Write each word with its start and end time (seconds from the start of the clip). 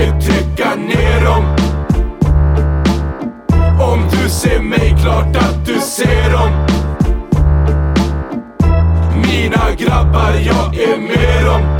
försöker 0.00 0.20
trycka 0.20 0.74
ner 0.74 1.24
dem 1.24 1.44
Om 3.80 4.08
du 4.10 4.30
ser 4.30 4.60
mig, 4.60 4.96
klart 5.02 5.36
att 5.36 5.66
du 5.66 5.80
ser 5.80 6.30
dem 6.32 6.66
Mina 9.22 9.74
grabbar, 9.78 10.32
jag 10.46 10.78
är 10.78 10.96
med 10.96 11.46
dem 11.46 11.76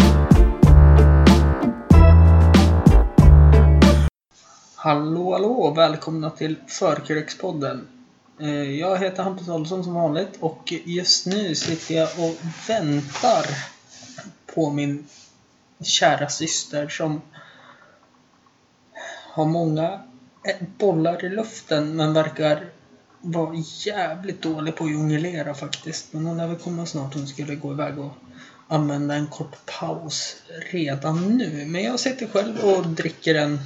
Hallå 4.75 5.33
hallå 5.33 5.53
och 5.53 5.79
välkomna 5.79 6.31
till 6.31 6.57
Förkrökspodden. 6.67 7.89
Eh, 8.41 8.49
jag 8.51 8.99
heter 8.99 9.23
Hampus 9.23 9.49
Olsson 9.49 9.85
som 9.85 9.95
vanligt 9.95 10.37
och 10.41 10.73
just 10.85 11.27
nu 11.27 11.55
sitter 11.55 11.95
jag 11.95 12.09
och 12.19 12.37
väntar 12.69 13.47
på 14.55 14.71
min 14.71 15.07
kära 15.83 16.29
syster 16.29 16.89
som 16.89 17.21
har 19.41 19.47
många 19.47 20.01
eh, 20.45 20.67
bollar 20.79 21.25
i 21.25 21.29
luften 21.29 21.97
men 21.97 22.13
verkar 22.13 22.65
vara 23.21 23.55
jävligt 23.85 24.43
dålig 24.43 24.77
på 24.77 24.85
att 24.85 24.93
jonglera 24.93 25.55
faktiskt. 25.55 26.13
Men 26.13 26.27
hon 26.27 26.37
lär 26.37 26.47
väl 26.47 26.57
komma 26.57 26.87
snart. 26.87 27.15
Hon 27.15 27.27
skulle 27.27 27.55
gå 27.55 27.73
iväg 27.73 27.99
och 27.99 28.13
använda 28.69 29.15
en 29.15 29.27
kort 29.27 29.67
paus 29.67 30.37
redan 30.71 31.39
nu. 31.39 31.67
Men 31.67 31.83
jag 31.83 32.01
sitter 32.01 32.27
själv 32.27 32.59
och 32.65 32.87
dricker 32.87 33.35
en 33.35 33.59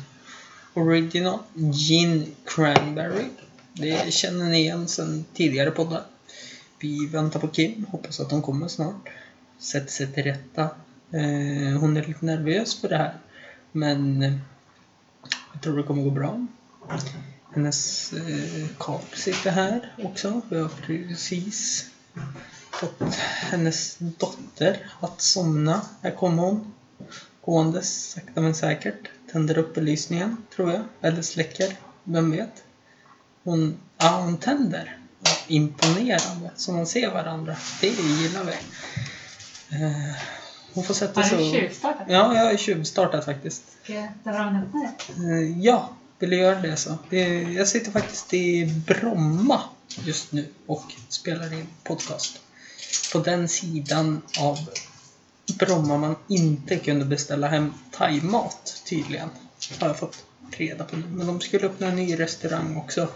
Original 0.74 1.38
Gin 1.55 2.34
Cranberry. 2.45 3.24
Det 3.73 4.12
känner 4.12 4.45
ni 4.45 4.59
igen 4.59 4.88
sedan 4.88 5.24
tidigare 5.34 5.70
poddar. 5.70 6.02
Vi 6.79 7.06
väntar 7.06 7.41
på 7.41 7.48
Kim, 7.48 7.87
hoppas 7.91 8.20
att 8.20 8.30
hon 8.30 8.43
kommer 8.43 8.68
snart. 8.68 9.09
Sätter 9.59 9.93
sig 9.93 10.12
till 10.12 10.24
rätta. 10.24 10.62
Eh, 11.10 11.80
hon 11.80 11.96
är 11.96 12.06
lite 12.06 12.24
nervös 12.24 12.80
för 12.80 12.88
det 12.88 12.96
här. 12.96 13.15
Men 13.73 14.23
eh, 14.23 14.32
jag 15.53 15.63
tror 15.63 15.77
det 15.77 15.83
kommer 15.83 16.03
gå 16.03 16.11
bra. 16.11 16.47
Hennes 17.55 18.13
eh, 18.13 18.67
karl 18.79 19.01
sitter 19.13 19.51
här 19.51 19.93
också. 20.05 20.41
Vi 20.49 20.61
har 20.61 20.69
precis 20.69 21.87
fått 22.71 23.15
hennes 23.51 23.97
dotter 23.99 24.91
att 25.01 25.21
somna. 25.21 25.80
Här 26.02 26.11
kommer 26.11 26.43
hon. 26.43 26.73
Gåendes 27.45 28.11
sakta 28.11 28.41
men 28.41 28.55
säkert. 28.55 29.11
Tänder 29.33 29.59
upp 29.59 29.75
belysningen, 29.75 30.37
tror 30.57 30.73
jag. 30.73 30.83
Eller 31.01 31.23
släcker. 31.23 31.77
Vem 32.05 32.30
vet? 32.30 32.65
Hon, 33.43 33.77
ja, 33.99 34.21
hon 34.21 34.37
tänder. 34.37 34.99
Imponerande. 35.47 36.51
Så 36.57 36.73
man 36.73 36.87
ser 36.87 37.11
varandra. 37.11 37.57
Det 37.80 37.89
gillar 37.89 38.45
vi. 38.45 38.52
Eh, 39.77 40.15
hon 40.75 40.85
får 40.85 40.95
sätta 40.95 41.21
Har 41.21 41.29
sig 41.29 41.39
du 41.39 41.45
och... 41.45 41.53
tjuvstartat? 41.55 42.07
Ja, 42.09 42.35
jag 42.37 42.45
har 42.45 42.57
tjuvstartat 42.57 43.25
faktiskt. 43.25 43.63
Ska 43.85 43.93
jag 43.95 44.09
dra 44.25 44.33
hämta 44.33 44.79
det? 44.79 45.23
Eh, 45.33 45.59
Ja, 45.61 45.89
vill 46.19 46.30
du 46.30 46.37
göra 46.37 46.61
det 46.61 46.77
så? 46.77 46.99
Jag 47.57 47.69
sitter 47.69 47.91
faktiskt 47.91 48.35
i 48.35 48.67
Bromma 48.87 49.61
just 50.05 50.33
nu 50.33 50.47
och 50.67 50.85
spelar 51.09 51.52
in 51.52 51.67
podcast. 51.85 52.41
På 53.13 53.19
den 53.19 53.49
sidan 53.49 54.23
av 54.41 54.59
Bromma 55.59 55.99
man 55.99 56.17
inte 56.29 56.77
kunde 56.77 57.05
beställa 57.05 57.49
hem 57.49 57.75
thaimat 57.91 58.83
tydligen. 58.89 59.29
Har 59.80 59.87
jag 59.89 59.99
fått 59.99 60.25
reda 60.51 60.85
på 60.85 60.97
nu. 60.97 61.02
Men 61.07 61.27
de 61.27 61.41
skulle 61.41 61.67
öppna 61.67 61.87
en 61.87 61.97
ny 61.97 62.19
restaurang 62.19 62.77
också 62.77 63.09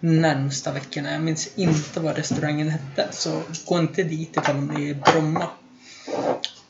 närmsta 0.00 0.72
veckorna. 0.72 1.12
Jag 1.12 1.22
minns 1.22 1.48
inte 1.54 2.00
vad 2.00 2.16
restaurangen 2.16 2.68
hette 2.68 3.08
så 3.12 3.42
gå 3.66 3.78
inte 3.78 4.02
dit 4.02 4.36
ifall 4.36 4.56
ni 4.56 4.84
är 4.84 4.88
i 4.90 4.94
Bromma. 4.94 5.48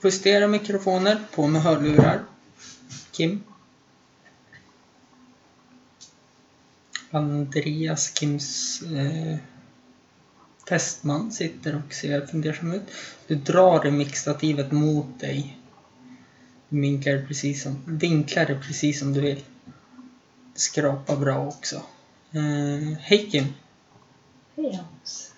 Justera 0.07 0.49
mikrofoner, 0.49 1.19
på 1.35 1.47
med 1.47 1.63
hörlurar. 1.63 2.25
Kim? 3.11 3.43
Andreas 7.11 8.19
Kims 8.19 8.83
eh, 8.83 9.39
fästman 10.69 11.33
sitter 11.33 11.83
och 11.87 11.95
ser 11.95 12.27
fundersam 12.27 12.73
ut. 12.73 12.83
Du 13.27 13.35
drar 13.35 13.91
mixtativet 13.91 14.73
mot 14.73 15.21
dig. 15.21 15.59
Vinklar 16.69 17.13
det 17.13 17.27
precis 17.27 17.63
som, 17.63 17.83
vinklar 17.87 18.47
det 18.47 18.61
precis 18.61 18.99
som 18.99 19.13
du 19.13 19.21
vill. 19.21 19.45
Skrapa 20.55 21.17
bra 21.17 21.47
också. 21.47 21.83
Eh, 22.33 22.99
hej 23.01 23.31
Kim! 23.31 23.45
Hej 24.57 24.81
Hans. 24.83 25.33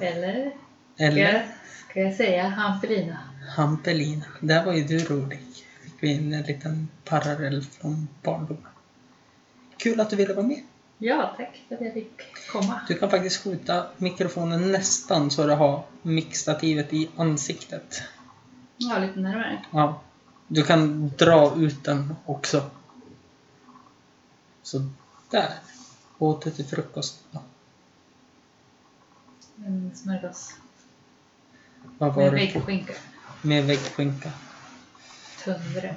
Eh, 0.00 0.08
Eller? 0.08 0.50
Ska 0.94 1.04
eller 1.04 1.32
jag, 1.32 1.42
ska 1.90 2.00
jag 2.00 2.14
säga 2.14 2.48
Hampelina? 2.48 3.18
Hampelina. 3.48 4.24
Där 4.40 4.64
var 4.64 4.72
ju 4.72 4.84
du 4.84 4.98
rolig. 4.98 5.40
Fick 5.82 6.02
vi 6.02 6.12
in 6.12 6.32
en 6.34 6.42
liten 6.42 6.88
parallell 7.04 7.62
från 7.62 8.08
barndomen. 8.22 8.66
Kul 9.76 10.00
att 10.00 10.10
du 10.10 10.16
ville 10.16 10.34
vara 10.34 10.46
med. 10.46 10.62
Ja, 10.98 11.34
tack 11.36 11.62
för 11.68 11.74
att 11.74 11.80
jag 11.80 11.94
fick 11.94 12.12
komma. 12.52 12.80
Du 12.88 12.94
kan 12.94 13.10
faktiskt 13.10 13.44
skjuta 13.44 13.86
mikrofonen 13.96 14.72
nästan 14.72 15.30
så 15.30 15.46
du 15.46 15.52
har 15.54 15.84
mixtativet 16.02 16.92
i 16.92 17.08
ansiktet. 17.16 18.02
Ja, 18.76 18.98
lite 18.98 19.20
närmare. 19.20 19.64
Ja. 19.70 20.00
Du 20.48 20.62
kan 20.62 21.08
dra 21.18 21.56
ut 21.56 21.84
den 21.84 22.14
också. 22.24 22.70
Så 24.62 24.88
där. 25.30 25.52
Åter 26.18 26.50
till 26.50 26.64
frukost. 26.64 27.24
Ja. 27.30 27.42
En 29.66 29.90
smörgås. 29.94 30.54
Vad 31.98 32.14
var 32.14 32.22
Med 32.22 32.32
det? 32.32 32.36
väggskinka. 32.36 32.92
Med 33.42 33.64
väggskinka. 33.64 34.30
Tunnbröd. 35.44 35.94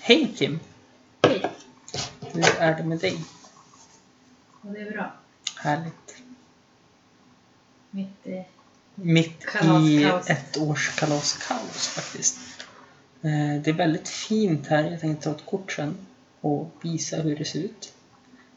Hej 0.00 0.34
Kim! 0.36 0.60
Hej. 1.22 1.46
Hur 2.20 2.44
är 2.58 2.76
det 2.76 2.84
med 2.84 2.98
dig? 2.98 3.24
Och 4.60 4.72
det 4.72 4.80
är 4.80 4.90
bra. 4.92 5.12
Härligt. 5.56 6.16
Mitt 7.90 8.26
i... 8.26 8.44
Mitt 8.94 9.42
i 9.42 9.46
Kalaskaos. 9.46 10.30
ett 10.30 10.56
års 10.56 10.96
kalaskaos 10.96 11.88
faktiskt. 11.88 12.38
Eh, 13.22 13.62
Det 13.62 13.70
är 13.70 13.72
väldigt 13.74 14.08
fint 14.08 14.66
här. 14.66 14.84
Jag 14.90 15.00
tänkte 15.00 15.24
ta 15.24 15.36
ett 15.36 15.46
kort 15.46 15.72
sen 15.72 15.94
och 16.40 16.70
visa 16.82 17.16
hur 17.16 17.36
det 17.36 17.44
ser 17.44 17.58
ut. 17.60 17.92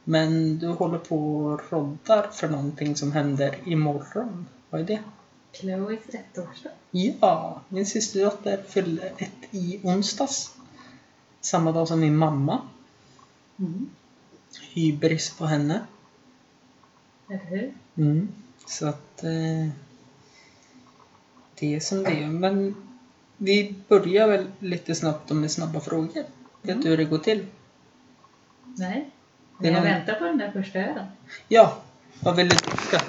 Men 0.04 0.60
du 0.60 0.68
håller 0.68 0.98
på 0.98 1.38
och 1.46 1.62
roddar 1.72 2.30
för 2.34 2.48
någonting 2.50 2.96
som 2.96 3.12
händer 3.12 3.56
imorgon. 3.66 4.46
Vad 4.70 4.82
är 4.82 4.86
det? 4.86 5.04
Chloes 5.60 6.00
ettårsdag. 6.14 6.72
Ja, 6.92 7.62
min 7.70 7.86
systerdotter 7.86 8.64
fyllde 8.68 9.08
ett 9.18 9.32
i 9.52 9.80
onsdags. 9.84 10.56
Samma 11.42 11.72
dag 11.72 11.88
som 11.88 12.00
min 12.00 12.18
mamma. 12.18 12.62
Mm. 13.60 13.90
Hybris 14.74 15.38
på 15.38 15.46
henne. 15.46 15.82
Eller 17.30 17.46
hur? 17.46 17.74
Mm. 17.98 18.28
Så 18.68 18.88
att 18.88 19.24
eh, 19.24 19.70
det 21.60 21.76
är 21.76 21.80
som 21.80 22.04
det 22.04 22.10
är. 22.24 22.28
Men 22.28 22.76
vi 23.38 23.76
börjar 23.88 24.28
väl 24.28 24.48
lite 24.60 24.96
snabbt 24.96 25.30
med 25.30 25.52
snabba 25.52 25.80
frågor. 25.80 26.24
Vet 26.62 26.72
Mm. 26.72 26.82
du 26.84 26.90
hur 26.90 26.98
det 26.98 27.06
går 27.06 27.18
till? 27.18 27.46
Nej. 28.64 29.10
Men 29.58 29.66
jag 29.66 29.74
någon- 29.74 29.84
väntar 29.84 30.14
på 30.14 30.24
den 30.26 30.38
där 30.38 30.52
första 30.52 30.80
ölen. 30.80 31.06
Ja, 31.48 31.78
vad 32.20 32.36
vill 32.36 32.50
du 32.50 32.56
dricka? 32.56 33.02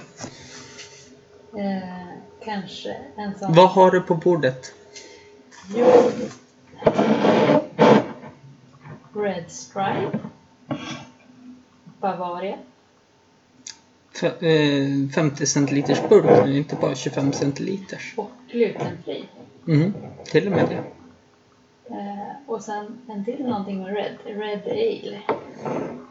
Eh, 1.58 2.05
kanske 2.46 2.96
en 3.16 3.38
sån... 3.38 3.52
Vad 3.54 3.68
har 3.70 3.90
du 3.90 4.00
på 4.00 4.14
bordet? 4.14 4.72
Jo. 5.74 5.86
Red 9.14 9.44
Stripe. 9.50 10.18
Bavaria. 12.00 12.58
F- 14.22 14.42
eh, 14.42 15.08
50 15.14 15.46
centiliters 15.46 16.08
burk 16.08 16.46
nu, 16.46 16.56
inte 16.56 16.76
bara 16.76 16.94
25 16.94 17.32
centiliters. 17.32 18.14
Och 18.16 18.30
glutenfri. 18.50 19.24
Mm, 19.68 19.92
till 20.24 20.46
och 20.46 20.52
med 20.52 20.68
det. 20.68 20.84
Eh, 21.94 22.32
och 22.46 22.62
sen 22.62 22.98
en 23.08 23.24
till 23.24 23.44
någonting 23.46 23.82
med 23.82 23.94
Red. 23.94 24.16
Red 24.24 24.62
Ale. 24.66 25.20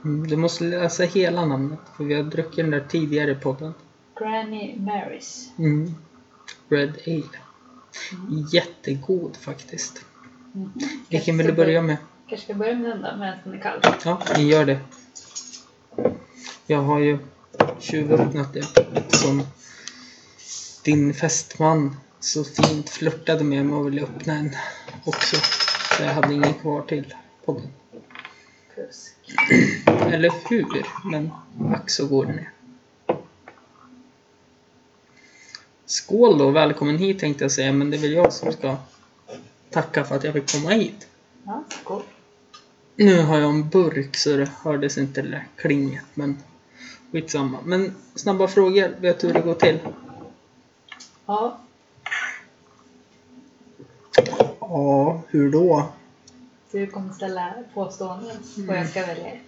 Mm, 0.03 0.27
du 0.27 0.35
måste 0.37 0.63
läsa 0.63 1.03
hela 1.03 1.45
namnet, 1.45 1.79
för 1.97 2.03
vi 2.03 2.13
har 2.13 2.23
druckit 2.23 2.55
den 2.57 2.71
där 2.71 2.83
tidigare 2.89 3.31
i 3.31 3.35
podden. 3.35 3.73
Granny 4.19 4.75
Marys. 4.79 5.49
Mm. 5.57 5.95
Red 6.69 6.93
Ale. 7.07 7.39
Jättegod 8.51 9.37
faktiskt. 9.37 10.05
Mm. 10.55 10.71
Vilken 11.09 11.37
vill 11.37 11.47
du 11.47 11.53
börja 11.53 11.81
med? 11.81 11.97
Kanske 12.29 12.45
ska 12.45 12.53
börja 12.53 12.75
med 12.75 12.89
den 12.89 13.01
då, 13.01 13.17
medan 13.17 13.37
den 13.43 13.53
är 13.53 13.61
kall. 13.61 13.79
Ja, 14.05 14.21
ni 14.37 14.43
gör 14.43 14.65
det. 14.65 14.79
Jag 16.67 16.81
har 16.81 16.99
ju 16.99 17.17
tjuvöppnat 17.79 18.53
det 18.53 18.65
som 19.09 19.43
din 20.83 21.13
fästman 21.13 21.95
så 22.19 22.43
fint 22.43 22.89
flörtade 22.89 23.43
med 23.43 23.65
mig 23.65 23.75
och 23.75 23.87
ville 23.87 24.01
öppna 24.01 24.33
en 24.33 24.55
också. 25.05 25.35
Så 25.97 26.03
jag 26.03 26.13
hade 26.13 26.33
ingen 26.33 26.53
kvar 26.53 26.81
till 26.81 27.13
podden. 27.45 27.69
Kusk. 28.75 29.15
Eller 30.13 30.31
hur? 30.49 30.85
Men 31.11 31.31
ack 31.73 31.89
så 31.89 32.07
god 32.07 32.27
den 32.27 32.39
är. 32.39 32.54
Skål 35.95 36.37
då, 36.37 36.49
välkommen 36.51 36.97
hit 36.97 37.19
tänkte 37.19 37.43
jag 37.43 37.51
säga, 37.51 37.71
men 37.71 37.89
det 37.89 37.97
är 37.97 38.01
väl 38.01 38.11
jag 38.13 38.33
som 38.33 38.51
ska 38.51 38.77
tacka 39.71 40.03
för 40.03 40.15
att 40.15 40.23
jag 40.23 40.33
fick 40.33 40.51
komma 40.51 40.69
hit. 40.69 41.07
Ja, 41.43 41.63
skål. 41.81 42.01
Nu 42.95 43.21
har 43.21 43.39
jag 43.39 43.49
en 43.49 43.69
burk 43.69 44.15
så 44.15 44.37
det 44.37 44.49
hördes 44.63 44.97
inte 44.97 45.21
det 45.21 45.29
där 45.29 45.47
klinget 45.55 46.03
men 46.13 46.37
skitsamma. 47.11 47.57
Men 47.65 47.95
snabba 48.15 48.47
frågor, 48.47 48.95
vet 49.01 49.19
du 49.19 49.27
hur 49.27 49.33
det 49.33 49.41
går 49.41 49.53
till? 49.55 49.79
Ja, 51.25 51.59
Ja, 54.59 55.21
hur 55.27 55.51
då? 55.51 55.89
du 56.71 56.87
kommer 56.87 57.13
ställa 57.13 57.53
påståenden 57.73 58.37
och 58.69 58.75
jag 58.75 58.89
ska 58.89 59.05
välja 59.05 59.27
ett 59.27 59.39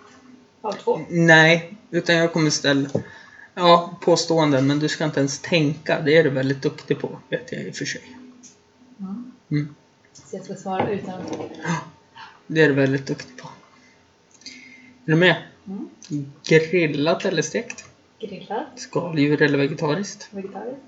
av 0.62 0.72
två. 0.72 1.00
Nej, 1.10 1.78
utan 1.92 2.16
jag 2.16 2.34
kommer 2.34 2.50
ställa 2.50 2.90
Ja, 3.60 3.98
påståenden, 4.02 4.68
men 4.68 4.80
du 4.80 4.90
ska 4.90 5.06
inte 5.06 5.20
ens 5.20 5.40
tänka. 5.40 6.02
Det 6.02 6.18
är 6.18 6.24
du 6.24 6.30
väldigt 6.30 6.62
duktig 6.62 7.00
på, 7.00 7.20
vet 7.30 7.52
jag 7.52 7.62
i 7.64 7.72
och 7.72 7.76
för 7.76 7.86
sig. 7.86 8.02
Mm. 9.00 9.32
Mm. 9.52 9.76
Så 10.14 10.36
jag 10.36 10.46
ska 10.46 10.56
svara 10.56 10.90
utan 10.92 11.22
att 11.22 11.28
tänka. 11.28 11.82
Det 12.48 12.62
är 12.62 12.68
du 12.68 12.74
väldigt 12.74 13.06
duktig 13.08 13.38
på. 13.38 13.48
Är 15.06 15.12
du 15.12 15.16
med? 15.16 15.36
Mm. 15.68 15.90
Grillat 16.44 17.26
eller 17.26 17.42
stekt? 17.42 17.86
Grillad, 18.20 18.66
Skaldjur 18.76 19.42
eller 19.42 19.58
vegetariskt? 19.58 20.28
vegetariskt, 20.32 20.82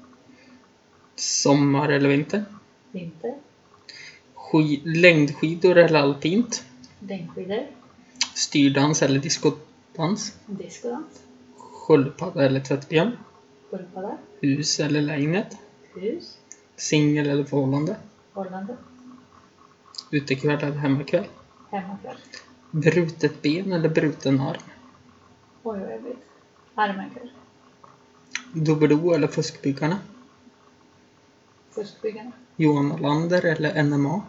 Sommar 1.15 1.89
eller 1.89 2.09
vinter? 2.09 2.45
vinter, 2.91 3.33
Ski- 4.35 4.81
längdskidor 4.85 5.77
eller 5.77 5.99
alpint? 5.99 6.63
längdskidor, 6.99 7.67
Styrdans 8.33 9.01
eller 9.01 9.19
diskodans? 9.19 10.33
discodans, 10.45 11.05
Sköldpadda 11.89 12.45
eller 12.45 12.59
tvättbjörn? 12.59 13.17
sköldpadda, 13.71 14.17
Hus 14.41 14.79
eller 14.79 15.01
lägenhet? 15.01 15.57
hus, 15.95 16.37
Singel 16.75 17.29
eller 17.29 17.43
förhållande? 17.43 17.95
förhållande, 18.33 18.77
Utekväll 20.11 20.63
eller 20.63 20.77
hemmakväll? 20.77 21.25
hemmakväll. 21.71 22.17
Brutet 22.71 23.41
ben 23.41 23.71
eller 23.73 23.89
bruten 23.89 24.39
arm? 24.39 24.61
Oj, 25.63 25.79
vad 25.79 25.91
jobbigt. 25.91 26.17
Armen 26.75 27.09
kväll. 27.09 27.31
Doobidoo 28.53 29.13
eller 29.13 29.27
Fuskbyggarna? 29.27 29.99
Fuskbyggarna. 31.71 32.31
Johan 32.55 32.97
Lander 33.01 33.45
eller 33.45 33.83
NMA? 33.83 34.21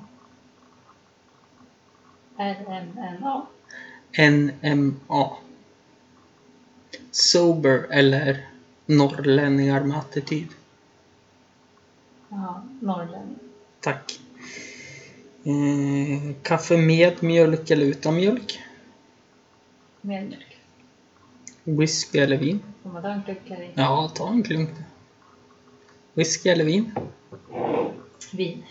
RMNA. 2.37 3.47
NMA. 4.19 5.37
Sober 7.11 7.87
eller 7.91 8.47
Norrlänningar 8.87 9.85
med 9.85 9.99
attityd? 9.99 10.49
Ja, 12.29 12.63
norrlänning. 12.81 13.39
Tack. 13.81 14.21
Eh, 15.45 16.35
kaffe 16.43 16.77
med 16.77 17.23
mjölk 17.23 17.71
eller 17.71 17.87
utan 17.87 18.17
mjölk? 18.17 18.61
Med 20.01 20.27
mjölk. 20.27 20.57
Whisky 21.65 22.19
eller 22.19 22.37
vin? 22.37 22.61
Får 22.83 22.91
man 22.91 23.03
ta 23.03 23.09
en 23.09 23.23
klunk 23.23 23.41
eller 23.47 23.65
inte? 23.65 23.81
Ja, 23.81 24.13
ta 24.15 24.29
en 24.29 24.43
klunk. 24.43 24.71
Whisky 26.15 26.49
eller 26.49 26.65
vin? 26.65 26.93
Vin. 28.33 28.65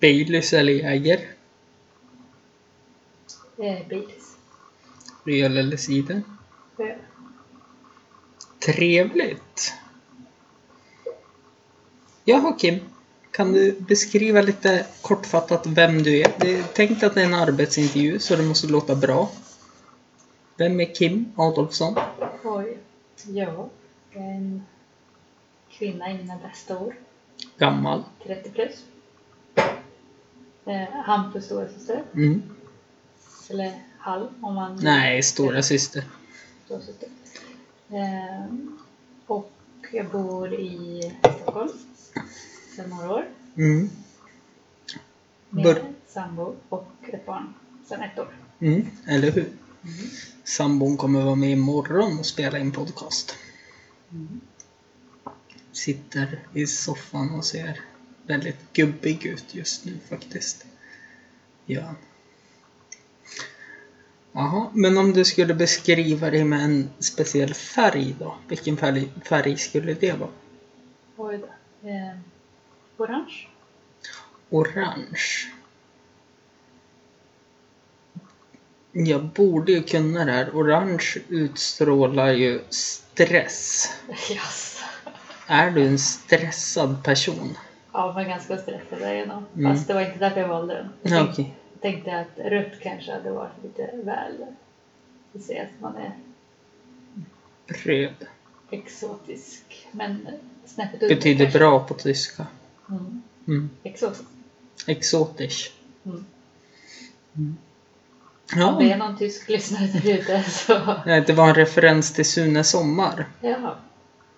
Baileys 0.00 0.52
eller 0.52 0.72
Jäger? 0.72 1.20
Eh, 3.58 3.88
Baileys. 3.88 4.36
Öl 5.26 5.56
eller 5.56 5.76
cider? 5.76 6.22
Trevligt! 8.58 9.74
Jaha 12.24 12.52
Kim, 12.58 12.80
kan 13.30 13.52
du 13.52 13.80
beskriva 13.80 14.42
lite 14.42 14.86
kortfattat 15.02 15.66
vem 15.66 16.02
du 16.02 16.20
är? 16.20 16.32
Det 16.40 16.58
är 16.58 16.62
tänkt 16.62 17.02
att 17.02 17.14
det 17.14 17.22
är 17.22 17.26
en 17.26 17.34
arbetsintervju 17.34 18.18
så 18.18 18.36
det 18.36 18.42
måste 18.42 18.66
låta 18.66 18.94
bra. 18.94 19.30
Vem 20.56 20.80
är 20.80 20.94
Kim 20.94 21.32
Adolfsson? 21.36 21.94
Oj. 22.44 22.78
Ja. 23.26 23.68
En 24.12 24.62
kvinna 25.70 26.10
i 26.10 26.18
mina 26.18 26.36
bästa 26.36 26.78
år. 26.78 26.96
Gammal? 27.58 28.04
30 28.24 28.50
plus. 28.50 28.84
Eh, 30.64 30.88
Hampus 31.04 31.44
storasyster. 31.44 32.02
Mm. 32.14 32.42
Eller 33.50 33.72
halv 33.98 34.28
om 34.40 34.54
man... 34.54 34.78
Nej, 34.82 35.22
stora 35.22 35.62
syster. 35.62 36.00
Storasyster. 36.00 36.23
Eh, 37.88 38.54
och 39.26 39.50
jag 39.92 40.10
bor 40.10 40.54
i 40.54 41.00
Stockholm. 41.20 41.70
Sedan 42.76 42.90
några 42.90 43.12
år. 43.14 43.28
Mm. 43.56 43.90
Med 45.50 45.64
Bör- 45.64 45.92
sambo 46.06 46.54
och 46.68 46.92
ett 47.12 47.26
barn. 47.26 47.54
Sedan 47.88 48.00
ett 48.02 48.18
år. 48.18 48.28
Mm. 48.60 48.86
Eller 49.08 49.30
hur? 49.30 49.52
Sambon 50.44 50.96
kommer 50.96 51.22
vara 51.24 51.34
med 51.34 51.50
imorgon 51.50 52.18
och 52.18 52.26
spela 52.26 52.58
in 52.58 52.72
podcast. 52.72 53.34
Mm. 54.10 54.40
Sitter 55.72 56.40
i 56.54 56.66
soffan 56.66 57.30
och 57.34 57.44
ser 57.44 57.80
väldigt 58.26 58.72
gubbig 58.72 59.26
ut 59.26 59.54
just 59.54 59.84
nu 59.84 59.98
faktiskt. 60.08 60.66
Ja. 61.66 61.94
Jaha, 64.36 64.70
men 64.72 64.98
om 64.98 65.12
du 65.12 65.24
skulle 65.24 65.54
beskriva 65.54 66.30
dig 66.30 66.44
med 66.44 66.64
en 66.64 66.90
speciell 66.98 67.54
färg 67.54 68.16
då? 68.18 68.34
Vilken 68.48 68.76
färg, 68.76 69.08
färg 69.24 69.56
skulle 69.56 69.94
det 69.94 70.12
vara? 70.12 70.30
Oj 71.16 71.38
då. 71.38 71.88
Eh, 71.88 72.16
orange. 72.96 73.48
Orange. 74.50 75.52
Jag 78.92 79.24
borde 79.24 79.72
ju 79.72 79.82
kunna 79.82 80.24
det 80.24 80.32
här. 80.32 80.50
Orange 80.50 81.14
utstrålar 81.28 82.32
ju 82.32 82.60
stress. 82.70 83.90
Yes. 84.30 84.82
Är 85.46 85.70
du 85.70 85.86
en 85.86 85.98
stressad 85.98 87.04
person? 87.04 87.56
Ja, 87.92 88.12
men 88.16 88.28
ganska 88.28 88.58
stressad 88.58 89.00
jag 89.00 89.28
nog. 89.28 89.42
Mm. 89.56 89.74
Fast 89.74 89.88
det 89.88 89.94
var 89.94 90.00
inte 90.00 90.18
därför 90.18 90.40
jag 90.40 90.48
valde 90.48 90.74
den. 90.74 90.88
Jag 91.02 91.12
tänkte, 91.12 91.42
okej. 91.42 91.54
Tänkte 91.92 92.18
att 92.20 92.38
rött 92.38 92.80
kanske 92.82 93.12
hade 93.12 93.30
varit 93.30 93.62
lite 93.62 93.90
väl... 94.04 94.46
Vi 95.32 95.40
säger 95.40 95.62
att 95.62 95.80
man 95.80 95.96
är 95.96 96.12
Röd. 97.66 98.26
exotisk. 98.70 99.86
Men 99.92 100.28
snäppet 100.66 101.02
under 101.02 101.14
Betyder 101.14 101.44
kanske. 101.44 101.58
bra 101.58 101.86
på 101.86 101.94
tyska. 101.94 102.46
Mm. 102.90 103.22
Mm. 103.48 103.70
Exotisk. 103.82 104.22
Exotisch. 104.86 105.72
Mm. 106.04 106.24
Mm. 107.36 107.56
Om 108.68 108.78
det 108.78 108.84
är 108.84 108.88
Ja. 108.90 108.96
någon 108.96 109.18
tysk 109.18 109.48
lyssnare 109.48 109.86
där 109.86 110.18
ute 110.18 110.42
så... 110.50 110.96
Nej, 111.06 111.24
Det 111.26 111.32
var 111.32 111.48
en 111.48 111.54
referens 111.54 112.12
till 112.12 112.24
Sune 112.24 112.64
Sommar. 112.64 113.26
Ja. 113.40 113.76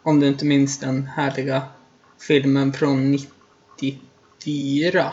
Om 0.02 0.20
du 0.20 0.26
inte 0.28 0.44
minns 0.44 0.78
den 0.78 1.06
härliga 1.06 1.62
filmen 2.18 2.72
från 2.72 3.10
94. 3.80 5.12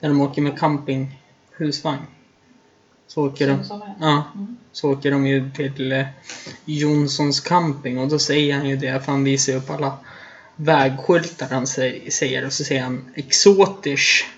Där 0.00 0.08
de 0.08 0.20
åker 0.20 0.42
med 0.42 0.58
campinghusvagn. 1.58 2.06
Så 3.08 3.26
åker 3.26 3.48
de, 3.48 3.64
ja, 4.00 4.24
Mm. 4.34 4.56
så 4.72 4.90
åker 4.92 5.10
de 5.10 5.26
ju 5.26 5.50
till 5.50 5.92
eh, 5.92 6.06
Jonssons 6.64 7.40
camping 7.40 7.98
och 7.98 8.08
då 8.08 8.18
säger 8.18 8.54
han 8.56 8.68
ju 8.68 8.76
det 8.76 9.04
för 9.04 9.12
han 9.12 9.24
visar 9.24 9.52
upp 9.56 9.70
alla 9.70 9.98
vägskyltar 10.56 11.48
han 11.50 11.64
sä- 11.64 12.10
säger 12.10 12.46
och 12.46 12.52
så 12.52 12.64
säger 12.64 12.82
han 12.82 13.04
exotisch. 13.14 14.30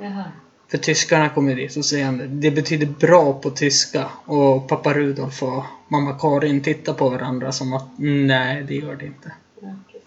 Jaha. 0.00 0.24
För 0.68 0.78
tyskarna 0.78 1.28
kommer 1.28 1.54
dit 1.56 1.76
och 1.76 1.84
säger 1.84 2.04
han 2.04 2.40
det. 2.40 2.50
Betyder 2.50 2.86
bra 2.86 3.32
på 3.32 3.50
tyska. 3.50 4.10
Och 4.24 4.68
pappa 4.68 4.94
Rudolf 4.94 5.42
och 5.42 5.64
mamma 5.88 6.18
Karin 6.18 6.60
tittar 6.62 6.92
på 6.94 7.08
varandra 7.08 7.52
som 7.52 7.72
att 7.72 7.86
nej, 7.98 8.62
det 8.68 8.74
gör 8.74 8.96
det 8.96 9.06
inte. 9.06 9.32
Okej. 9.56 10.02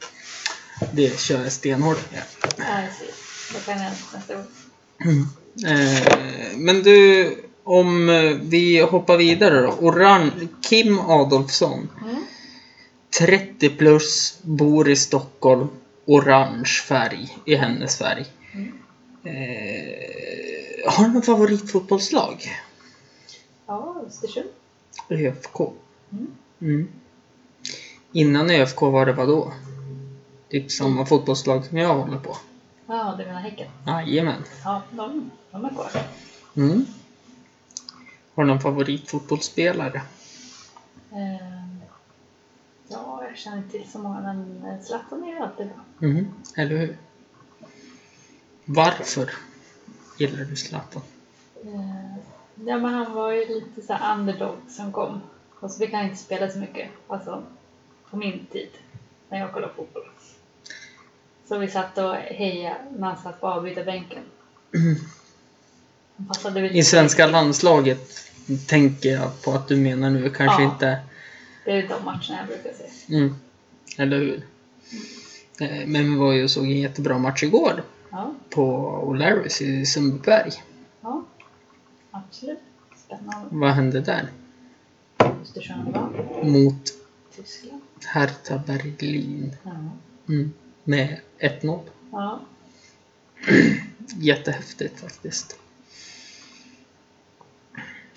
Det 0.93 1.19
kör 1.19 1.43
jag 1.43 1.51
stenhårt 1.51 2.11
med. 2.11 2.21
Ja, 2.57 2.81
jag 2.81 2.93
ser. 2.93 3.07
Det 3.53 3.65
kan 3.65 3.83
jag 3.83 3.91
nästa. 3.91 4.33
Eh, 4.33 5.42
men 6.57 6.83
du, 6.83 7.35
om 7.63 8.09
eh, 8.09 8.37
vi 8.41 8.81
hoppar 8.81 9.17
vidare 9.17 9.61
då. 9.61 9.71
Orange, 9.71 10.47
Kim 10.61 10.99
Adolfsson. 10.99 11.89
Mm. 12.01 12.23
30 13.19 13.69
plus, 13.69 14.39
bor 14.41 14.89
i 14.89 14.95
Stockholm. 14.95 15.67
Orange 16.05 16.81
färg 16.87 17.37
i 17.45 17.55
hennes 17.55 17.97
färg. 17.97 18.25
Mm. 18.53 18.71
Eh, 19.23 20.91
har 20.91 21.05
du 21.05 21.13
något 21.13 21.25
favoritfotbollslag? 21.25 22.51
Ja, 23.67 24.03
Östersund. 24.07 24.49
ÖFK. 25.09 25.59
Mm. 26.11 26.27
Mm. 26.61 26.87
Innan 28.11 28.49
ÖFK 28.49 28.81
var 28.81 29.05
det 29.05 29.13
vad 29.13 29.27
då? 29.27 29.53
Typ 30.49 30.71
samma 30.71 31.05
fotbollslag 31.05 31.65
som 31.65 31.77
jag 31.77 31.95
håller 31.95 32.17
på. 32.17 32.37
Ja, 32.93 33.15
du 33.17 33.25
menar 33.25 33.39
Häcken? 33.41 33.67
Jajamän. 33.87 34.43
Ja, 34.63 34.81
de, 34.91 35.31
de 35.51 35.65
är 35.65 35.69
kvar. 35.69 35.91
Mm. 36.55 36.85
Har 38.35 38.43
du 38.43 38.47
någon 38.49 38.59
favoritfotbollsspelare? 38.59 40.01
Ehm, 41.11 41.81
ja, 42.87 43.23
jag 43.29 43.37
känner 43.37 43.57
inte 43.57 43.69
till 43.69 43.91
så 43.91 43.99
många, 43.99 44.21
men 44.21 44.63
eh, 44.65 44.81
Zlatan 44.85 45.23
är 45.23 45.27
ju 45.27 45.37
alltid 45.37 45.67
bra. 45.67 46.09
Mm. 46.09 46.33
Eller 46.57 46.77
hur? 46.77 46.97
Varför 48.65 49.31
gillar 50.17 50.45
du 50.45 50.55
Zlatan? 50.55 51.01
Ehm, 51.65 52.13
Ja, 52.55 52.77
men 52.77 52.93
han 52.93 53.13
var 53.13 53.31
ju 53.31 53.45
lite 53.45 53.81
så 53.81 53.93
här 53.93 54.17
underdog 54.19 54.55
som 54.69 54.91
kom. 54.91 55.21
Och 55.59 55.71
så 55.71 55.79
fick 55.79 55.93
han 55.93 56.03
inte 56.05 56.17
spela 56.17 56.49
så 56.49 56.59
mycket. 56.59 56.91
Alltså, 57.07 57.43
på 58.09 58.17
min 58.17 58.45
tid. 58.51 58.69
När 59.29 59.39
jag 59.39 59.51
kollade 59.53 59.73
fotboll. 59.73 60.03
Så 61.47 61.57
vi 61.57 61.67
satt 61.67 61.97
och 61.97 62.15
hejade 62.15 62.75
när 62.97 63.07
han 63.07 63.17
satt 63.23 63.41
på 63.41 63.47
avbytarbänken. 63.47 64.23
I 66.71 66.83
svenska 66.83 67.27
landslaget 67.27 68.29
tänker 68.67 69.09
jag 69.09 69.41
på 69.41 69.51
att 69.51 69.67
du 69.67 69.75
menar 69.77 70.09
nu. 70.09 70.29
Kanske 70.29 70.61
Ja. 70.63 70.71
inte... 70.73 70.99
Det 71.65 71.71
är 71.71 71.87
de 71.87 72.05
matcherna 72.05 72.37
jag 72.39 72.47
brukar 72.47 72.71
se. 72.77 73.15
Mm. 73.15 73.35
Eller 73.97 74.17
hur? 74.17 74.45
Eh, 75.59 75.87
Men 75.87 76.11
vi 76.11 76.17
var 76.17 76.33
ju 76.33 76.43
och 76.43 76.51
såg 76.51 76.63
en 76.65 76.79
jättebra 76.81 77.17
match 77.17 77.43
igår 77.43 77.83
Ja, 78.11 78.33
på 78.49 78.63
O'Larrys 79.07 79.61
i 79.63 79.85
Sundbyberg. 79.85 80.51
ja. 81.01 81.23
Absolut. 82.11 82.59
Spännande. 83.05 83.47
Vad 83.49 83.71
hände 83.71 84.01
där? 84.01 84.27
Östersund 85.43 85.87
vann. 85.93 86.13
Mot 86.43 86.81
Tyskland. 87.35 87.81
Hertha 88.05 88.61
Berlin. 88.67 89.55
Ja. 89.63 89.71
Mm. 90.29 90.53
Med 90.83 91.19
1-0. 91.39 91.79
ja. 92.11 92.39
Jättehäftigt 94.17 94.99
faktiskt. 94.99 95.59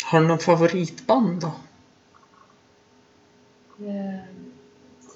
Har 0.05 0.21
du 0.21 0.27
någon 0.27 0.39
favoritband 0.39 1.41
då? 1.41 1.53
Eh, 3.87 4.21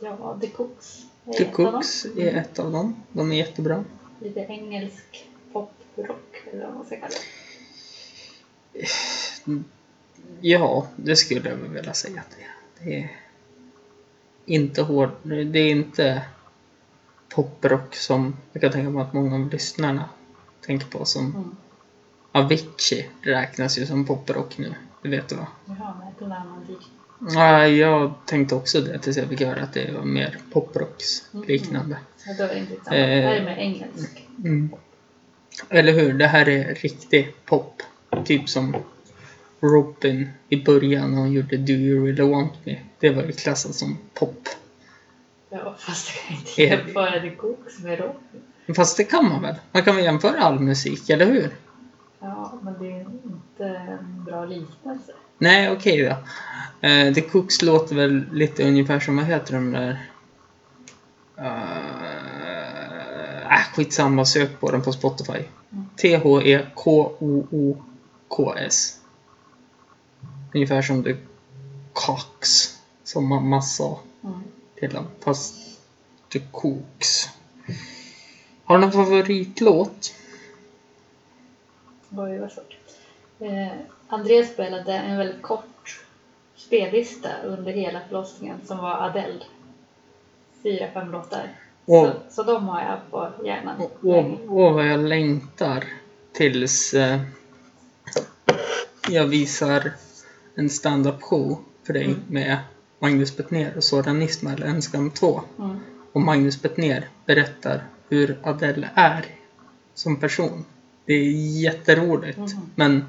Ja, 0.02 0.38
The 0.40 0.46
Cooks. 0.46 1.06
är 1.26 1.32
The 1.32 1.44
ett 1.44 1.48
av 1.48 1.62
dem. 1.62 1.72
Cooks 1.72 2.06
är 2.16 2.34
ett 2.36 2.58
av 2.58 2.72
dem. 2.72 3.02
De 3.12 3.32
är 3.32 3.36
jättebra. 3.36 3.84
Lite 4.20 4.40
engelsk 4.40 5.28
poprock, 5.52 6.42
eller 6.52 6.66
vad 6.66 6.74
man 6.74 6.86
ska 6.86 6.96
kalla 6.96 7.14
det. 8.72 9.62
Ja, 10.40 10.86
det 10.96 11.16
skulle 11.16 11.48
jag 11.48 11.56
vilja 11.56 11.94
säga 11.94 12.20
att 12.20 12.36
det 12.36 12.42
är. 12.44 12.50
Det 12.84 12.96
är 13.00 13.10
inte 14.44 14.82
hård... 14.82 15.10
Det 15.24 15.58
är 15.58 15.70
inte 15.70 16.22
poprock 17.34 17.94
som 17.94 18.36
jag 18.52 18.62
kan 18.62 18.72
tänka 18.72 18.90
mig 18.90 19.02
att 19.02 19.12
många 19.12 19.34
av 19.34 19.50
lyssnarna 19.50 20.08
tänker 20.66 20.86
på 20.86 21.04
som 21.04 21.26
Mm. 21.26 21.56
Avicii 22.32 23.08
räknas 23.22 23.78
ju 23.78 23.86
som 23.86 24.06
poprock 24.06 24.58
nu. 24.58 24.74
Det 25.02 25.08
vet 25.08 25.28
du 25.28 25.34
va? 25.34 25.46
Jaha, 25.64 25.94
men 26.18 26.66
dit. 26.66 26.78
Nej, 27.18 27.76
jag 27.76 28.12
tänkte 28.26 28.54
också 28.54 28.80
det 28.80 28.98
tills 28.98 29.16
jag 29.16 29.28
fick 29.28 29.40
höra 29.40 29.62
att 29.62 29.72
det 29.72 29.92
var 29.92 30.04
mer 30.04 30.38
poprocks-liknande. 30.52 31.96
Ja, 32.26 32.34
då 32.38 32.44
är 32.44 32.48
det 32.48 32.58
inte 32.58 32.84
samma. 32.84 32.96
Eh. 32.96 33.06
Det 33.06 33.28
här 33.28 33.36
är 33.36 33.44
mer 33.44 33.56
engelsk. 33.56 34.26
Mm. 34.38 34.70
Eller 35.68 35.92
hur? 35.92 36.12
Det 36.12 36.26
här 36.26 36.48
är 36.48 36.74
riktig 36.74 37.34
pop. 37.44 37.82
Typ 38.24 38.48
som 38.48 38.76
Robin 39.60 40.28
i 40.48 40.64
början 40.64 41.10
när 41.10 41.18
hon 41.18 41.32
gjorde 41.32 41.56
Do 41.56 41.72
You 41.72 42.06
Really 42.06 42.32
Want 42.32 42.66
Me. 42.66 42.80
Det 42.98 43.10
var 43.10 43.22
ju 43.22 43.32
klassat 43.32 43.74
som 43.74 43.98
pop. 44.14 44.48
Ja, 45.50 45.74
fast 45.78 46.08
jag 46.08 46.24
kan 46.24 46.36
inte 46.36 46.62
jämföra 46.62 47.20
The 47.20 47.30
Cooks 47.30 47.78
med 47.78 47.98
Robin. 47.98 48.42
Fast 48.76 48.96
det 48.96 49.04
kan 49.04 49.28
man 49.28 49.42
väl? 49.42 49.54
Man 49.72 49.82
kan 49.82 49.96
väl 49.96 50.04
jämföra 50.04 50.40
all 50.40 50.60
musik, 50.60 51.10
eller 51.10 51.26
hur? 51.26 51.56
Ja, 52.20 52.58
men 52.62 52.78
det 52.78 52.92
är 52.92 53.00
inte 53.00 53.66
en 53.66 54.24
bra 54.24 54.44
liknelse. 54.44 55.12
Nej, 55.38 55.70
okej 55.70 56.02
då. 56.02 56.16
Eh, 56.88 57.14
The 57.14 57.20
Cooks 57.20 57.62
låter 57.62 57.94
väl 57.94 58.24
lite 58.32 58.68
ungefär 58.68 59.00
som, 59.00 59.16
vad 59.16 59.26
heter 59.26 59.54
de 59.54 59.72
där? 59.72 60.06
Uh, 61.38 61.46
äh, 63.52 63.60
skitsamma, 63.74 64.24
sök 64.24 64.60
på 64.60 64.70
den 64.70 64.82
på 64.82 64.92
Spotify. 64.92 65.32
Mm. 65.32 65.86
T-H-E-K-O-O-K-S. 65.96 66.60
Ungefär 70.54 70.82
som 70.82 71.04
The 71.04 71.16
Cox, 71.92 72.48
som 73.04 73.28
mamma 73.28 73.62
sa 73.62 74.00
Mm. 74.24 74.42
Till. 74.80 74.98
Fast 75.20 75.54
The 76.32 76.38
Cooks. 76.52 77.28
Har 78.64 78.78
du 78.78 78.80
någon 78.80 78.92
favoritlåt? 78.92 80.14
Oj, 82.10 82.38
vad 82.38 82.52
svårt. 82.52 82.76
Eh, 83.40 83.72
André 84.08 84.44
spelade 84.46 84.92
en 84.92 85.18
väldigt 85.18 85.42
kort 85.42 86.00
spellista 86.56 87.28
under 87.44 87.72
hela 87.72 88.00
förlossningen 88.08 88.58
som 88.66 88.78
var 88.78 89.02
Adele. 89.06 89.44
Fyra, 90.62 90.88
fem 90.94 91.12
låtar. 91.12 91.48
Åh. 91.86 92.10
Så, 92.10 92.12
så 92.30 92.42
de 92.52 92.68
har 92.68 92.82
jag 92.82 92.98
på 93.10 93.44
hjärnan. 93.46 93.76
Åh, 93.80 93.90
åh, 94.02 94.26
åh, 94.48 94.72
vad 94.74 94.86
jag 94.86 95.00
längtar 95.00 95.84
tills 96.32 96.94
eh, 96.94 97.20
jag 99.08 99.26
visar 99.26 99.92
en 100.54 100.70
stand-up 100.70 101.22
show 101.22 101.58
för 101.84 101.92
dig 101.92 102.04
Mm. 102.04 102.20
med 102.28 102.58
Magnus 103.02 103.36
Bettner 103.36 103.76
och 103.76 103.84
Soran 103.84 104.22
Ismail, 104.22 104.62
En 104.62 104.82
skam 104.82 105.10
2. 105.10 105.42
Mm. 105.58 105.76
Och 106.12 106.20
Magnus 106.20 106.62
Bettner 106.62 107.08
berättar 107.26 107.84
hur 108.08 108.38
Adele 108.42 108.90
är 108.94 109.26
som 109.94 110.16
person. 110.16 110.64
Det 111.04 111.12
är 111.12 111.30
jätteroligt. 111.60 112.38
Mhm. 112.38 112.70
Men 112.74 113.04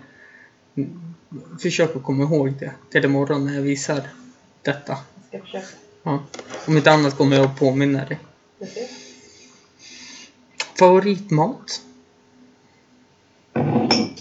mm, 0.75 1.13
försök 1.61 1.95
att 1.95 2.03
komma 2.03 2.23
ihåg 2.23 2.53
det 2.59 2.71
till 2.89 3.05
imorgon 3.05 3.45
när 3.45 3.55
jag 3.55 3.61
visar 3.61 4.03
detta. 4.61 4.97
Jag 5.31 5.41
ska 5.41 5.59
försöka. 5.59 5.67
Ja. 6.03 6.23
Om 6.67 6.77
inte 6.77 6.91
annat 6.91 7.17
kommer 7.17 7.35
jag 7.35 7.45
att 7.45 7.59
påminna 7.59 8.05
dig. 8.05 8.19
Favoritmat? 10.79 11.81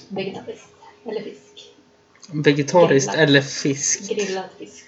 Vegetariskt. 0.09 0.69
Eller 1.05 1.21
fisk. 1.21 1.75
Vegetariskt 2.33 3.11
Grillad. 3.11 3.29
eller 3.29 3.43
fisk? 3.43 4.11
Grillad 4.11 4.45
fisk. 4.59 4.85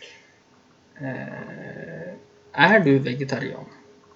Eh, 1.01 2.15
är 2.53 2.81
du 2.81 2.99
vegetarian? 2.99 3.65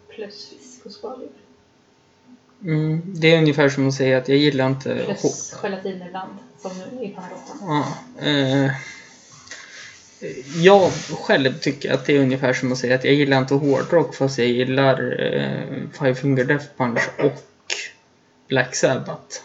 Plus 0.09 0.49
fisk 0.49 0.87
och 0.87 0.93
skaldjur. 0.93 1.29
Mm, 2.65 3.03
det 3.07 3.35
är 3.35 3.39
ungefär 3.39 3.69
som 3.69 3.89
att 3.89 3.95
säga 3.95 4.19
att 4.19 4.29
jag 4.29 4.39
gillar 4.39 4.67
inte... 4.67 5.05
Plus 5.05 5.55
gelatin 5.63 6.03
ibland. 6.03 6.33
Som 6.59 6.71
i 7.01 7.09
Panagottan. 7.09 7.59
Ja, 7.61 7.87
eh, 8.27 8.71
jag 10.63 10.91
själv 11.21 11.59
tycker 11.61 11.93
att 11.93 12.07
det 12.07 12.17
är 12.17 12.21
ungefär 12.21 12.53
som 12.53 12.73
att 12.73 12.79
säga 12.79 12.95
att 12.95 13.05
jag 13.05 13.15
gillar 13.15 13.39
inte 13.39 13.55
hårdrock 13.55 14.15
fast 14.15 14.39
jag 14.39 14.49
gillar 14.49 15.21
eh, 15.21 15.89
Five 15.93 16.15
Finger 16.15 16.45
Death 16.45 16.67
Punch 16.77 17.11
och 17.19 17.43
Black 18.49 18.75
Sabbath. 18.75 19.41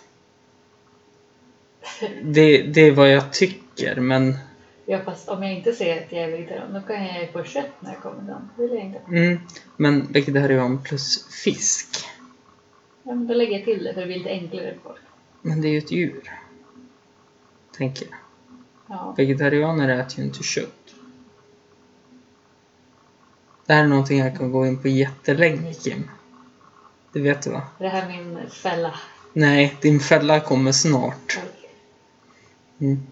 Det, 2.24 2.62
det 2.62 2.82
är 2.82 2.92
vad 2.92 3.12
jag 3.12 3.34
tycker 3.34 3.96
men 3.96 4.38
Ja, 4.92 5.00
fast 5.06 5.30
om 5.30 5.44
jag 5.44 5.54
inte 5.54 5.74
säger 5.74 6.06
att 6.06 6.12
jag 6.12 6.24
är 6.24 6.32
vegetarian, 6.32 6.74
då 6.74 6.82
kan 6.82 7.06
jag 7.06 7.22
ju 7.22 7.28
få 7.28 7.44
kött 7.44 7.72
när 7.80 7.94
jag 7.94 8.02
kommer 8.02 8.26
fram. 8.26 8.50
Det 8.56 8.62
vill 8.62 8.72
jag 8.72 8.82
inte. 8.82 9.00
Mm, 9.08 9.40
men 9.78 10.12
vegetarian 10.12 10.84
plus 10.84 11.28
fisk. 11.44 12.06
Ja, 13.04 13.16
men 13.16 13.28
då 13.28 13.34
lägger 13.34 13.58
jag 13.58 13.66
till 13.66 13.84
det 13.84 13.94
för 13.94 14.02
det 14.02 14.08
blir 14.08 14.18
lite 14.18 14.30
enklare 14.30 14.74
för 14.74 14.90
folk. 14.90 15.02
Men 15.42 15.62
det 15.62 15.68
är 15.68 15.72
ju 15.72 15.78
ett 15.78 15.92
djur. 15.92 16.32
Tänker 17.78 18.08
jag. 18.10 18.18
Ja. 18.88 19.14
Vegetarianer 19.18 19.90
äter 20.00 20.20
ju 20.20 20.26
inte 20.26 20.44
kött. 20.44 20.96
Det 23.66 23.74
här 23.74 23.84
är 23.84 23.88
någonting 23.88 24.20
jag 24.20 24.38
kan 24.38 24.52
gå 24.52 24.66
in 24.68 24.82
på 24.82 24.88
jättelänge 24.88 25.74
Kim. 25.74 26.10
Det 27.14 27.20
vet 27.20 27.42
du 27.42 27.50
va? 27.50 27.62
Det 27.80 27.88
här 27.88 28.10
är 28.10 28.18
min 28.18 28.50
fälla. 28.50 28.94
Nej, 29.34 29.78
din 29.82 30.00
fälla 30.00 30.40
kommer 30.40 30.72
snart. 30.72 31.40
Mm. 32.80 33.08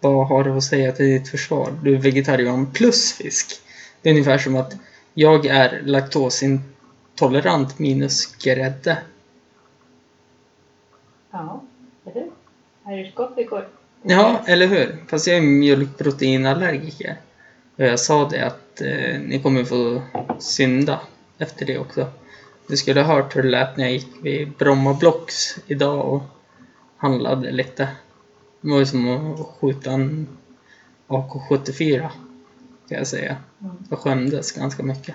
Vad 0.00 0.28
har 0.28 0.44
du 0.44 0.50
att 0.50 0.64
säga 0.64 0.92
till 0.92 1.06
ditt 1.06 1.28
försvar? 1.28 1.72
Du 1.82 1.94
är 1.94 1.98
vegetarian 1.98 2.72
plus 2.72 3.12
fisk. 3.12 3.60
Det 4.02 4.08
är 4.08 4.12
ungefär 4.12 4.38
som 4.38 4.56
att 4.56 4.76
jag 5.14 5.46
är 5.46 5.82
laktosintolerant 5.84 7.78
minus 7.78 8.36
grädde. 8.36 8.98
Ja, 11.30 11.62
eller 12.04 12.14
hur? 12.14 12.30
Irish 12.92 13.14
coffee 13.14 13.44
går. 13.44 13.68
Ja, 14.02 14.40
eller 14.46 14.66
hur? 14.66 14.96
Fast 15.08 15.26
jag 15.26 15.36
är 15.36 15.42
mjölkproteinallergiker. 15.42 17.16
Och 17.76 17.84
jag 17.84 18.00
sa 18.00 18.28
det 18.28 18.46
att 18.46 18.80
eh, 18.80 19.20
ni 19.20 19.40
kommer 19.42 19.64
få 19.64 20.02
synda 20.38 21.00
efter 21.38 21.66
det 21.66 21.78
också. 21.78 22.06
Du 22.66 22.76
skulle 22.76 23.02
ha 23.02 23.14
hört 23.14 23.36
hur 23.36 23.42
det 23.42 23.48
lät 23.48 23.76
när 23.76 23.84
jag 23.84 23.92
gick 23.92 24.08
vid 24.22 24.52
Bromma 24.52 24.94
Blocks 24.94 25.58
idag 25.66 26.08
och 26.08 26.22
handlade 26.96 27.50
lite. 27.50 27.88
Det 28.68 28.72
var 28.72 28.78
ju 28.80 28.86
som 28.86 29.08
att 29.08 29.40
skjuta 29.60 29.90
en 29.92 30.28
AK74 31.08 32.08
kan 32.88 32.98
jag 32.98 33.06
säga. 33.06 33.36
Mm, 33.60 33.76
Jag 33.90 33.98
skämdes 33.98 34.52
ganska 34.52 34.82
mycket. 34.82 35.14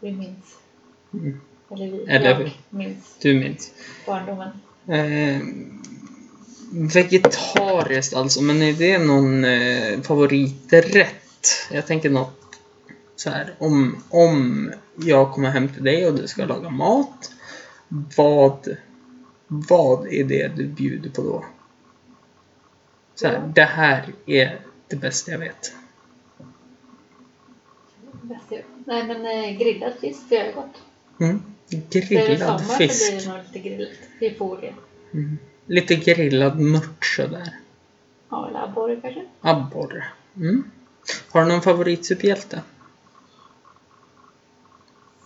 vi 0.00 0.12
minns. 0.12 0.56
Mm. 1.14 1.40
Eller 1.70 1.86
vi. 1.90 2.04
Eller 2.08 2.30
jag 2.30 2.50
minns 2.70 3.16
Du 3.22 3.34
minns. 3.34 3.70
barndomen. 4.06 4.48
Eh, 4.86 5.42
vegetariskt 6.94 8.14
alltså, 8.14 8.42
men 8.42 8.62
är 8.62 8.72
det 8.72 8.98
någon 8.98 9.44
eh, 9.44 10.00
favoriträtt? 10.00 11.68
Jag 11.70 11.86
tänker 11.86 12.10
något 12.10 12.58
så 13.16 13.30
här, 13.30 13.54
om, 13.58 13.96
om 14.10 14.70
jag 14.96 15.32
kommer 15.32 15.50
hem 15.50 15.68
till 15.68 15.84
dig 15.84 16.06
och 16.06 16.14
du 16.14 16.28
ska 16.28 16.44
laga 16.44 16.70
mat, 16.70 17.32
vad, 18.16 18.68
vad 19.48 20.06
är 20.06 20.24
det 20.24 20.48
du 20.56 20.66
bjuder 20.66 21.10
på 21.10 21.22
då? 21.22 21.44
Så 23.20 23.26
här, 23.26 23.52
det 23.54 23.64
här 23.64 24.12
är 24.26 24.60
det 24.88 24.96
bästa 24.96 25.30
jag 25.30 25.38
vet. 25.38 25.72
Jag- 28.48 28.64
Nej 28.84 29.06
men 29.06 29.26
eh, 29.26 29.58
grillad 29.58 29.92
fisk, 30.00 30.20
det 30.28 30.36
är 30.38 30.52
gott. 30.54 30.82
Mm. 31.20 31.42
Det 31.68 31.98
är 31.98 32.08
Grillad 32.08 32.60
sommar 32.60 32.74
fisk. 32.74 33.06
så 33.06 33.12
blir 33.12 33.20
det 33.20 33.28
nog 33.28 33.44
lite 33.44 33.58
grillat 33.68 33.90
i 34.20 34.30
folie. 34.34 34.74
Mm. 35.14 35.38
Lite 35.66 35.94
grillad 35.96 36.60
mört 36.60 37.04
sådär. 37.04 37.58
Ja, 38.28 38.48
eller 38.48 38.64
abborre 38.64 39.00
kanske. 39.00 39.24
Abborre. 39.40 40.04
Mm. 40.36 40.70
Har 41.30 41.42
du 41.42 41.48
någon 41.48 41.62
favoritsuperhjälte? 41.62 42.62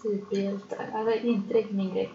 Superhjältar. 0.02 0.86
Är 0.94 1.24
inte 1.26 1.54
riktigt 1.54 1.76
min 1.76 1.94
grej. 1.94 2.10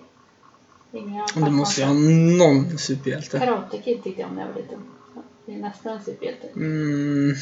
Inga 0.91 1.25
Du 1.35 1.51
måste 1.51 1.81
ju 1.81 1.87
ha 1.87 1.93
någon 2.37 2.77
superhjälte. 2.77 3.39
Karate 3.39 3.77
Kid 3.77 4.03
tyckte 4.03 4.21
jag 4.21 4.29
om 4.29 4.35
när 4.35 4.45
jag 4.45 4.53
var 4.53 4.61
liten. 4.61 4.79
Det 5.49 5.55
är 5.55 5.59
nästan 5.59 5.97
en 5.97 6.03
superhjälte. 6.03 6.47
Mm. 6.55 7.35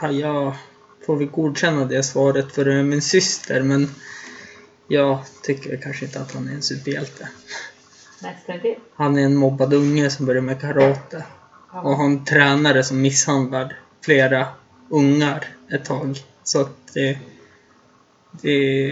Ja, 0.00 0.10
jag 0.10 0.56
får 1.06 1.16
väl 1.16 1.26
godkänna 1.26 1.84
det 1.84 2.02
svaret 2.02 2.52
för 2.52 2.66
är 2.66 2.82
min 2.82 3.02
syster 3.02 3.62
men 3.62 3.90
jag 4.88 5.18
tycker 5.42 5.76
kanske 5.76 6.04
inte 6.04 6.20
att 6.20 6.32
han 6.32 6.48
är 6.48 6.52
en 6.52 6.62
superhjälte. 6.62 7.28
Nästan 8.22 8.58
det. 8.62 8.76
Han 8.94 9.18
är 9.18 9.22
en 9.22 9.36
mobbad 9.36 9.74
unge 9.74 10.10
som 10.10 10.26
börjar 10.26 10.42
med 10.42 10.60
karate 10.60 11.24
och 11.70 11.96
har 11.96 12.04
en 12.04 12.24
tränare 12.24 12.84
som 12.84 13.00
misshandlar 13.00 13.78
flera 14.04 14.46
ungar 14.88 15.48
ett 15.70 15.84
tag. 15.84 16.18
Så 16.42 16.60
att 16.60 16.94
det, 16.94 17.18
det, 18.30 18.90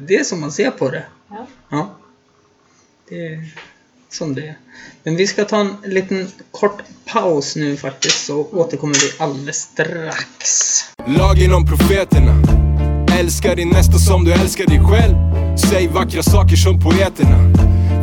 det 0.00 0.16
är 0.16 0.24
som 0.24 0.40
man 0.40 0.52
ser 0.52 0.70
på 0.70 0.90
det. 0.90 1.06
Ja. 1.28 1.46
Ja. 1.68 1.90
Det 3.08 3.50
som 4.08 4.34
det 4.34 4.48
är. 4.48 4.56
Men 5.02 5.16
vi 5.16 5.26
ska 5.26 5.44
ta 5.44 5.60
en 5.60 5.76
liten 5.84 6.28
kort 6.50 6.82
paus 7.04 7.56
nu 7.56 7.76
faktiskt 7.76 8.26
så 8.26 8.46
återkommer 8.52 8.94
vi 8.94 9.24
alldeles 9.24 9.56
strax. 9.56 10.80
Lagen 11.06 11.54
om 11.54 11.66
profeterna 11.66 12.42
Älskar 13.18 13.56
din 13.56 13.68
nästa 13.68 13.98
som 13.98 14.24
du 14.24 14.32
älskar 14.32 14.66
dig 14.66 14.80
själv 14.80 15.16
Säg 15.56 15.88
vackra 15.88 16.22
saker 16.22 16.56
som 16.56 16.80
poeterna 16.80 17.38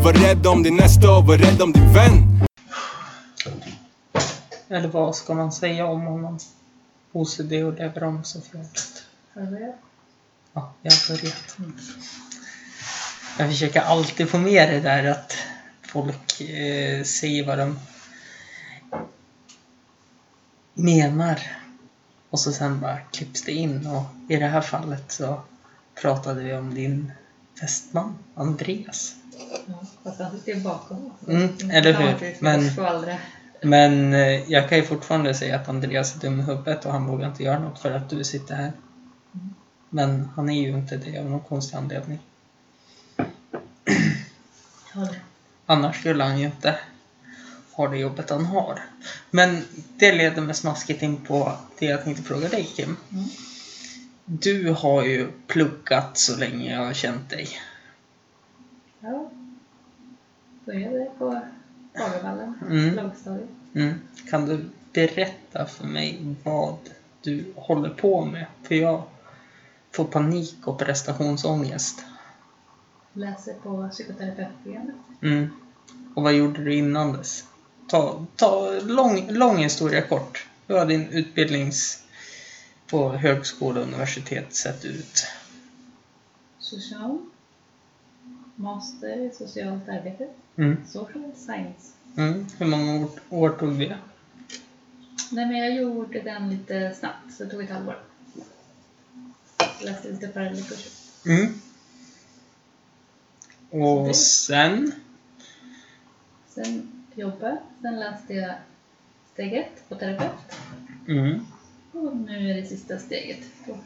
Var 0.03 0.13
rädd 0.13 0.47
om 0.47 0.63
din 0.63 0.75
nästa 0.75 1.17
och 1.17 1.25
var 1.25 1.37
rädd 1.37 1.61
om 1.61 1.71
din 1.71 1.93
vän 1.93 2.45
Eller 4.69 4.87
vad 4.87 5.15
ska 5.15 5.33
man 5.33 5.51
säga 5.51 5.85
om 5.85 6.01
honom? 6.01 6.39
OCD 7.11 7.53
och 7.53 7.73
förlåt. 7.77 9.03
Har 9.33 9.41
du 9.41 9.51
börjat? 9.51 9.75
Ja, 10.53 10.73
jag 10.81 10.91
har 10.91 11.17
börjat. 11.17 11.57
Jag 13.37 13.49
försöker 13.49 13.81
alltid 13.81 14.29
få 14.29 14.37
med 14.37 14.69
det 14.69 14.79
där 14.79 15.03
att 15.11 15.37
folk 15.93 16.41
eh, 16.41 17.03
säger 17.03 17.45
vad 17.45 17.57
de 17.57 17.79
menar. 20.73 21.39
Och 22.29 22.39
så 22.39 22.51
sen 22.51 22.79
bara 22.79 22.97
klipps 22.99 23.41
det 23.41 23.51
in 23.51 23.87
och 23.87 24.03
i 24.31 24.35
det 24.35 24.47
här 24.47 24.61
fallet 24.61 25.11
så 25.11 25.41
pratade 26.01 26.43
vi 26.43 26.53
om 26.53 26.75
din 26.75 27.11
fästman 27.59 28.17
Andreas. 28.35 29.15
Ja, 29.67 29.75
fast 30.03 30.19
han 30.19 30.31
sitter 30.31 30.53
ju 30.53 30.59
bakom 30.59 31.05
oss. 31.05 31.27
Mm, 31.27 31.71
eller 31.71 31.93
hur? 31.93 32.35
Men-. 32.39 33.17
Men 33.61 34.13
eh, 34.13 34.51
jag 34.51 34.69
kan 34.69 34.77
ju 34.77 34.83
fortfarande 34.83 35.33
säga 35.33 35.55
att 35.55 35.69
Andreas 35.69 36.15
är 36.15 36.19
dum 36.19 36.39
i 36.39 36.43
huvudet 36.43 36.85
och 36.85 36.91
han 36.91 37.05
vågar 37.05 37.27
inte 37.27 37.43
göra 37.43 37.59
något 37.59 37.79
för 37.79 37.91
att 37.91 38.09
du 38.09 38.23
sitter 38.23 38.55
här. 38.55 38.71
Men 39.89 40.29
han 40.35 40.49
är 40.49 40.61
ju 40.61 40.69
inte 40.69 40.97
det 40.97 41.19
av 41.19 41.25
någon 41.25 41.39
konstig 41.39 41.77
anledning. 41.77 42.19
Ja. 44.95 45.07
Annars 45.65 45.99
skulle 45.99 46.23
han 46.23 46.39
ju 46.39 46.45
inte 46.45 46.75
ha 47.71 47.87
det 47.87 47.97
jobbet 47.97 48.29
han 48.29 48.45
har. 48.45 48.79
Men 49.31 49.65
det 49.97 50.11
leder 50.11 50.41
mig 50.41 50.55
smaskigt 50.55 51.01
in 51.03 51.17
på 51.17 51.51
det 51.79 51.85
jag 51.85 52.03
tänkte 52.03 52.23
fråga 52.23 52.49
dig 52.49 52.63
Kim. 52.75 52.97
Mm. 53.11 53.25
Du 54.25 54.69
har 54.69 55.03
ju 55.03 55.27
pluggat 55.47 56.17
så 56.17 56.37
länge 56.37 56.73
jag 56.75 56.85
har 56.85 56.93
känt 56.93 57.29
dig. 57.29 57.47
Ja. 58.99 59.29
Började 60.65 61.07
på 61.17 61.41
Hagavallen, 61.95 62.53
Mm. 62.69 62.95
lågstadiet. 62.95 63.49
Mm. 63.75 63.93
Kan 64.29 64.45
du 64.45 64.65
berätta 64.93 65.65
för 65.65 65.87
mig 65.87 66.35
vad 66.43 66.77
du 67.21 67.53
håller 67.55 67.89
på 67.89 68.25
med? 68.25 68.45
För 68.63 68.75
jag 68.75 69.03
får 69.91 70.05
panik 70.05 70.55
och 70.67 70.79
prestationsångest. 70.79 72.05
Läser 73.13 73.53
på 73.53 73.89
psykoterapeutprogrammet. 73.91 74.95
Mm. 75.21 75.49
Och 76.15 76.23
vad 76.23 76.33
gjorde 76.33 76.63
du 76.63 76.73
innan 76.73 77.13
dess? 77.13 77.45
Ta, 77.87 78.25
ta 78.35 78.79
lång, 78.79 79.31
lång 79.31 79.57
historia 79.57 80.01
kort. 80.01 80.47
Hur 80.67 80.75
har 80.75 80.85
din 80.85 81.07
utbildnings 81.07 82.03
på 82.87 83.09
högskola 83.09 83.79
och 83.79 83.87
universitet 83.87 84.55
sett 84.55 84.85
ut? 84.85 85.25
Social. 86.59 87.19
Master 88.55 89.17
i 89.17 89.31
socialt 89.33 89.89
arbete. 89.89 90.27
Mm. 90.55 90.77
Social 90.87 91.31
science. 91.35 91.91
Mm. 92.17 92.45
Hur 92.57 92.65
många 92.65 92.95
år, 92.95 93.09
år 93.29 93.49
tog 93.49 93.79
det? 93.79 93.97
Nej 95.31 95.45
men 95.45 95.57
jag 95.57 95.75
gjorde 95.75 96.21
den 96.21 96.49
lite 96.49 96.95
snabbt 96.99 97.33
så 97.37 97.43
det 97.43 97.49
tog 97.49 97.61
ett 97.61 97.69
halvår. 97.69 97.97
Läste 99.81 100.09
lite 100.09 100.27
parallellkurser. 100.27 100.91
Mm. 101.25 101.61
Och 103.73 104.15
sen? 104.15 104.91
Sen 106.49 106.91
jobba. 107.15 107.57
Sen 107.81 107.99
läste 107.99 108.33
jag 108.33 108.53
steg 109.33 109.53
ett 109.53 109.89
på 109.89 109.95
terapeut. 109.95 110.29
Mm. 111.07 111.45
Och 111.91 112.17
nu 112.17 112.51
är 112.51 112.55
det 112.61 112.65
sista 112.67 112.97
steget. 112.97 113.39
på- 113.65 113.77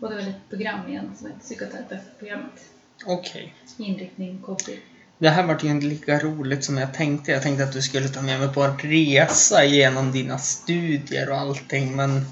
Och 0.00 0.08
det 0.10 0.14
var 0.14 0.22
ett 0.22 0.48
program 0.48 0.88
igen 0.88 1.10
som 1.18 1.26
heter 1.26 1.40
psykoterapeutprogrammet. 1.40 2.64
Okej. 3.06 3.54
Inriktning 3.78 4.38
KP. 4.42 4.72
Det 5.18 5.28
här 5.28 5.46
var 5.46 5.58
ju 5.62 5.68
inte 5.70 5.86
lika 5.86 6.18
roligt 6.18 6.64
som 6.64 6.76
jag 6.78 6.94
tänkte. 6.94 7.30
Jag 7.32 7.42
tänkte 7.42 7.64
att 7.64 7.72
du 7.72 7.82
skulle 7.82 8.08
ta 8.08 8.22
med 8.22 8.40
mig 8.40 8.54
på 8.54 8.62
en 8.62 8.78
resa 8.78 9.64
genom 9.64 10.12
dina 10.12 10.38
studier 10.38 11.30
och 11.30 11.36
allting. 11.36 11.96
Men 11.96 12.24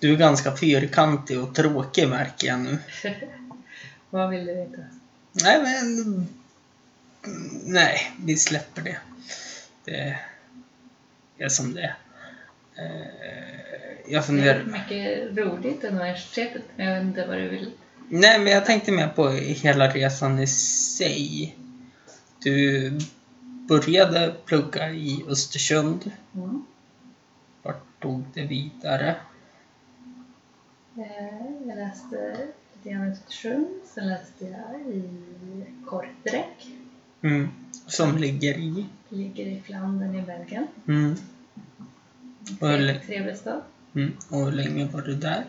du 0.00 0.12
är 0.12 0.16
ganska 0.16 0.56
fyrkantig 0.56 1.40
och 1.40 1.54
tråkig 1.54 2.08
märker 2.08 2.46
jag 2.48 2.60
nu. 2.60 2.78
Vad 4.10 4.30
vill 4.30 4.46
du 4.46 4.54
veta? 4.54 4.82
Nej 5.32 5.62
men... 5.62 6.26
Nej, 7.64 8.12
vi 8.24 8.36
släpper 8.36 8.82
det. 8.82 8.96
Det 9.84 10.18
är 11.38 11.48
som 11.48 11.74
det 11.74 11.80
är. 11.82 11.96
Eh, 12.84 13.06
Jag 14.06 14.22
Det 14.22 14.26
funderar... 14.26 14.60
är 14.60 14.64
mycket 14.64 15.36
roligt 15.38 15.84
universitetet, 15.84 16.62
men 16.76 16.86
jag 16.86 16.94
vet 16.94 17.04
inte 17.04 17.26
vad 17.26 17.36
du 17.36 17.48
vill. 17.48 17.72
Nej, 18.08 18.38
men 18.38 18.52
jag 18.52 18.66
tänkte 18.66 18.92
mer 18.92 19.08
på 19.08 19.28
hela 19.30 19.88
resan 19.88 20.38
i 20.38 20.46
sig. 20.46 21.56
Du 22.38 22.92
började 23.68 24.34
plugga 24.44 24.90
i 24.90 25.24
Östersund. 25.28 26.10
Mm. 26.34 26.66
Vart 27.62 28.00
tog 28.00 28.24
det 28.34 28.42
vidare? 28.42 29.16
Eh, 30.96 31.66
Jag 31.68 31.76
läste 31.78 32.36
lite 32.84 32.90
grann 32.94 33.08
i 33.08 33.10
Östersund, 33.12 33.66
sen 33.94 34.08
läste 34.08 34.44
jag 34.46 34.80
i 34.94 35.04
Kortrek. 35.86 36.66
Mm. 37.22 37.48
Som 37.86 38.18
ligger 38.18 38.58
i? 38.58 38.86
Ligger 39.08 39.46
i 39.46 39.60
Flandern 39.60 40.14
i 40.14 40.22
Belgien. 40.22 40.66
Mm. 40.88 41.14
Och 42.60 42.68
hur, 42.68 42.76
Tre- 42.78 42.80
lä- 42.86 43.00
Trevlig 43.06 43.36
stad. 43.36 43.62
mm. 43.94 44.12
och 44.30 44.38
hur 44.44 44.52
länge 44.52 44.84
var 44.86 45.02
du 45.02 45.14
där? 45.14 45.44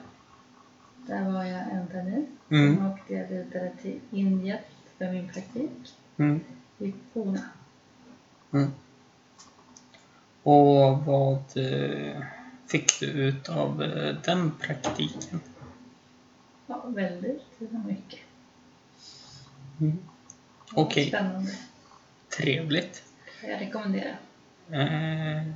Där 1.08 1.32
var 1.32 1.44
jag 1.44 1.62
en 1.72 1.88
termin. 1.88 2.28
Mm. 2.50 2.76
Sen 2.76 2.86
åkte 2.88 3.13
jag 3.13 3.28
vidare 3.28 3.72
till 3.82 4.00
Indien 4.12 4.58
för 4.98 5.12
min 5.12 5.28
praktik 5.30 5.72
Mm. 6.17 6.39
i 6.80 6.94
Pune. 7.13 7.44
Mm. 8.54 8.72
Och 10.44 10.98
vad 11.06 11.38
eh, 11.56 12.22
fick 12.67 13.00
du 13.00 13.06
ut 13.06 13.50
av 13.50 13.84
eh, 13.84 14.15
den 14.26 14.52
praktiken? 14.60 15.39
Ja, 16.72 16.84
väldigt 16.86 17.42
mycket. 17.86 18.20
Mm. 19.82 19.98
Okej. 20.74 21.08
Spännande. 21.08 21.52
Trevligt. 22.38 23.04
Jag 23.48 23.62
rekommenderar. 23.62 24.20
Eh, 24.72 25.54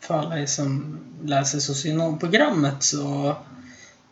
för 0.00 0.14
alla 0.14 0.38
er 0.40 0.46
som 0.46 0.98
läser 1.24 1.58
socionomprogrammet 1.58 2.82
så 2.82 3.34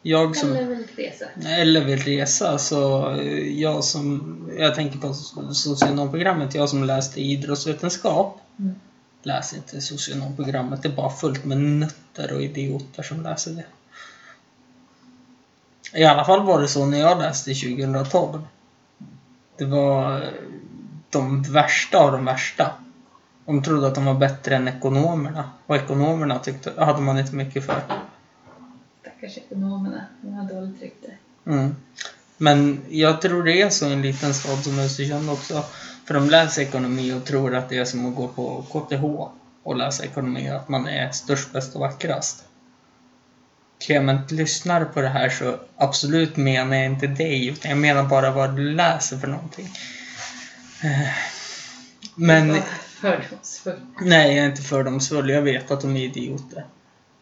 jag 0.02 0.36
som 0.36 0.52
Eller 0.52 0.66
vill 0.66 0.86
resa. 0.96 1.24
eller 1.46 1.84
vill 1.84 1.98
resa 2.02 2.58
så 2.58 3.10
eh, 3.14 3.60
jag 3.60 3.84
som 3.84 4.36
jag 4.58 4.74
tänker 4.74 4.98
på 4.98 5.14
socionomprogrammet, 5.54 6.54
jag 6.54 6.68
som 6.68 6.84
läste 6.84 7.20
idrottsvetenskap 7.20 8.40
Mm. 8.58 8.74
läser 9.22 9.56
inte 9.56 9.80
socionomprogrammet, 9.80 10.82
det 10.82 10.88
är 10.88 10.92
bara 10.96 11.10
fullt 11.10 11.44
med 11.44 11.58
nötter 11.58 12.32
och 12.32 12.42
idioter 12.42 13.02
som 13.02 13.22
läser 13.22 13.50
det. 13.50 13.64
I 15.92 16.04
alla 16.04 16.24
fall 16.24 16.42
var 16.42 16.60
det 16.60 16.68
så 16.68 16.86
när 16.86 16.98
jag 16.98 17.18
läste 17.18 17.54
2012. 17.54 18.42
Det 19.56 19.64
var 19.64 20.22
eh, 20.22 20.28
de 21.10 21.42
värsta 21.42 21.98
av 21.98 22.12
de 22.12 22.24
värsta. 22.24 22.72
De 23.46 23.62
trodde 23.62 23.86
att 23.86 23.94
de 23.94 24.04
var 24.04 24.14
bättre 24.14 24.56
än 24.56 24.68
ekonomerna. 24.68 25.50
Och 25.66 25.76
ekonomerna 25.76 26.38
tyckte, 26.38 26.72
hade 26.84 27.00
man 27.00 27.18
inte 27.18 27.34
mycket 27.34 27.66
för. 27.66 27.82
Stackars 29.00 29.38
ekonomerna. 29.38 30.04
De 30.20 30.34
har 30.34 30.54
dåligt 30.54 30.82
rykte. 30.82 31.08
Mm. 31.46 31.76
Men 32.36 32.80
jag 32.88 33.20
tror 33.20 33.44
det 33.44 33.62
är 33.62 33.70
så 33.70 33.86
i 33.86 33.92
en 33.92 34.02
liten 34.02 34.34
stad 34.34 34.58
som 34.64 34.78
Östersund 34.78 35.30
också. 35.30 35.64
För 36.04 36.14
de 36.14 36.30
läser 36.30 36.62
ekonomi 36.62 37.12
och 37.12 37.24
tror 37.24 37.54
att 37.54 37.68
det 37.68 37.78
är 37.78 37.84
som 37.84 38.06
att 38.06 38.14
gå 38.14 38.28
på 38.28 38.62
KTH 38.62 39.04
och 39.62 39.76
läsa 39.76 40.04
ekonomi. 40.04 40.48
Att 40.48 40.68
man 40.68 40.88
är 40.88 41.10
störst, 41.10 41.52
bäst 41.52 41.74
och 41.74 41.80
vackrast. 41.80 42.45
Clement 43.78 44.30
lyssnar 44.30 44.84
på 44.84 45.00
det 45.00 45.08
här 45.08 45.28
så 45.28 45.58
absolut 45.76 46.36
menar 46.36 46.76
jag 46.76 46.86
inte 46.86 47.06
dig. 47.06 47.46
Utan 47.48 47.70
jag 47.70 47.78
menar 47.78 48.02
bara 48.04 48.30
vad 48.30 48.56
du 48.56 48.70
läser 48.74 49.18
för 49.18 49.28
någonting. 49.28 49.68
Eh, 50.84 51.08
Men 52.14 52.56
Fördomsfull. 53.00 53.80
nej, 54.00 54.36
jag 54.36 54.44
är 54.44 54.50
inte 54.50 54.62
fördomsfull. 54.62 55.30
Jag 55.30 55.42
vet 55.42 55.70
att 55.70 55.80
de 55.80 55.96
är 55.96 56.00
idioter. 56.04 56.64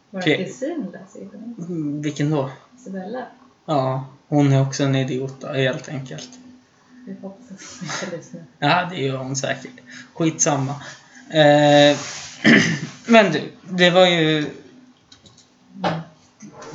Vår 0.09 0.21
kusin 0.21 0.87
läser 0.93 1.27
ekonomi. 1.27 1.55
Mm, 1.59 2.01
Vilken 2.01 2.29
då? 2.29 2.49
Isabella. 2.79 3.25
Ja, 3.65 4.07
hon 4.27 4.51
är 4.53 4.61
också 4.61 4.83
en 4.83 4.95
idiot 4.95 5.35
då, 5.41 5.47
helt 5.47 5.89
enkelt. 5.89 6.29
Vi 7.07 7.13
hoppas 7.21 7.51
att 7.51 7.61
hon 7.79 7.89
inte 8.03 8.17
lyssnar. 8.17 8.41
Ja, 8.59 8.87
det 8.91 9.01
gör 9.01 9.17
hon 9.17 9.35
säkert. 9.35 9.71
Skitsamma. 10.13 10.75
Eh, 11.29 11.97
men 13.05 13.31
du, 13.31 13.41
det 13.69 13.89
var 13.89 14.05
ju... 14.05 14.49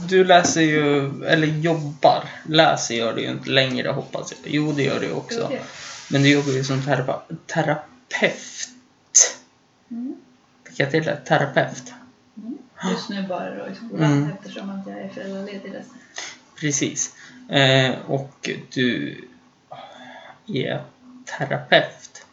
Du 0.09 0.25
läser 0.25 0.61
ju, 0.61 1.07
eller 1.25 1.47
jobbar. 1.47 2.25
Läser 2.49 2.95
gör 2.95 3.13
du 3.15 3.23
ju 3.23 3.31
inte 3.31 3.51
längre 3.51 3.89
hoppas 3.89 4.33
jag. 4.33 4.53
Jo, 4.55 4.73
det 4.73 4.83
gör 4.83 5.01
du 5.01 5.13
också. 5.13 5.53
Men 6.11 6.23
du 6.23 6.29
jobbar 6.33 6.53
ju 6.53 6.65
som 6.65 6.83
terape 6.83 7.35
terapeut. 7.47 8.69
Mm. 9.91 10.17
Fick 10.69 10.81
jag 10.81 10.91
till 10.91 11.05
det? 11.05 11.17
Terapeut. 11.17 11.93
Mm. 12.37 12.59
Just 12.93 13.09
nu 13.09 13.23
bara 13.29 13.55
då 13.55 13.67
i 13.73 13.75
skolan 13.75 14.13
Mm. 14.13 14.31
eftersom 14.39 14.71
att 14.71 14.87
jag 14.87 14.99
är 15.01 15.09
föräldraledig 15.09 15.75
resten. 15.75 15.99
Precis. 16.61 17.15
Eh, 17.51 17.95
och 18.07 18.51
du 18.75 19.19
är 20.47 20.83
terapeut. 21.39 22.27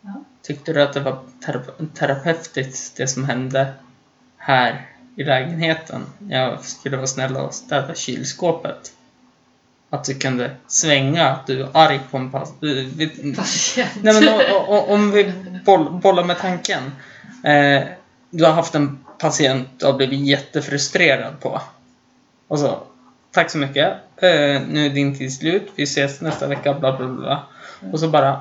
Ja. 0.00 0.24
Tyckte 0.42 0.72
du 0.72 0.82
att 0.82 0.92
det 0.92 1.00
var 1.00 1.22
terape- 1.46 1.88
terapeutiskt 1.94 2.96
det 2.96 3.06
som 3.06 3.24
hände 3.24 3.72
här 4.36 4.86
i 5.16 5.24
lägenheten? 5.24 6.06
Jag 6.28 6.64
skulle 6.64 6.96
vara 6.96 7.06
snäll 7.06 7.36
och 7.36 7.54
städa 7.54 7.94
kylskåpet. 7.94 8.92
Att 9.90 10.04
du 10.04 10.14
kunde 10.14 10.50
svänga, 10.66 11.28
att 11.28 11.46
du 11.46 11.62
är 11.62 11.68
arg 11.72 12.00
på 12.10 12.16
en 12.16 12.30
pass... 12.30 12.52
Patient. 13.36 13.90
Nej 14.02 14.14
men 14.14 14.28
o- 14.28 14.64
o- 14.68 14.84
om 14.94 15.10
vi 15.10 15.32
boll, 15.64 15.90
bollar 15.90 16.24
med 16.24 16.38
tanken. 16.38 16.82
Eh, 17.44 17.82
du 18.30 18.44
har 18.44 18.52
haft 18.52 18.74
en 18.74 19.04
patient 19.18 19.68
du 19.76 19.86
har 19.86 19.92
blivit 19.92 20.20
jättefrustrerad 20.26 21.40
på. 21.40 21.60
Och 22.48 22.58
så, 22.58 22.82
tack 23.30 23.50
så 23.50 23.58
mycket. 23.58 23.86
Eh, 24.16 24.62
nu 24.68 24.86
är 24.86 24.90
din 24.90 25.18
tid 25.18 25.32
slut. 25.34 25.72
Vi 25.74 25.82
ses 25.82 26.20
nästa 26.20 26.46
vecka, 26.46 26.74
bla 26.74 26.96
bla 26.96 27.08
bla. 27.08 27.42
Och 27.92 28.00
så 28.00 28.08
bara 28.08 28.40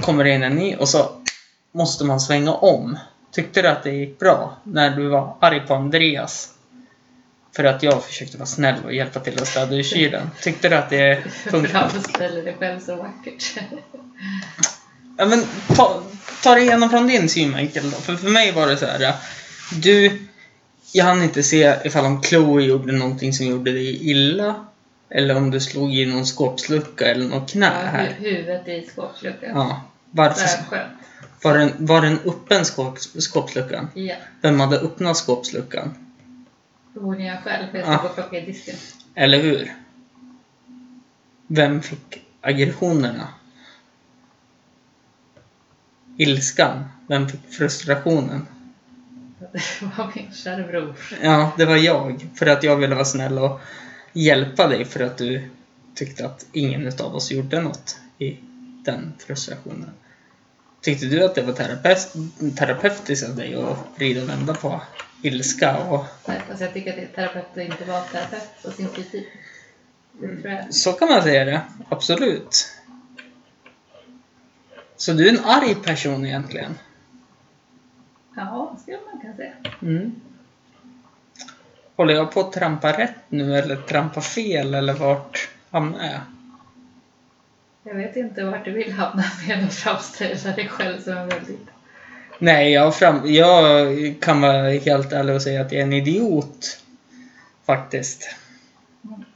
kommer 0.00 0.24
det 0.24 0.30
in 0.30 0.42
en 0.42 0.56
ny 0.56 0.76
och 0.76 0.88
så 0.88 1.10
måste 1.72 2.04
man 2.04 2.20
svänga 2.20 2.52
om. 2.52 2.98
Tyckte 3.32 3.62
du 3.62 3.68
att 3.68 3.82
det 3.82 3.90
gick 3.90 4.18
bra 4.18 4.56
när 4.64 4.96
du 4.96 5.08
var 5.08 5.36
arg 5.40 5.60
på 5.66 5.74
Andreas? 5.74 6.48
För 7.56 7.64
att 7.64 7.82
jag 7.82 8.04
försökte 8.04 8.36
vara 8.38 8.46
snäll 8.46 8.84
och 8.84 8.94
hjälpa 8.94 9.20
till 9.20 9.42
att 9.42 9.48
städa 9.48 9.74
i 9.76 9.84
kylen. 9.84 10.30
Tyckte 10.42 10.68
du 10.68 10.76
att 10.76 10.90
det 10.90 11.22
funkade? 11.50 11.88
Framställer 11.90 12.42
dig 12.42 12.56
själv 12.58 12.80
så 12.80 12.96
vackert. 12.96 13.44
Ja, 15.18 15.24
men 15.26 15.44
ta, 15.76 16.02
ta 16.42 16.54
det 16.54 16.60
igenom 16.60 16.90
från 16.90 17.06
din 17.06 17.28
synvinkel 17.28 17.90
då. 17.90 17.96
För 17.96 18.16
för 18.16 18.28
mig 18.28 18.52
var 18.52 18.66
det 18.66 18.76
så 18.76 18.86
här. 18.86 19.14
Du, 19.82 20.18
jag 20.92 21.04
hann 21.04 21.22
inte 21.22 21.42
se 21.42 21.74
ifall 21.84 22.04
om 22.04 22.22
Chloe 22.22 22.62
gjorde 22.62 22.92
någonting 22.92 23.32
som 23.32 23.46
gjorde 23.46 23.72
dig 23.72 24.10
illa. 24.10 24.66
Eller 25.10 25.36
om 25.36 25.50
du 25.50 25.60
slog 25.60 25.94
i 25.94 26.06
någon 26.06 26.26
skåpslucka 26.26 27.06
eller 27.06 27.24
något 27.28 27.50
knä 27.50 27.66
här. 27.66 28.16
Hu- 28.20 28.22
Huvudet 28.22 28.68
i 28.68 28.86
skåpsluckan. 28.92 29.50
Ja. 29.54 29.80
Varför? 30.14 30.48
Var 31.42 31.58
den, 31.58 31.86
var 31.86 32.02
den 32.02 32.18
öppen 32.24 32.64
skåp, 32.64 32.98
skåpsluckan? 32.98 33.88
Ja. 33.94 34.14
Vem 34.40 34.60
hade 34.60 34.78
öppnat 34.78 35.16
skåpsluckan? 35.16 35.94
Förmodligen 36.92 37.34
jag 37.34 37.42
själv, 37.42 37.70
för 37.70 37.78
jag 37.78 38.00
gå 38.00 38.08
och 38.08 38.14
plocka 38.14 38.38
i 38.38 38.46
disken. 38.46 38.76
Eller 39.14 39.42
hur? 39.42 39.72
Vem 41.46 41.82
fick 41.82 42.24
aggressionerna? 42.40 43.28
Ilskan? 46.16 46.84
Vem 47.06 47.28
fick 47.28 47.40
frustrationen? 47.50 48.46
Det 49.52 49.90
var 49.96 50.12
min 50.14 50.32
kära 50.32 50.66
bror. 50.66 50.94
Ja, 51.22 51.52
det 51.56 51.64
var 51.64 51.76
jag. 51.76 52.28
För 52.34 52.46
att 52.46 52.62
jag 52.62 52.76
ville 52.76 52.94
vara 52.94 53.04
snäll 53.04 53.38
och 53.38 53.60
hjälpa 54.12 54.68
dig 54.68 54.84
för 54.84 55.00
att 55.00 55.18
du 55.18 55.50
tyckte 55.94 56.26
att 56.26 56.46
ingen 56.52 56.86
utav 56.86 57.14
oss 57.14 57.30
gjorde 57.30 57.60
något 57.60 57.98
i 58.18 58.36
den 58.84 59.12
frustrationen. 59.18 59.90
Tyckte 60.82 61.06
du 61.06 61.24
att 61.24 61.34
det 61.34 61.42
var 61.42 61.52
terapeut, 61.52 62.12
terapeutiskt 62.56 63.28
av 63.28 63.36
dig 63.36 63.54
att 63.54 63.78
vrida 63.96 64.22
och 64.22 64.28
vända 64.28 64.54
på 64.54 64.80
ilska 65.22 65.78
och 65.78 66.06
Fast 66.48 66.60
jag 66.60 66.74
tycker 66.74 66.90
att 66.90 66.96
det 66.96 67.02
är 67.02 67.06
terapeut 67.06 67.44
att 67.52 67.58
inte 67.58 67.84
vara 67.84 68.00
terapeut 68.00 68.62
på 68.62 68.70
sin. 68.70 68.88
Det 70.20 70.42
tror 70.42 70.52
jag. 70.52 70.74
så 70.74 70.92
kan 70.92 71.08
man 71.08 71.22
säga 71.22 71.44
det. 71.44 71.60
Absolut. 71.88 72.68
Så 74.96 75.12
du 75.12 75.28
är 75.28 75.32
en 75.32 75.44
arg 75.44 75.74
person 75.74 76.26
egentligen? 76.26 76.78
Ja, 78.36 78.76
skulle 78.82 78.98
man 79.12 79.20
kunna 79.20 79.36
säga. 79.36 79.52
Mm. 79.82 80.20
Håller 81.96 82.14
jag 82.14 82.32
på 82.32 82.40
att 82.40 82.52
trampa 82.52 82.98
rätt 82.98 83.14
nu 83.28 83.58
eller 83.58 83.76
trampa 83.76 84.20
fel 84.20 84.74
eller 84.74 84.94
vart 84.94 85.48
hamnar 85.70 86.04
jag? 86.04 86.20
Jag 87.84 87.94
vet 87.94 88.16
inte 88.16 88.44
vart 88.44 88.64
du 88.64 88.72
vill 88.72 88.92
hamna 88.92 89.24
med 89.48 89.64
att 89.64 89.74
framställa 89.74 90.56
dig 90.56 90.68
själv 90.68 91.00
som 91.00 91.12
en 91.12 91.28
väldigt... 91.28 91.66
Nej, 92.38 92.72
jag, 92.72 92.96
fram, 92.96 93.32
jag 93.32 93.96
kan 94.20 94.40
vara 94.40 94.70
helt 94.70 95.12
ärlig 95.12 95.34
och 95.34 95.42
säga 95.42 95.60
att 95.60 95.72
jag 95.72 95.80
är 95.80 95.84
en 95.84 95.92
idiot. 95.92 96.78
Faktiskt. 97.66 98.36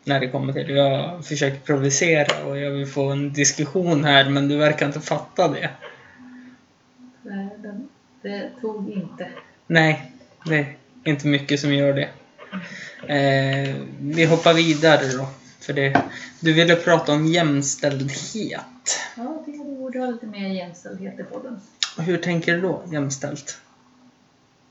När 0.04 0.20
det 0.20 0.28
kommer 0.28 0.52
till 0.52 0.76
Jag 0.76 1.26
försöker 1.26 1.58
provocera 1.58 2.44
och 2.44 2.58
jag 2.58 2.70
vill 2.70 2.86
få 2.86 3.10
en 3.10 3.32
diskussion 3.32 4.04
här 4.04 4.30
men 4.30 4.48
du 4.48 4.56
verkar 4.56 4.86
inte 4.86 5.00
fatta 5.00 5.48
det. 5.48 5.70
Nej, 7.22 7.48
den, 7.58 7.88
det 8.22 8.50
tog 8.60 8.90
inte. 8.90 9.28
Nej, 9.66 10.12
det 10.44 10.58
är 10.58 10.76
inte 11.04 11.26
mycket 11.26 11.60
som 11.60 11.74
gör 11.74 11.92
det. 11.92 12.08
Eh, 13.14 13.74
vi 14.00 14.24
hoppar 14.24 14.54
vidare 14.54 15.06
då. 15.18 15.28
För 15.66 15.72
det, 15.72 16.02
du 16.40 16.52
ville 16.52 16.76
prata 16.76 17.12
om 17.12 17.26
jämställdhet. 17.26 18.62
Ja, 19.16 19.42
vi 19.46 19.58
borde 19.58 19.98
ha 19.98 20.06
lite 20.06 20.26
mer 20.26 20.48
jämställdhet 20.48 21.20
i 21.20 21.22
podden. 21.22 21.60
Hur 21.98 22.18
tänker 22.18 22.54
du 22.54 22.60
då, 22.60 22.82
jämställt? 22.92 23.58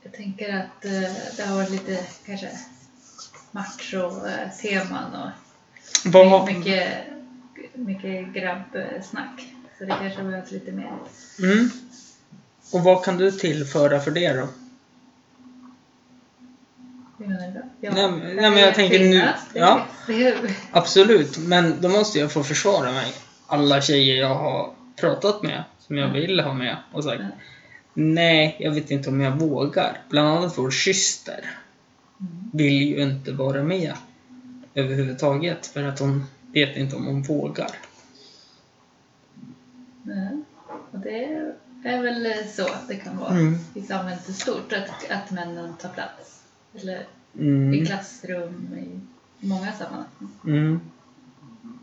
Jag 0.02 0.12
tänker 0.12 0.56
att 0.56 0.84
eh, 0.84 0.90
det 1.36 1.42
har 1.42 1.56
varit 1.56 1.70
lite 1.70 1.98
kanske 2.26 2.50
macho-teman 3.50 5.14
och 5.14 5.30
Vad, 6.12 6.46
mycket, 6.46 6.88
mycket 7.74 8.32
grabbsnack. 8.32 9.52
Så 9.78 9.84
det 9.84 9.96
kanske 10.00 10.22
behövs 10.22 10.50
lite 10.50 10.72
mer. 10.72 10.92
mm. 11.38 11.70
Och 12.72 12.80
vad 12.80 13.04
kan 13.04 13.16
du 13.16 13.32
tillföra 13.32 14.00
för 14.00 14.10
det 14.10 14.32
då? 14.32 14.40
Hur 14.40 14.44
menar 14.44 14.44
du 14.44 14.46
då? 14.46 14.52
Ja, 17.80 17.92
Nej, 17.94 18.10
nej, 18.34 18.50
men 18.50 18.56
jag 18.58 18.74
tänker 18.74 18.98
nu- 18.98 19.28
ja. 19.54 19.86
Absolut, 20.70 21.38
men 21.38 21.80
då 21.80 21.88
måste 21.88 22.18
jag 22.18 22.32
få 22.32 22.42
försvara 22.42 22.92
mig. 22.92 23.12
Alla 23.46 23.80
tjejer 23.80 24.16
jag 24.16 24.34
har 24.34 24.70
pratat 25.00 25.42
med, 25.42 25.64
som 25.78 25.96
jag 25.96 26.08
vill 26.12 26.40
ha 26.40 26.54
med, 26.54 26.76
och 26.92 27.04
sagt 27.04 27.20
Mm. 27.20 28.14
Nej, 28.14 28.56
jag 28.60 28.70
vet 28.72 28.90
inte 28.90 29.08
om 29.08 29.20
jag 29.20 29.32
vågar. 29.32 30.00
Bland 30.08 30.28
annat 30.28 30.58
vår 30.58 30.70
syster 30.70 31.50
Mm. 32.20 32.50
vill 32.52 32.82
ju 32.88 33.02
inte 33.02 33.32
vara 33.32 33.62
med 33.62 33.92
överhuvudtaget 34.74 35.66
för 35.66 35.82
att 35.84 35.98
hon 35.98 36.24
vet 36.52 36.76
inte 36.76 36.96
om 36.96 37.06
hon 37.06 37.22
vågar. 37.22 37.70
Nej. 40.02 40.42
Och 40.92 40.98
det 40.98 41.24
är 41.84 42.02
väl 42.02 42.48
så 42.56 42.62
att 42.66 42.88
det 42.88 42.94
kan 42.96 43.18
vara 43.18 43.30
Mm. 43.30 43.58
i 43.74 43.82
samhället 43.82 44.28
i 44.28 44.32
stort, 44.32 44.72
att, 44.72 45.10
att 45.10 45.30
männen 45.30 45.76
tar 45.76 45.88
plats. 45.88 46.35
Eller 46.82 47.00
i 47.00 47.06
Mm. 47.38 47.86
klassrum, 47.86 48.78
i 49.42 49.46
många 49.46 49.72
sammanhang. 49.72 50.06
Mm. 50.44 50.80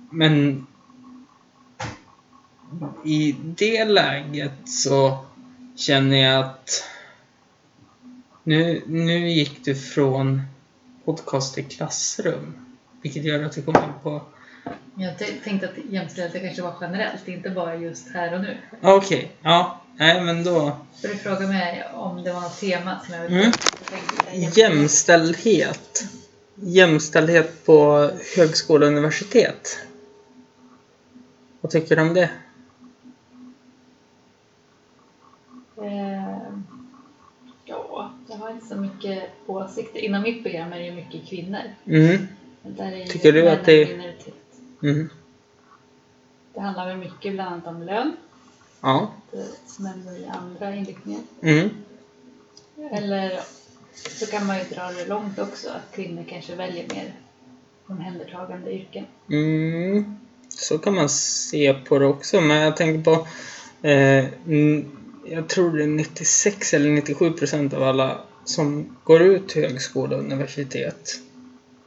Men 0.10 0.66
i 3.06 3.36
det 3.44 3.86
läget 3.86 4.70
så 4.70 5.26
känner 5.76 6.18
jag 6.18 6.46
att 6.46 6.70
nu, 8.44 8.82
nu 8.88 9.30
gick 9.30 9.66
du 9.66 9.76
från 9.76 10.42
podcast 11.06 11.56
till 11.56 11.66
klassrum. 11.66 12.54
Vilket 13.02 13.24
gör 13.24 13.44
att 13.44 13.58
vi 13.58 13.62
kommer 13.62 13.84
in 13.84 13.94
på... 14.04 14.22
Jag 14.96 15.18
tänkte 15.44 15.70
att 15.70 15.78
jämställdhet 15.90 16.44
kanske 16.44 16.62
var 16.62 16.76
generellt, 16.82 17.28
inte 17.28 17.50
bara 17.50 17.76
just 17.76 18.14
här 18.14 18.34
och 18.34 18.42
nu. 18.42 18.58
Okej, 18.82 19.32
ja. 19.42 19.82
Nej, 19.98 20.22
men 20.24 20.44
då... 20.44 20.78
För 21.02 21.08
du 21.08 21.16
frågade 21.18 21.48
mig 21.48 21.88
om 21.94 22.24
det 22.24 22.34
var 22.34 22.42
något 22.42 22.60
tema 22.60 23.00
som 23.06 23.14
jag 23.16 23.22
ville 23.24 23.40
Mm. 24.34 24.50
Jämställdhet. 24.56 26.04
Jämställdhet 26.56 27.66
på 27.66 28.10
högskola 28.38 28.86
och 28.86 28.92
universitet. 28.92 29.80
Vad 31.62 31.72
tycker 31.72 31.96
du 31.96 32.02
om 32.02 32.14
det? 32.14 32.30
Eh, 35.78 36.48
ja, 37.66 38.12
jag 38.28 38.36
har 38.38 38.50
inte 38.52 38.66
så 38.66 38.76
mycket 38.76 39.30
åsikter. 39.46 40.00
Inom 40.00 40.22
mitt 40.22 40.44
program 40.44 40.74
är 40.74 40.80
det 40.80 40.86
ju 40.86 40.92
mycket 40.92 41.30
kvinnor. 41.30 41.62
Mm. 41.86 42.28
Tycker 43.10 43.32
du 43.34 43.50
att 43.50 43.66
det- 43.66 43.88
minoritet. 43.98 44.34
Mm. 44.84 45.10
Det 46.54 46.60
handlar 46.60 46.88
väl 46.88 46.98
mycket 46.98 47.34
bland 47.34 47.54
annat 47.54 47.68
om 47.68 47.84
lön. 47.84 48.16
Ja. 48.84 49.12
Det 49.32 49.84
nämner 49.84 50.20
i 50.20 50.26
andra 50.26 50.76
inriktningar. 50.76 51.22
Mm. 51.42 51.70
Eller 52.92 53.40
så 53.96 54.26
kan 54.26 54.46
man 54.46 54.58
ju 54.58 54.64
dra 54.64 54.92
det 54.92 55.06
långt 55.06 55.40
också, 55.40 55.70
att 55.70 55.96
kvinnor 55.96 56.26
kanske 56.30 56.56
väljer 56.56 56.88
mer 56.96 57.16
omhändertagande 57.88 58.74
yrken. 58.74 59.06
Mm. 59.30 60.16
Så 60.50 60.78
kan 60.78 60.96
man 60.96 61.10
se 61.10 61.74
på 61.74 62.00
det 62.00 62.06
också, 62.06 62.42
men 62.42 62.58
jag 62.58 62.78
tänker 62.78 63.04
på... 63.04 63.28
Eh, 63.88 64.26
mm, 64.46 64.98
jag 65.26 65.50
tror 65.50 65.78
det 65.78 65.84
är 65.84 65.88
96 65.88 66.74
eller 66.74 66.90
97 66.90 67.32
procent 67.32 67.74
av 67.74 67.84
alla 67.84 68.22
som 68.46 68.96
går 69.04 69.22
ut 69.22 69.52
högskola 69.52 70.16
och 70.16 70.24
universitet 70.24 71.20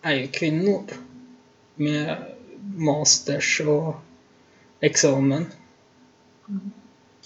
är 0.02 0.14
ju 0.14 0.26
kvinnor. 0.26 0.82
Med 1.74 2.16
masters 2.76 3.60
och 3.60 3.94
examen. 4.80 5.46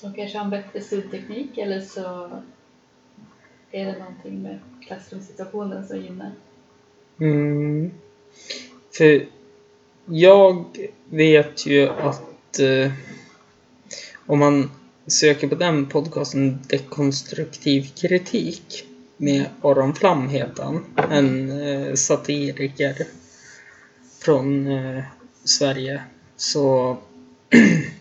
De 0.03 0.15
kanske 0.15 0.39
har 0.39 0.45
en 0.45 0.51
bättre 0.51 0.81
studieteknik 0.81 1.59
eller 1.59 1.81
så 1.81 2.31
är 3.71 3.87
det 3.87 3.99
någonting 3.99 4.43
med 4.43 4.59
klassrumssituationen 4.87 5.89
som 5.89 5.97
gynnar. 6.01 6.33
Mm. 7.21 7.91
För 8.93 9.27
jag 10.07 10.65
vet 11.11 11.67
ju 11.67 11.89
att 11.89 12.59
eh, 12.59 12.93
om 14.27 14.39
man 14.39 14.71
söker 15.07 15.49
på 15.49 15.55
den 15.55 15.87
podcasten 15.87 16.59
Dekonstruktiv 16.69 17.83
kritik 17.97 18.85
med 19.17 19.47
Aron 19.63 19.95
Flam 19.95 20.29
heter 20.29 20.63
han. 20.63 20.85
En 21.11 21.61
eh, 21.63 21.95
satiriker 21.95 22.97
från 24.21 24.67
eh, 24.67 25.05
Sverige. 25.45 26.03
Så 26.37 26.97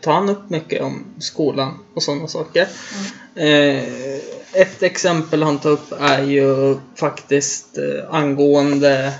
tar 0.00 0.12
han 0.12 0.28
upp 0.28 0.50
mycket 0.50 0.82
om 0.82 1.04
skolan 1.18 1.78
och 1.94 2.02
sådana 2.02 2.28
saker. 2.28 2.68
Eh, 3.34 3.84
ett 4.52 4.82
exempel 4.82 5.42
han 5.42 5.58
tar 5.58 5.70
upp 5.70 5.92
är 6.00 6.22
ju 6.22 6.76
faktiskt 6.94 7.78
eh, 7.78 8.14
angående 8.14 9.14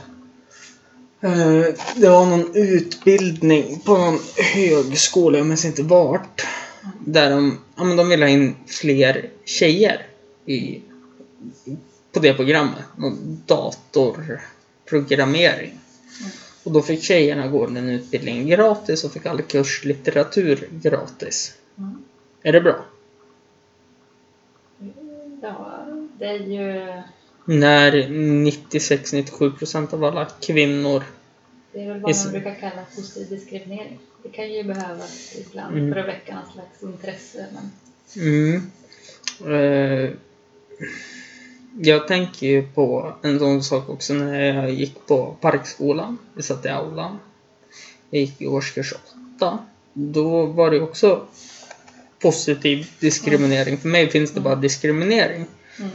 eh, 1.20 1.64
det 1.96 2.08
var 2.08 2.26
någon 2.26 2.56
utbildning 2.56 3.80
på 3.84 3.98
någon 3.98 4.18
högskola, 4.54 5.38
jag 5.38 5.46
minns 5.46 5.64
inte 5.64 5.82
vart. 5.82 6.46
Där 6.98 7.30
de, 7.30 7.58
ja, 7.76 7.84
men 7.84 7.96
de 7.96 8.08
ville 8.08 8.24
ha 8.24 8.30
in 8.30 8.56
fler 8.66 9.30
tjejer 9.44 10.06
i, 10.46 10.80
på 12.12 12.20
det 12.20 12.34
programmet. 12.34 12.82
Någon 12.96 13.42
datorprogrammering. 13.46 15.78
Och 16.64 16.72
då 16.72 16.82
fick 16.82 17.02
tjejerna 17.02 17.48
gå 17.48 17.66
den 17.66 17.88
utbildningen 17.88 18.46
gratis 18.46 19.04
och 19.04 19.12
fick 19.12 19.26
all 19.26 19.42
kurslitteratur 19.42 20.68
gratis. 20.72 21.54
Mm. 21.78 22.04
Är 22.42 22.52
det 22.52 22.60
bra? 22.60 22.84
Ja, 25.42 25.86
det 26.18 26.26
är 26.26 26.38
ju 26.38 26.86
När 27.44 27.92
96-97% 27.92 29.94
av 29.94 30.04
alla 30.04 30.24
kvinnor 30.40 31.02
det 31.72 31.80
är 31.82 31.88
väl 31.88 32.00
vad 32.00 32.10
Is- 32.10 32.24
man 32.24 32.32
brukar 32.32 32.54
kalla 32.54 32.84
positiv 32.96 33.28
diskriminering. 33.28 33.98
Det 34.22 34.28
kan 34.28 34.52
ju 34.52 34.62
behövas 34.62 35.36
ibland 35.36 35.78
Mm. 35.78 35.92
för 35.92 36.00
att 36.00 36.08
väcka 36.08 36.34
någon 36.34 36.52
slags 36.52 36.82
intresse. 36.82 37.46
Men 37.52 37.70
Mm. 38.16 38.70
Eh, 39.40 40.10
jag 41.84 42.08
tänker 42.08 42.46
ju 42.46 42.62
på 42.62 43.12
en 43.22 43.38
sån 43.38 43.62
sak 43.62 43.88
också 43.88 44.14
när 44.14 44.40
jag 44.40 44.70
gick 44.70 45.06
på 45.06 45.36
Parkskolan. 45.40 46.18
Vi 46.34 46.42
satt 46.42 46.66
i 46.66 46.68
aulan. 46.68 47.18
Jag 48.10 48.20
gick 48.20 48.40
i 48.40 48.46
årskurs 48.46 48.94
8. 49.36 49.58
Då 49.92 50.46
var 50.46 50.70
det 50.70 50.80
också 50.80 51.26
positiv 52.18 52.90
diskriminering. 52.98 53.78
För 53.78 53.88
mig 53.88 54.10
finns 54.10 54.32
det 54.32 54.40
bara 54.40 54.54
diskriminering. 54.54 55.46
mm. 55.78 55.90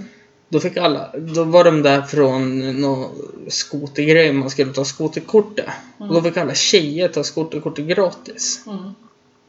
Då 0.50 0.60
fick 0.60 0.78
alla, 0.78 1.12
då 1.18 1.44
var 1.44 1.64
de 1.64 1.82
där 1.82 2.02
från 2.02 2.60
någon 2.82 3.10
skotergrej, 3.48 4.34
man 4.34 4.50
skulle 4.50 4.74
ta 4.74 4.86
skoterkortet. 4.86 5.70
Och 5.98 6.14
då 6.14 6.22
fick 6.22 6.38
alla 6.38 6.54
tjejer 6.54 7.08
ta 7.08 7.24
skoterkortet 7.24 7.86
gratis. 7.86 8.64
Mm. 8.68 8.92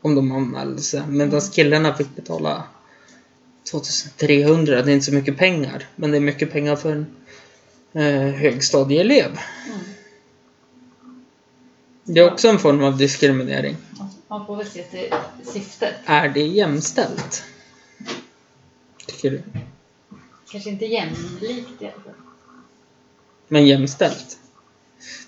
Om 0.03 0.15
de 0.15 0.33
anmälde 0.33 0.83
sig. 0.83 1.03
Medan 1.09 1.41
killarna 1.41 1.95
fick 1.95 2.17
betala 2.17 2.65
2300. 3.71 4.83
Det 4.83 4.91
är 4.91 4.95
inte 4.95 5.07
så 5.07 5.13
mycket 5.13 5.39
pengar. 5.39 5.87
Men 5.97 6.11
det 6.11 6.17
är 6.17 6.21
mycket 6.21 6.53
pengar 6.53 6.77
för 6.77 6.93
en 6.93 7.07
eh, 7.93 8.35
högstadieelev. 8.35 9.27
Mm. 9.27 9.79
Det 12.05 12.21
är 12.21 12.33
också 12.33 12.49
en 12.49 12.59
form 12.59 12.85
av 12.85 12.97
diskriminering. 12.97 13.77
Man 14.29 14.47
får 14.47 14.57
väl 14.57 14.67
se 14.67 14.83
till 14.83 15.15
syftet. 15.53 15.95
Är 16.05 16.29
det 16.29 16.43
jämställt? 16.43 17.45
Tycker 19.07 19.31
du? 19.31 19.43
Kanske 20.51 20.71
inte 20.71 20.87
jämlikt 20.87 21.83
i 21.83 21.85
alla 21.85 21.93
fall. 21.93 22.13
Men 23.49 23.67
jämställt? 23.67 24.39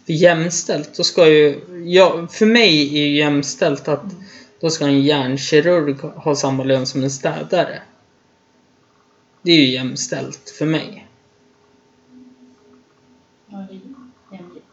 För 0.07 0.13
jämställt, 0.13 0.95
då 0.97 1.05
ska 1.05 1.29
ju... 1.29 1.61
Ja, 1.85 2.27
för 2.31 2.47
mig 2.47 2.99
är 2.99 3.07
ju 3.07 3.17
jämställt 3.17 3.89
att 3.89 4.05
då 4.61 4.71
ska 4.71 4.85
en 4.85 5.03
hjärnkirurg 5.03 6.01
ha 6.01 6.37
samma 6.37 6.65
lön 6.65 6.87
som 6.87 7.03
en 7.03 7.11
städare. 7.11 7.83
Det 9.43 9.53
är 9.53 9.57
ju 9.57 9.67
jämställt 9.71 10.51
för 10.51 10.67
mig. 10.67 11.07
Ja, 13.47 13.67
det 13.71 13.75
är 13.75 13.81
jämlikt. 14.39 14.67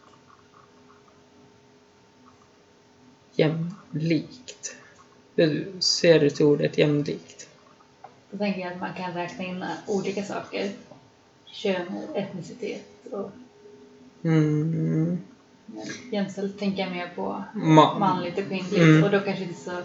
Jämlikt. 3.35 4.75
Hur 5.35 5.71
ser 5.79 6.19
du 6.19 6.29
till 6.29 6.45
ordet 6.45 6.77
jämlikt? 6.77 7.49
Då 8.31 8.37
tänker 8.37 8.61
jag 8.61 8.73
att 8.73 8.79
man 8.79 8.93
kan 8.93 9.13
räkna 9.13 9.45
in 9.45 9.65
olika 9.87 10.23
saker. 10.23 10.71
Kön, 11.45 11.87
etnicitet 12.15 12.87
och 13.11 13.31
Mm. 14.23 15.17
jämställt 16.11 16.59
tänker 16.59 16.83
jag 16.83 16.91
mer 16.91 17.11
på 17.15 17.43
Ma- 17.53 17.99
manligt 17.99 18.37
och 18.37 18.43
kvinnligt. 18.43 18.77
Mm. 18.77 19.03
Och 19.03 19.11
då 19.11 19.19
kanske 19.19 19.43
inte 19.43 19.59
så... 19.59 19.81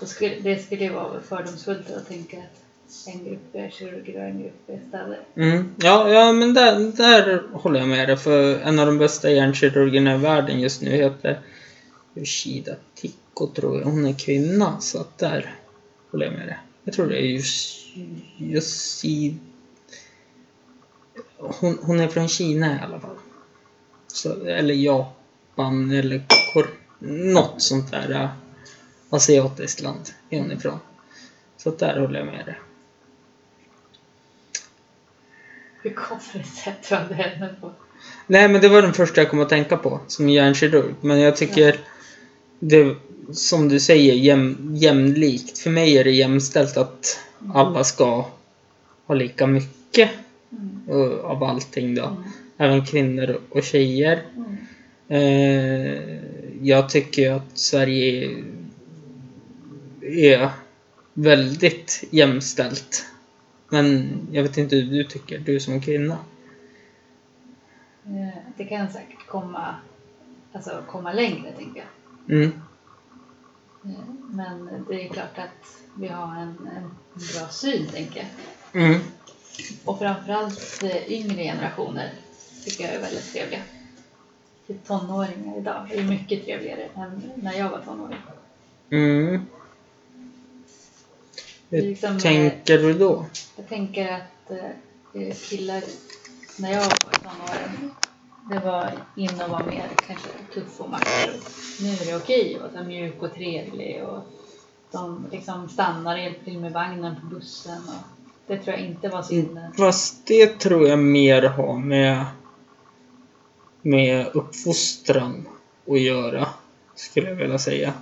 Då 0.00 0.06
skulle, 0.06 0.40
det 0.40 0.58
skulle 0.58 0.84
ju 0.84 0.92
vara 0.92 1.20
fördomsfullt 1.20 1.90
att 1.90 2.08
tänka 2.08 2.38
att 2.38 2.61
en 3.06 3.24
grupp 3.24 3.72
kirurger 3.72 4.16
och 4.16 4.24
en 4.28 4.42
grupp 4.42 4.68
är 4.70 4.80
städare. 4.88 5.18
Mm. 5.34 5.74
Ja, 5.76 6.10
ja, 6.10 6.32
men 6.32 6.54
där, 6.54 6.92
där 6.96 7.42
håller 7.52 7.80
jag 7.80 7.88
med 7.88 8.08
dig. 8.08 8.16
För 8.16 8.60
en 8.60 8.78
av 8.78 8.86
de 8.86 8.98
bästa 8.98 9.30
hjärnkirurgerna 9.30 10.14
i 10.14 10.18
världen 10.18 10.60
just 10.60 10.82
nu 10.82 10.90
heter 10.90 11.40
Yoshida 12.14 12.76
Tikko, 12.94 13.46
tror 13.46 13.78
jag. 13.78 13.84
Hon 13.84 14.06
är 14.06 14.12
kvinna, 14.12 14.80
så 14.80 15.00
att 15.00 15.18
där 15.18 15.54
håller 16.10 16.26
jag 16.26 16.34
med 16.34 16.46
dig. 16.46 16.58
Jag 16.84 16.94
tror 16.94 17.06
det 17.06 17.22
är 17.22 17.42
Yoshida... 18.38 19.36
Hon, 21.38 21.78
hon 21.82 22.00
är 22.00 22.08
från 22.08 22.28
Kina 22.28 22.76
i 22.76 22.78
alla 22.82 23.00
fall. 23.00 23.16
Så, 24.06 24.44
eller 24.44 24.74
Japan, 24.74 25.90
eller 25.90 26.22
Kor 26.52 26.66
något 27.08 27.62
sånt 27.62 27.90
där 27.90 28.28
asiatiskt 29.10 29.80
land 29.80 30.10
är 30.30 30.38
hon 30.40 30.52
ifrån. 30.52 30.78
Så 31.56 31.68
att 31.68 31.78
där 31.78 32.00
håller 32.00 32.18
jag 32.18 32.26
med 32.26 32.46
dig. 32.46 32.58
Hur 35.82 35.90
kommer 35.90 36.20
det 36.32 36.44
sig 36.44 36.72
att 36.72 36.88
du 36.88 36.94
hade 36.94 37.14
henne 37.14 37.54
på? 37.60 37.72
Nej, 38.26 38.48
men 38.48 38.60
det 38.60 38.68
var 38.68 38.82
den 38.82 38.92
första 38.92 39.20
jag 39.20 39.30
kom 39.30 39.40
att 39.40 39.48
tänka 39.48 39.76
på 39.76 40.00
som 40.06 40.28
hjärnkirurg. 40.28 40.94
Men 41.00 41.20
jag 41.20 41.36
tycker 41.36 41.76
det, 42.58 42.96
som 43.32 43.68
du 43.68 43.80
säger, 43.80 44.14
jäm, 44.14 44.72
jämlikt. 44.76 45.58
För 45.58 45.70
mig 45.70 45.98
är 45.98 46.04
det 46.04 46.10
jämställt 46.10 46.76
att 46.76 47.18
alla 47.54 47.84
ska 47.84 48.26
ha 49.06 49.14
lika 49.14 49.46
mycket 49.46 50.10
Mm. 50.88 51.20
av 51.24 51.44
allting 51.44 51.94
då. 51.94 52.04
Mm. 52.04 52.22
Även 52.58 52.86
kvinnor 52.86 53.40
och 53.48 53.62
tjejer. 53.62 54.22
Mm. 54.36 54.56
Eh, 55.08 56.18
jag 56.62 56.90
tycker 56.90 57.30
att 57.32 57.58
Sverige 57.58 58.30
är 60.02 60.50
väldigt 61.14 62.04
jämställt. 62.10 63.06
Men 63.72 64.20
jag 64.32 64.42
vet 64.42 64.58
inte 64.58 64.76
hur 64.76 64.90
du 64.90 65.04
tycker, 65.04 65.38
du 65.38 65.60
som 65.60 65.80
kvinna. 65.80 66.18
Eh, 68.06 68.38
Det 68.56 68.64
kan 68.64 68.92
säkert 68.92 69.26
komma, 69.26 69.74
alltså 70.52 70.82
komma 70.88 71.12
längre, 71.12 71.52
tänker 71.52 71.84
jag. 72.26 72.36
Mm. 72.36 72.52
Eh, 73.84 73.90
Men 74.30 74.84
det 74.88 75.04
är 75.04 75.08
klart 75.08 75.38
att 75.38 75.76
vi 75.98 76.08
har 76.08 76.36
en, 76.36 76.68
en 76.76 76.90
bra 77.34 77.48
syn, 77.50 77.86
tänker 77.86 78.26
jag. 78.72 78.82
Mm. 78.82 79.00
Och 79.84 79.98
framförallt 79.98 80.82
eh, 80.82 81.12
yngre 81.12 81.42
generationer 81.42 82.10
tycker 82.64 82.84
jag 82.84 82.94
är 82.94 83.00
väldigt 83.00 83.32
trevliga. 83.32 83.60
Typ 84.66 84.84
tonåringar 84.86 85.58
idag 85.58 85.92
är 85.92 86.02
mycket 86.04 86.44
trevligare 86.44 86.88
än 86.96 87.22
när 87.36 87.52
jag 87.52 87.70
var 87.70 87.78
tonåring. 87.80 88.18
Mm. 88.90 89.46
Hur 91.72 91.82
liksom, 91.82 92.10
eh, 92.10 92.18
tänker 92.18 92.78
du 92.78 92.92
då? 92.92 93.26
Jag 93.56 93.68
tänker 93.68 94.12
att 94.12 94.50
eh, 94.50 95.34
killar, 95.34 95.82
när 96.58 96.72
jag 96.72 96.80
var 96.80 97.12
i 97.12 97.16
tonåren, 97.22 97.94
det 98.50 98.58
var 98.58 98.90
in 99.16 99.42
och 99.42 99.50
vara 99.50 99.66
mer 99.66 99.90
kanske 100.06 100.28
tuff 100.54 100.80
och 100.80 100.90
macho. 100.90 101.30
Nu 101.80 101.88
är 101.88 102.06
det 102.06 102.16
okej 102.16 102.58
att 102.64 102.72
vara 102.72 102.84
mjuk 102.84 103.22
och 103.22 103.34
trevlig 103.34 104.02
och 104.02 104.24
de 104.90 105.26
liksom 105.32 105.68
stannar 105.68 106.14
och 106.14 106.22
hjälper 106.22 106.44
till 106.44 106.58
med 106.58 106.72
vagnen 106.72 107.16
på 107.20 107.26
bussen. 107.26 107.78
Och 107.88 108.26
det 108.46 108.58
tror 108.58 108.76
jag 108.76 108.86
inte 108.86 109.08
var 109.08 109.22
så 109.22 109.34
inne. 109.34 109.72
Fast 109.78 110.26
det 110.26 110.58
tror 110.58 110.88
jag 110.88 110.98
mer 110.98 111.42
har 111.42 111.78
med, 111.78 112.24
med 113.82 114.26
uppfostran 114.34 115.48
att 115.88 116.00
göra, 116.00 116.48
skulle 116.94 117.28
jag 117.28 117.36
vilja 117.36 117.58
säga. 117.58 117.92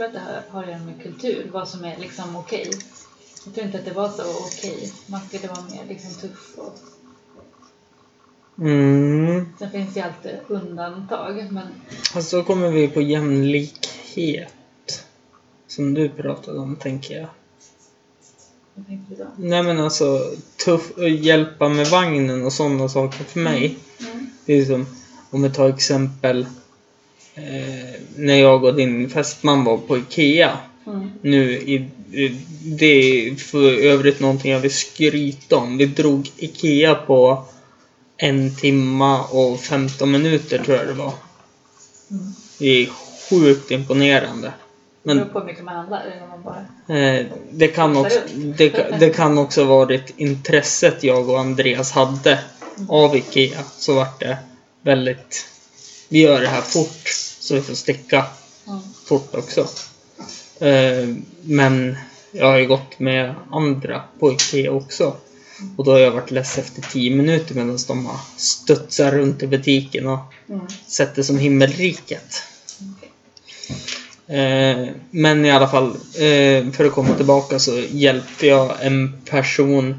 Tror 0.00 0.08
att 0.08 0.14
det 0.14 0.20
här 0.20 0.42
har 0.50 0.62
att 0.62 0.68
göra 0.68 0.78
med 0.78 1.02
kultur, 1.02 1.50
vad 1.52 1.68
som 1.68 1.84
är 1.84 1.96
liksom 1.96 2.36
okej. 2.36 2.70
Jag 3.44 3.54
tror 3.54 3.66
inte 3.66 3.78
att 3.78 3.84
det 3.84 3.92
var 3.92 4.08
så 4.08 4.22
okej. 4.22 4.92
Man 5.06 5.20
skulle 5.28 5.48
vara 5.48 5.60
mer 5.60 5.84
liksom 5.88 6.14
tuff 6.14 6.54
och 6.56 6.74
Mm. 8.58 9.46
sen 9.58 9.70
finns 9.70 9.94
det 9.94 10.00
ju 10.00 10.06
alltid 10.06 10.32
undantag. 10.48 11.46
Men 11.50 11.66
Alltså 12.14 12.36
då 12.36 12.44
kommer 12.44 12.70
vi 12.70 12.88
på 12.88 13.00
jämlikhet. 13.00 15.04
Som 15.66 15.94
du 15.94 16.08
pratade 16.08 16.58
om, 16.58 16.76
tänker 16.76 17.20
jag. 17.20 17.28
vad 18.74 18.86
tänkte 18.86 19.14
du 19.14 19.24
då? 19.24 19.30
Nej 19.36 19.62
men 19.62 19.80
alltså, 19.80 20.30
tuff, 20.64 20.92
hjälpa 20.98 21.68
med 21.68 21.86
vagnen 21.86 22.44
och 22.44 22.52
sådana 22.52 22.88
saker 22.88 23.24
för 23.24 23.40
mig. 23.40 23.78
Mm. 24.00 24.30
Det 24.46 24.54
är 24.54 24.64
som, 24.64 24.86
om 25.30 25.42
vi 25.42 25.50
tar 25.50 25.68
exempel 25.68 26.46
eh, 27.48 28.00
när 28.16 28.36
jag 28.36 28.64
och 28.64 28.74
din 28.74 29.10
fästman 29.10 29.64
var 29.64 29.78
på 29.78 29.98
IKEA. 29.98 30.58
Mm. 30.86 31.10
Nu 31.22 31.52
i, 31.52 31.88
det 32.62 32.86
är 32.86 33.34
för 33.34 33.72
övrigt 33.72 34.20
någonting 34.20 34.52
jag 34.52 34.60
vill 34.60 34.74
skryta 34.74 35.56
om. 35.56 35.78
Vi 35.78 35.86
drog 35.86 36.30
IKEA 36.36 36.94
på 36.94 37.44
en 38.16 38.56
timma 38.56 39.24
och 39.24 39.60
15 39.60 40.10
minuter 40.10 40.58
tror 40.64 40.76
jag 40.76 40.86
det 40.86 40.92
var. 40.92 41.12
Mm. 42.10 42.32
Det 42.58 42.82
är 42.82 42.88
sjukt 43.30 43.70
imponerande. 43.70 44.46
Det 44.46 44.52
Men 45.02 45.16
beror 45.16 45.28
på 45.28 45.38
hur 45.38 45.46
mycket 45.46 45.64
man 45.64 45.76
handlar. 45.76 46.26
Man 46.30 46.42
bara... 46.42 46.98
eh, 46.98 47.26
det, 47.50 47.68
kan 47.68 47.96
också, 47.96 48.20
det, 48.56 48.98
det 49.00 49.10
kan 49.10 49.38
också 49.38 49.64
varit 49.64 50.14
intresset 50.16 51.04
jag 51.04 51.28
och 51.28 51.40
Andreas 51.40 51.92
hade 51.92 52.38
av 52.88 53.16
IKEA. 53.16 53.62
Så 53.76 53.94
vart 53.94 54.20
det 54.20 54.38
väldigt... 54.82 55.46
Vi 56.08 56.20
gör 56.20 56.40
det 56.40 56.48
här 56.48 56.60
fort 56.60 57.08
så 57.50 57.54
vi 57.54 57.60
får 57.62 57.74
sticka 57.74 58.26
Mm. 58.66 58.80
fort 59.06 59.34
också. 59.34 59.60
Eh, 60.64 61.08
men 61.42 61.96
jag 62.32 62.46
har 62.46 62.58
ju 62.58 62.66
gått 62.66 62.98
med 62.98 63.34
andra 63.50 64.02
på 64.18 64.32
IKEA 64.32 64.70
också. 64.72 65.16
Och 65.76 65.84
då 65.84 65.90
har 65.92 65.98
jag 65.98 66.10
varit 66.10 66.30
less 66.30 66.58
efter 66.58 66.82
10 66.82 67.10
minuter 67.16 67.54
medan 67.54 67.78
de 67.88 68.06
har 68.06 68.16
studsat 68.36 69.12
runt 69.12 69.42
i 69.42 69.46
butiken 69.46 70.06
och 70.06 70.18
Mm. 70.48 70.60
sett 70.86 71.14
det 71.14 71.24
som 71.24 71.38
himmelriket. 71.38 72.42
Okej. 72.96 73.10
Eh, 74.40 74.88
men 75.10 75.44
i 75.44 75.50
alla 75.50 75.68
fall, 75.68 75.88
eh, 76.14 76.70
för 76.72 76.84
att 76.84 76.92
komma 76.92 77.14
tillbaka 77.14 77.58
så 77.58 77.78
hjälpte 77.90 78.46
jag 78.46 78.72
en 78.80 79.20
person 79.24 79.94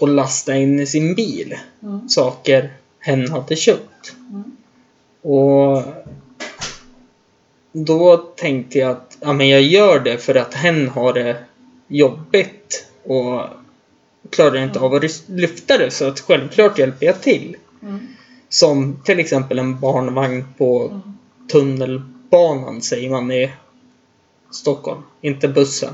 att 0.00 0.08
lasta 0.08 0.56
in 0.56 0.80
i 0.80 0.86
sin 0.86 1.14
bil 1.14 1.54
Mm. 1.82 2.08
saker 2.08 2.72
hen 3.00 3.30
hade 3.30 3.56
köpt. 3.56 4.12
Mm. 4.30 4.56
Och 5.22 5.82
då 7.84 8.16
tänkte 8.16 8.78
jag 8.78 8.90
att 8.90 9.18
ja, 9.20 9.32
men 9.32 9.48
jag 9.48 9.62
gör 9.62 10.00
det 10.00 10.18
för 10.18 10.34
att 10.34 10.54
hen 10.54 10.88
har 10.88 11.12
det 11.12 11.36
jobbigt 11.88 12.86
och 13.04 13.42
klarar 14.30 14.56
inte 14.56 14.80
av 14.80 14.94
att 14.94 15.28
lyfta 15.28 15.78
det 15.78 15.90
så 15.90 16.04
att 16.08 16.20
självklart 16.20 16.78
hjälper 16.78 17.06
jag 17.06 17.22
till. 17.22 17.56
Mm. 17.82 18.06
Som 18.48 19.02
till 19.04 19.18
exempel 19.18 19.58
en 19.58 19.80
barnvagn 19.80 20.44
på 20.58 20.88
Mm. 20.88 21.02
tunnelbanan 21.52 22.82
säger 22.82 23.10
man 23.10 23.32
i 23.32 23.52
Stockholm, 24.50 25.02
inte 25.20 25.48
bussen. 25.48 25.92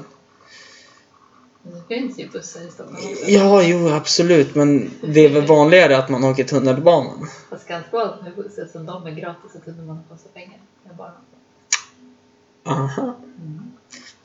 Det 1.62 1.94
finns 1.94 2.18
ju 2.18 2.28
bussar 2.28 2.60
i 2.68 2.70
Stockholm 2.70 2.96
också. 2.96 3.30
Ja, 3.30 3.62
jo 3.62 3.88
absolut, 3.88 4.54
men 4.54 4.90
det 5.00 5.20
är 5.20 5.28
väl 5.28 5.46
vanligare 5.46 5.96
att 5.98 6.08
man 6.08 6.24
åker 6.24 6.44
tunnelbanan. 6.44 7.28
Fast 7.50 7.68
ganska 7.68 7.96
allt 7.98 8.22
med 8.22 8.34
bussar 8.36 8.68
som 8.72 8.86
de 8.86 9.06
är 9.06 9.10
gratis 9.10 9.54
och 9.54 9.64
tunnelbanan 9.64 10.02
kostar 10.08 10.30
pengar. 10.30 10.58
Bara... 10.98 11.12
Aha. 12.64 13.14
Mm. 13.42 13.72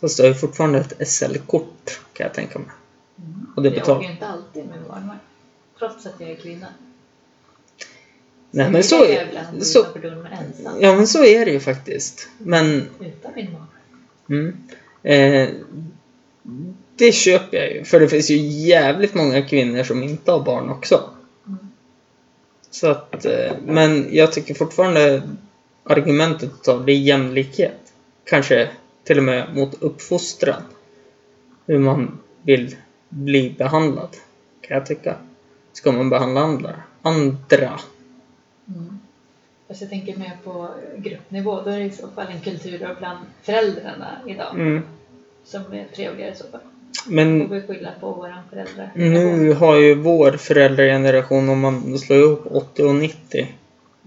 Fast 0.01 0.17
du 0.17 0.23
har 0.23 0.27
ju 0.27 0.35
fortfarande 0.35 0.79
ett 0.79 1.07
SL-kort 1.07 1.99
kan 2.13 2.23
jag 2.25 2.33
tänka 2.33 2.59
mig. 2.59 2.67
Mm. 3.19 3.47
Och 3.55 3.63
det 3.63 3.69
jag 3.69 3.77
betal- 3.77 3.97
åker 3.97 4.07
ju 4.07 4.13
inte 4.13 4.27
alltid 4.27 4.65
med 4.65 4.79
barnvagn. 4.89 5.19
Trots 5.79 6.05
att 6.05 6.15
jag 6.19 6.29
är 6.29 6.35
kvinna. 6.35 6.67
Nej 8.51 8.71
men 8.71 8.83
så 8.83 8.95
jag 8.95 9.09
är, 9.09 9.61
så, 9.61 9.85
ja, 10.79 10.95
men 10.95 11.07
så 11.07 11.23
är 11.23 11.45
det 11.45 11.51
ju 11.51 11.59
faktiskt. 11.59 12.27
Men 12.37 12.89
Utan 12.99 13.31
min 13.35 13.47
barn. 13.53 13.67
mm, 14.29 14.57
eh, 15.03 15.49
det 16.95 17.11
köper 17.11 17.57
jag 17.57 17.71
ju. 17.73 17.83
För 17.83 17.99
det 17.99 18.07
finns 18.07 18.29
ju 18.29 18.37
jävligt 18.37 19.13
många 19.13 19.41
kvinnor 19.41 19.83
som 19.83 20.03
inte 20.03 20.31
har 20.31 20.39
barn 20.43 20.69
också. 20.69 21.09
Mm. 21.47 21.57
Så 22.71 22.87
att, 22.87 23.25
eh, 23.25 23.51
men 23.65 24.07
jag 24.15 24.31
tycker 24.33 24.53
fortfarande 24.53 25.21
argumentet 25.83 26.67
av 26.67 26.85
det 26.85 26.91
är 26.91 26.97
jämlikhet. 26.97 27.86
Kanske 28.27 28.69
till 29.03 29.17
och 29.17 29.23
med 29.23 29.55
mot 29.55 29.81
uppfostran. 29.81 30.61
Hur 31.65 31.79
man 31.79 32.19
vill 32.41 32.75
bli 33.09 33.55
behandlad. 33.57 34.09
Kan 34.61 34.77
jag 34.77 34.85
tycka. 34.85 35.15
Ska 35.73 35.91
man 35.91 36.09
behandla 36.09 36.41
andra? 36.41 36.75
Andra. 37.01 37.79
Mm. 38.67 38.99
Fast 39.67 39.81
jag 39.81 39.89
tänker 39.89 40.17
mer 40.17 40.37
på 40.43 40.69
gruppnivå. 40.97 41.61
Då 41.61 41.69
är 41.69 41.79
det 41.79 41.85
i 41.85 41.91
så 41.91 42.07
fall 42.07 42.27
en 42.27 42.41
kultur 42.41 42.95
bland 42.99 43.19
föräldrarna 43.41 44.17
idag. 44.27 44.55
Mm. 44.55 44.81
Som 45.43 45.73
är 45.73 45.85
trevligare 45.95 46.31
i 46.31 46.35
så 46.35 46.47
fall. 46.47 46.61
Men 47.07 47.49
vi 47.49 47.61
skylla 47.61 47.91
på 47.99 48.11
våran 48.11 48.43
föräldrar. 48.49 48.91
nu 48.95 49.53
har 49.53 49.75
ju 49.75 49.95
vår 49.95 50.31
föräldrageneration, 50.31 51.49
om 51.49 51.59
man 51.59 51.99
slår 51.99 52.19
ihop 52.19 52.45
80 52.51 52.83
och 52.83 52.95
90, 52.95 53.47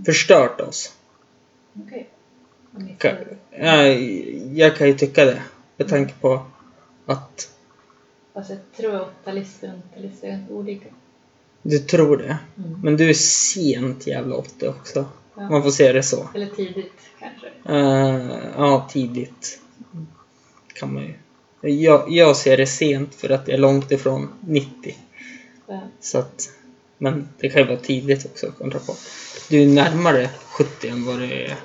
förstört 0.07 0.61
oss. 0.61 0.95
Okej. 1.87 2.10
Ka- 2.99 3.17
får- 3.25 3.37
Jag, 3.65 4.01
jag 4.55 4.77
kan 4.77 4.87
ju 4.87 4.95
tycka 4.95 5.25
det. 5.25 5.43
Med 5.77 5.89
tanke 5.89 6.15
på 6.21 6.43
att 7.07 7.49
Fast 8.35 8.51
jag 8.51 8.59
tror 8.77 8.95
att 8.97 9.11
80-talister 9.25 9.73
och 9.73 9.99
90-talister 9.99 10.27
är 10.29 10.45
olika. 10.53 10.89
du 11.63 11.79
tror 11.79 12.17
det. 12.17 12.39
Mm. 12.59 12.81
Men 12.83 12.97
du 12.97 13.11
är 13.11 13.15
sent 13.15 14.07
jävla 14.07 14.37
80 14.37 14.69
också. 14.69 15.05
Ja. 15.35 15.51
Man 15.51 15.63
får 15.63 15.71
se 15.71 15.93
det 15.93 16.03
så. 16.03 16.29
Eller 16.35 16.47
tidigt 16.47 16.93
kanske. 17.19 17.47
Eh, 17.69 18.39
ja, 18.57 18.89
tidigt. 18.93 19.61
Kan 20.75 20.95
man 20.95 21.03
ju. 21.03 21.15
Jag, 21.71 22.11
jag 22.13 22.37
ser 22.37 22.57
det 22.57 22.67
sent 22.67 23.15
för 23.15 23.29
att 23.31 23.47
det 23.47 23.53
är 23.53 23.59
långt 23.59 23.91
ifrån 23.93 24.29
90. 24.41 24.97
Ja. 25.67 25.81
Så 26.01 26.19
att, 26.19 26.51
men 26.99 27.29
det 27.39 27.49
kan 27.49 27.63
ju 27.63 27.69
vara 27.69 27.79
tidigt 27.79 28.27
också. 28.27 28.53
kontra 28.59 28.81
på. 28.81 28.95
Du 29.49 29.63
är 29.63 29.67
närmare 29.67 30.31
70 30.47 30.89
än 30.89 31.05
vad 31.05 31.19
det 31.19 31.45
är 31.47 31.57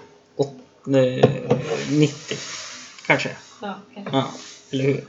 90. 0.85 2.37
Kanske. 3.05 3.29
Ja, 3.61 3.79
kanske. 3.93 4.17
Ja, 4.17 4.31
eller 4.71 4.83
hur? 4.83 5.07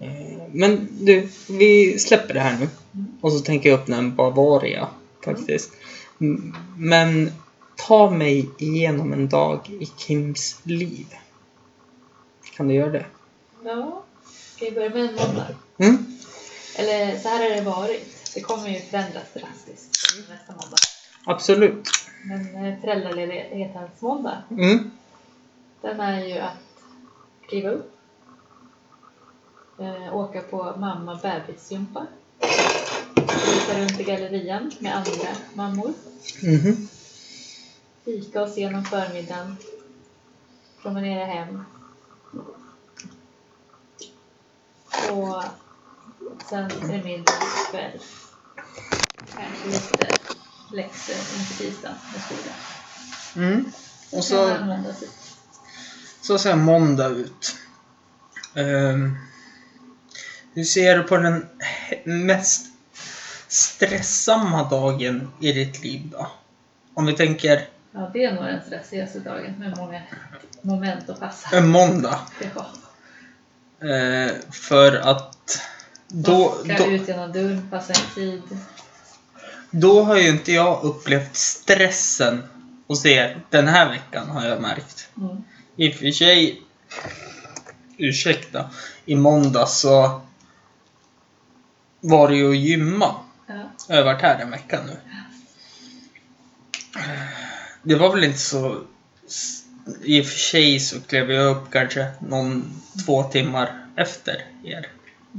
Eh, 0.00 0.42
Men 0.52 0.88
du, 1.00 1.28
vi 1.48 1.98
släpper 1.98 2.34
det 2.34 2.40
här 2.40 2.58
nu. 2.58 2.68
Och 3.20 3.32
så 3.32 3.40
tänker 3.40 3.70
jag 3.70 3.80
öppna 3.80 3.96
en 3.96 4.14
Bavaria 4.14 4.88
faktiskt. 5.24 5.70
Men 6.76 7.32
ta 7.76 8.10
mig 8.10 8.50
igenom 8.58 9.12
en 9.12 9.28
dag 9.28 9.70
i 9.80 9.86
Kims 9.96 10.60
liv. 10.62 11.06
Kan 12.56 12.68
du 12.68 12.74
göra 12.74 12.90
det? 12.90 13.06
Ja. 13.64 14.04
Ska 14.56 14.64
vi 14.64 14.70
börja 14.70 14.90
med 14.90 15.00
en 15.00 15.14
måndag? 15.14 15.46
Mm? 15.78 16.18
Eller 16.74 17.18
så 17.18 17.28
här 17.28 17.50
har 17.50 17.56
det 17.56 17.62
varit. 17.62 18.32
Det 18.34 18.40
kommer 18.40 18.68
ju 18.68 18.80
förändras 18.80 19.24
drastiskt 19.34 20.14
nästa 20.30 20.52
måndag. 20.52 20.76
Absolut. 21.24 21.88
Men 22.22 22.64
eh, 22.64 22.80
föräldraledighetens 22.80 24.00
måndag, 24.00 24.42
Mm. 24.50 24.90
den 25.80 26.00
är 26.00 26.24
ju 26.26 26.38
att 26.38 26.56
kliva 27.48 27.70
upp, 27.70 27.94
eh, 29.78 30.16
åka 30.16 30.40
på 30.40 30.74
mamma 30.78 31.18
bebisgympa, 31.22 32.06
visa 33.26 33.78
runt 33.80 34.00
i 34.00 34.04
gallerian 34.04 34.70
med 34.78 34.96
andra 34.96 35.28
mammor, 35.54 35.92
Mhm. 36.42 36.88
fika 38.04 38.42
och 38.42 38.48
se 38.48 38.70
någon 38.70 38.84
förmiddagen, 38.84 39.56
promenera 40.82 41.24
hem. 41.24 41.64
Och 45.10 45.42
sen 46.48 46.64
är 46.64 46.88
det 46.98 47.04
middag 47.04 47.32
kväll. 47.70 48.00
Kanske 49.36 49.66
lite 49.68 50.19
läxor 50.72 51.14
inför 51.38 51.64
tisdagen 51.64 51.96
med 52.12 52.22
skolan. 52.22 52.56
Mm. 53.36 53.72
Och 54.12 54.24
Sen 54.24 54.84
så, 54.94 55.06
så 56.20 56.38
ser 56.38 56.56
måndag 56.56 57.08
ut. 57.08 57.56
Um, 58.54 59.18
hur 60.54 60.64
ser 60.64 60.96
du 60.98 61.02
på 61.02 61.16
den 61.16 61.46
mest 62.04 62.66
stressamma 63.48 64.68
dagen 64.68 65.32
i 65.40 65.52
ditt 65.52 65.82
liv 65.82 66.08
då? 66.12 66.30
Om 66.94 67.06
vi 67.06 67.12
tänker 67.12 67.68
Ja, 67.92 68.10
det 68.12 68.24
är 68.24 68.34
nog 68.34 68.44
den 68.44 68.60
stressigaste 68.66 69.18
dagen 69.18 69.54
med 69.58 69.76
många 69.76 70.02
moment 70.62 71.10
att 71.10 71.20
passa. 71.20 71.56
en 71.56 71.68
måndag. 71.68 72.20
Ja. 72.54 72.66
Eh, 73.88 74.32
för 74.50 74.96
att 74.96 75.60
då, 76.08 76.54
Man 76.66 76.76
ska 76.76 76.84
då, 76.84 76.90
ut 76.90 77.08
genom 77.08 77.32
dörren, 77.32 77.68
passa 77.70 77.92
en 77.92 78.14
tid. 78.14 78.42
Då 79.70 80.02
har 80.02 80.16
ju 80.16 80.28
inte 80.28 80.52
jag 80.52 80.82
upplevt 80.82 81.36
stressen 81.36 82.42
hos 82.86 83.06
er 83.06 83.40
den 83.50 83.68
här 83.68 83.90
veckan 83.90 84.28
har 84.28 84.46
jag 84.46 84.60
märkt. 84.60 85.08
Mm. 85.16 85.36
I 85.76 85.90
och 85.90 85.94
för 85.94 86.10
sig, 86.10 86.62
ursäkta, 87.96 88.70
i 89.04 89.16
måndag 89.16 89.66
så 89.66 90.20
var 92.00 92.28
det 92.28 92.36
ju 92.36 92.50
att 92.50 92.56
gymma. 92.56 93.14
Ja. 93.46 93.54
Jag 93.88 93.96
har 93.96 94.04
varit 94.04 94.22
här 94.22 94.38
en 94.38 94.50
vecka 94.50 94.80
nu. 94.86 94.96
Det 97.82 97.94
var 97.94 98.14
väl 98.14 98.24
inte 98.24 98.38
så... 98.38 98.80
I 100.02 100.22
och 100.22 100.26
för 100.26 100.38
sig 100.38 100.80
så 100.80 101.00
klev 101.00 101.30
jag 101.30 101.56
upp 101.56 101.70
kanske 101.70 102.06
någon 102.20 102.80
två 103.06 103.22
timmar 103.22 103.86
efter 103.96 104.44
er. 104.64 104.86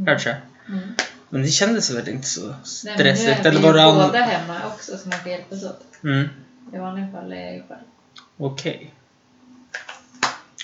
Kanske. 0.05 0.37
Mm. 0.67 0.95
Men 1.33 1.41
det 1.41 1.47
kändes 1.47 1.89
väl 1.91 2.09
inte 2.09 2.27
så 2.27 2.47
Nej, 2.47 2.55
stressigt? 2.95 3.45
är 3.45 3.49
Eller 3.49 3.61
var 3.61 3.73
det 3.73 3.83
an... 3.83 3.95
båda 4.07 4.19
hemma 4.19 4.61
också 4.67 4.97
så 4.97 5.09
man 5.09 5.19
kan 5.19 5.31
hjälpas 5.31 5.63
åt. 5.63 5.81
Mm, 6.03 6.29
I 6.73 6.77
vanliga 6.77 7.11
fall 7.11 7.33
är 7.33 7.45
jag 7.45 7.53
ju 7.53 7.63
själv. 7.67 7.79
okej. 8.37 8.93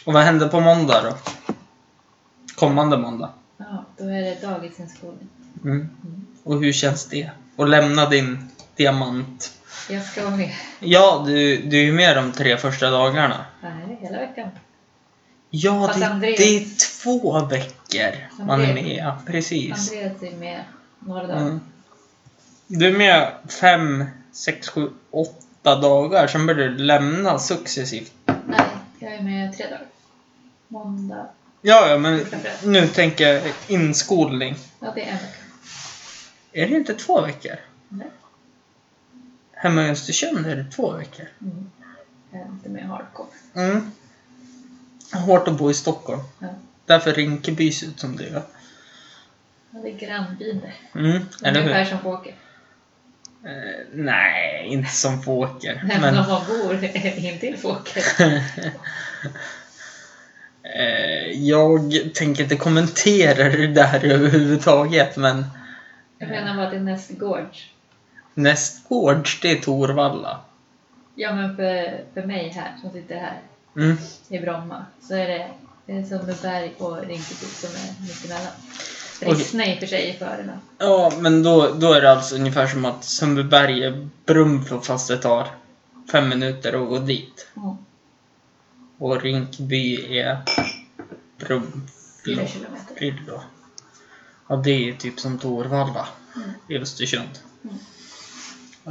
Och 0.06 0.14
vad 0.14 0.24
hände 0.24 0.48
på 0.48 0.60
måndag 0.60 1.02
då? 1.04 1.18
Kommande 2.56 2.98
måndag? 2.98 3.30
Ja, 3.58 3.86
då 3.98 4.04
är 4.04 4.22
det 4.22 4.42
daginskolning. 4.42 5.28
Mm. 5.64 5.90
Och 6.44 6.60
hur 6.64 6.74
känns 6.74 7.06
det? 7.06 7.30
Att 7.58 7.70
lämna 7.70 8.10
din 8.10 8.50
diamant? 8.76 9.54
Jag 9.90 10.06
ska 10.06 10.24
vara 10.26 10.36
med. 10.36 10.54
Ja, 10.80 11.24
du, 11.28 11.58
du 11.58 11.78
är 11.80 11.84
ju 11.84 11.94
med 11.94 12.18
de 12.18 12.32
tre 12.32 12.58
första 12.58 12.90
dagarna. 12.90 13.46
Nej, 13.62 13.98
hela 14.02 14.18
veckan. 14.20 14.50
Ja, 15.50 15.88
Fast 15.88 16.00
det, 16.00 16.06
Andreas- 16.06 16.38
det 16.38 16.44
är 16.44 16.60
två 17.04 17.46
veckor 17.46 18.44
man 18.46 18.62
är 18.62 18.74
med. 18.74 19.12
Precis. 19.26 19.92
Andreas 19.92 20.24
är 20.24 20.38
med 20.38 20.64
några 21.00 21.28
dagar. 21.28 21.42
Mm. 21.42 21.60
Du 22.68 22.88
är 22.88 22.98
med 22.98 23.32
fem, 23.62 24.06
sex, 24.32 24.70
sju, 24.70 24.90
åtta 25.12 25.76
dagar. 25.82 26.28
Sen 26.28 26.46
börjar 26.46 26.70
du 26.70 26.78
lämna 26.78 27.40
successivt. 27.40 28.14
Nej, 28.26 28.60
jag 29.00 29.14
är 29.14 29.22
med 29.22 29.58
tre 29.58 29.66
dagar. 29.66 29.86
Måndag. 30.68 31.28
Ja, 31.62 31.88
ja, 31.90 31.98
men 31.98 32.26
nu 32.64 32.88
tänker 32.88 33.28
jag 33.34 33.44
inskolning. 33.68 34.56
Ja, 34.80 34.92
det 34.96 35.02
är 35.02 35.12
en 35.12 35.18
vecka. 35.18 35.38
Är 36.52 36.68
det 36.68 36.76
inte 36.76 36.94
två 36.94 37.22
veckor? 37.22 37.56
Nej. 37.90 38.08
Hemma 39.52 39.88
i 39.88 39.90
Östersund 39.90 40.46
är 40.46 40.56
det 40.56 40.72
två 40.72 40.92
veckor. 40.92 41.26
Mm. 41.42 41.72
Jag 42.32 42.42
är 42.42 42.46
inte 42.46 42.70
med 42.70 42.88
hardcore. 42.88 43.28
Mm. 43.54 43.92
Hårt 45.14 45.48
att 45.48 45.58
bo 45.58 45.72
i 45.72 45.74
Stockholm. 45.74 46.22
Ja. 46.40 46.48
Därför 46.88 47.14
Rinkeby 47.14 47.72
ser 47.72 47.88
ut 47.88 48.00
som 48.00 48.16
det 48.18 48.24
gör. 48.24 48.42
Ja, 49.72 49.80
det 49.84 49.90
är 49.90 49.98
grannbyn 49.98 50.62
det. 50.62 51.00
Mm, 51.00 51.22
eller 51.44 51.62
hur? 51.62 51.70
Ungefär 51.70 51.86
som 51.86 52.00
Fåker. 52.00 52.36
Eh, 53.46 53.86
nej, 53.94 54.66
inte 54.68 54.90
som 54.92 55.22
Fåker. 55.24 55.84
Nej, 55.88 55.98
men 56.02 56.18
om 56.18 56.28
man 56.28 56.42
bor 56.48 56.84
intill 57.18 57.58
Fåker. 57.58 58.04
eh, 60.64 61.32
jag 61.32 61.94
tänker 62.16 62.44
inte 62.44 62.56
kommentera 62.56 63.50
det 63.50 63.68
där 63.68 64.06
överhuvudtaget, 64.06 65.18
men 65.18 65.46
Jag 66.18 66.30
menar 66.30 66.56
bara 66.56 66.70
till 66.70 66.82
nästgårds. 66.82 67.70
nästgårds, 68.34 69.40
det 69.42 69.52
är 69.52 69.56
Torvalla. 69.62 70.40
Ja, 71.16 71.34
men 71.36 71.56
för, 71.56 72.04
för 72.14 72.24
mig 72.28 72.50
här, 72.50 72.72
som 72.82 72.92
sitter 72.92 73.16
här 73.16 73.40
Mm. 73.78 73.98
i 74.30 74.40
Bromma, 74.40 74.86
så 75.02 75.14
är 75.16 75.28
det, 75.28 75.34
det 75.34 75.34
är 75.34 75.67
Sundbyberg 75.88 76.74
och 76.78 76.98
Rinkeby 76.98 77.46
som 77.46 77.70
är 77.70 78.02
mittemellan. 78.08 78.52
Rissne 79.20 79.74
i 79.74 79.76
och 79.76 79.80
för 79.80 79.88
sig 79.88 80.10
är 80.10 80.18
före 80.20 80.44
men 80.46 80.60
Ja, 80.78 81.12
men 81.20 81.44
då, 81.44 81.72
då 81.74 81.94
är 81.94 82.02
det 82.02 82.12
alltså 82.12 82.36
ungefär 82.36 82.68
som 82.68 82.86
att 82.86 83.04
Sundbyberg 83.04 83.84
är 83.84 84.10
Brunflo 84.26 84.82
fast 84.82 85.08
det 85.08 85.18
tar 85.18 85.48
fem 86.12 86.30
minuter 86.30 86.84
att 86.84 86.90
gå 86.90 87.00
dit. 87.00 87.48
mm, 87.56 87.76
Och 88.98 89.22
Rinkeby 89.22 90.18
är 90.20 90.42
fyra 90.46 90.66
Brunflo. 91.38 91.82
kilometer. 92.26 92.96
Fyllo. 92.98 93.42
Ja, 94.50 94.56
det 94.56 94.90
är 94.90 94.94
typ 94.94 95.20
som 95.20 95.40
Torvalla 95.40 96.08
Mm. 96.36 96.50
i 96.70 96.78
Östersund. 96.78 97.30
Mm. 97.64 97.78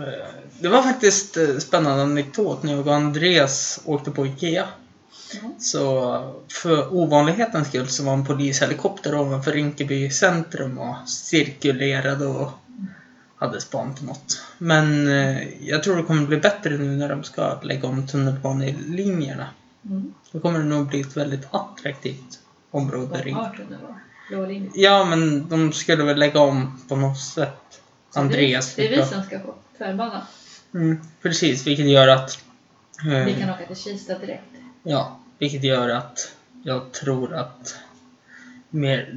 Eh, 0.08 0.24
Det 0.60 0.68
var 0.68 0.82
faktiskt 0.82 1.36
eh, 1.36 1.56
spännande 1.58 2.02
anekdot 2.02 2.62
när 2.62 2.72
jag 2.72 2.86
och 2.86 2.94
Andreas 2.94 3.80
åkte 3.84 4.10
på 4.10 4.26
IKEA. 4.26 4.68
Mm. 5.40 5.54
Så 5.60 6.34
för 6.52 6.94
ovanlighetens 6.94 7.68
skull 7.68 7.88
så 7.88 8.04
var 8.04 8.12
en 8.12 8.24
polishelikopter 8.26 9.14
ovanför 9.18 9.52
Rinkeby 9.52 10.10
centrum 10.10 10.78
och 10.78 11.08
cirkulerade 11.08 12.26
och 12.26 12.50
hade 13.38 13.60
span 13.60 13.94
på 13.94 14.04
något. 14.04 14.40
Men 14.58 15.06
eh, 15.08 15.66
jag 15.68 15.82
tror 15.82 15.96
det 15.96 16.02
kommer 16.02 16.26
bli 16.26 16.36
bättre 16.36 16.70
nu 16.78 16.96
när 16.96 17.08
de 17.08 17.24
ska 17.24 17.60
lägga 17.62 17.88
om 17.88 18.06
tunnelbanelinjerna. 18.06 19.46
Mm. 19.84 20.14
Då 20.32 20.40
kommer 20.40 20.58
det 20.58 20.64
nog 20.64 20.86
bli 20.86 21.00
ett 21.00 21.16
väldigt 21.16 21.46
attraktivt 21.50 22.38
område. 22.70 23.18
De 23.18 23.22
Ring- 23.24 23.34
har 23.34 23.50
tunnelbana. 23.50 24.00
Blå 24.30 24.46
linje. 24.46 24.70
Ja, 24.74 25.04
men 25.04 25.48
de 25.48 25.72
skulle 25.72 26.04
väl 26.04 26.18
lägga 26.18 26.40
om 26.40 26.80
på 26.88 26.96
något 26.96 27.18
sätt. 27.20 27.80
Så 28.14 28.20
Andreas 28.20 28.74
Det 28.74 28.82
är 28.82 28.88
fick 28.88 28.96
vi 28.98 29.00
då- 29.02 29.06
som 29.08 29.22
ska 29.22 29.40
få 29.40 29.54
tvärbana. 29.78 30.26
Mm, 30.74 30.98
precis, 31.22 31.66
vilket 31.66 31.86
gör 31.86 32.08
att... 32.08 32.38
eh, 33.06 33.24
Vi 33.24 33.34
kan 33.40 33.50
åka 33.50 33.66
till 33.66 33.76
Kista 33.76 34.18
direkt. 34.18 34.42
Ja, 34.88 35.18
vilket 35.38 35.64
gör 35.64 35.88
att 35.88 36.32
jag 36.62 36.92
tror 36.92 37.34
att 37.34 37.78
mer, 38.70 39.10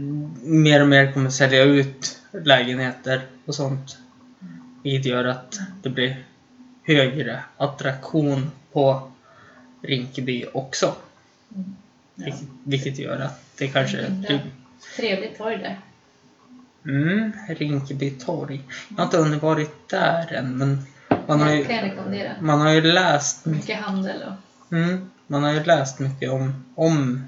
mer 0.44 0.82
och 0.82 0.88
mer 0.88 1.12
kommer 1.12 1.30
sälja 1.30 1.64
ut 1.64 2.22
lägenheter 2.32 3.22
och 3.46 3.56
sånt. 3.56 3.98
Vilket 4.84 5.06
gör 5.06 5.26
att 5.26 5.60
det 5.82 5.90
blir 5.90 6.24
högre 6.84 7.44
attraktion 7.58 8.52
på 8.72 9.12
Rinkeby 9.82 10.46
också. 10.54 10.96
Mm. 11.56 11.76
Ja. 12.16 12.26
Vilket, 12.26 12.48
vilket 12.64 13.00
gör 13.00 13.20
att 13.20 13.42
det 13.58 13.68
kanske 13.68 14.10
blir 14.10 14.42
Trevligt 14.96 15.38
torg 15.38 15.58
där. 15.58 15.80
Mm, 16.86 17.32
Rinkeby 17.48 18.12
torg. 18.12 18.62
Jag 18.90 18.98
har 18.98 19.04
inte 19.04 19.18
hunnit 19.18 19.42
varit 19.42 19.90
där 19.90 20.34
än, 20.34 20.58
men 20.58 20.84
man 21.28 21.42
har 21.42 21.52
ju, 21.52 21.66
man 22.40 22.62
har 22.62 22.72
ju 22.72 22.82
läst, 22.82 23.46
Mycket 23.46 23.80
handel 23.80 24.24
och 24.28 24.49
mm, 24.72 25.10
man 25.28 25.44
har 25.44 25.54
ju 25.54 25.64
läst 25.64 26.00
mycket 26.00 26.32
om, 26.32 26.66
om 26.76 27.26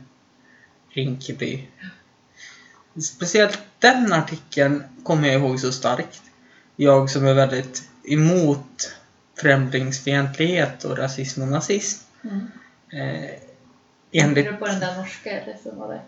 Rinkeby. 0.90 1.68
Speciellt 3.02 3.60
den 3.80 4.14
artikeln 4.14 4.84
kommer 5.04 5.28
jag 5.28 5.42
ihåg 5.42 5.60
så 5.60 5.72
starkt. 5.72 6.22
Jag 6.76 7.10
som 7.10 7.26
är 7.26 7.34
väldigt 7.34 7.84
emot 8.04 8.96
främlingsfientlighet 9.42 10.84
och 10.84 10.98
rasism 10.98 11.42
och 11.42 11.48
nazism. 11.48 12.04
mm. 12.24 12.48
Eh, 12.94 13.30
enligt 14.12 14.46
du 14.46 14.54
på 14.54 14.66
den 14.66 14.80
där 14.80 14.98
norska 14.98 15.30
eller 15.32 15.58
som 15.64 15.80
var 15.80 15.88
där? 15.88 16.02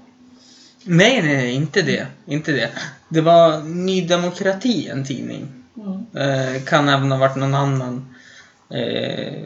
Nej, 0.84 1.22
nej, 1.22 1.36
nej, 1.36 1.54
inte 1.54 1.82
det. 1.82 2.08
Inte 2.26 2.52
det. 2.52 2.70
Det 3.10 3.22
var 3.22 3.64
Ny 3.64 4.08
Demokrati, 4.08 4.88
en 4.88 5.06
tidning. 5.06 5.64
Mm. 5.78 6.06
Eh, 6.16 6.64
kan 6.64 6.90
även 6.90 7.12
ha 7.12 7.18
varit 7.18 7.36
någon 7.36 7.54
annan 7.54 8.16
eh, 8.70 9.44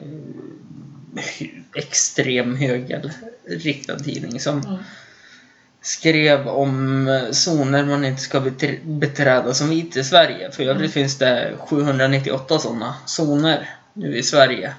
extrem 1.77 2.55
högerriktad 2.55 3.99
tidning 3.99 4.39
som 4.39 4.59
Mm. 4.61 4.77
skrev 5.81 6.47
om 6.47 7.07
eh, 7.07 7.31
zoner 7.31 7.85
man 7.85 8.05
inte 8.05 8.21
ska 8.21 8.39
beträ- 8.39 8.97
beträda 8.99 9.53
som 9.53 9.69
vit 9.69 9.97
i 9.97 10.03
Sverige. 10.03 10.51
För 10.51 10.63
i 10.63 10.65
övrigt 10.65 10.79
Mm. 10.81 10.91
finns 10.91 11.17
det 11.17 11.53
798 11.59 12.59
sådana 12.59 12.95
zoner 13.05 13.69
nu 13.93 14.17
i 14.17 14.23
Sverige. 14.23 14.73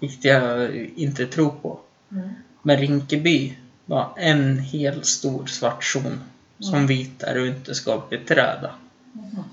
Vilket 0.00 0.24
jag 0.24 0.74
inte 0.96 1.26
tror 1.26 1.50
på. 1.50 1.80
Mm. 2.12 2.28
Men 2.62 2.76
Rinkeby 2.78 3.52
var 3.86 4.12
en 4.16 4.58
hel 4.58 5.04
stor 5.04 5.46
svart 5.46 5.84
zon 5.84 6.20
som 6.60 6.74
Mm. 6.74 6.86
vita 6.86 7.34
du 7.34 7.48
inte 7.48 7.74
ska 7.74 8.02
beträda. 8.10 8.70
Mhm. 9.12 9.44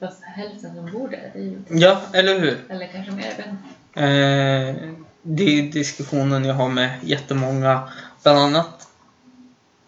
Fast 0.00 0.22
hälften 0.22 0.74
som 0.74 0.90
bor 0.92 1.08
där, 1.08 1.30
är 1.34 1.42
ju 1.44 1.58
Ja, 1.68 2.02
eller 2.12 2.40
hur? 2.40 2.58
Eller 2.68 2.86
kanske 2.86 3.12
mer, 3.12 3.24
jag 3.24 3.36
vet 3.36 3.46
inte. 3.46 4.84
Eh, 4.84 4.90
det 5.36 5.58
är 5.58 5.62
diskussionen 5.62 6.44
jag 6.44 6.54
har 6.54 6.68
med 6.68 6.98
jättemånga 7.02 7.88
bland 8.22 8.38
annat 8.38 8.88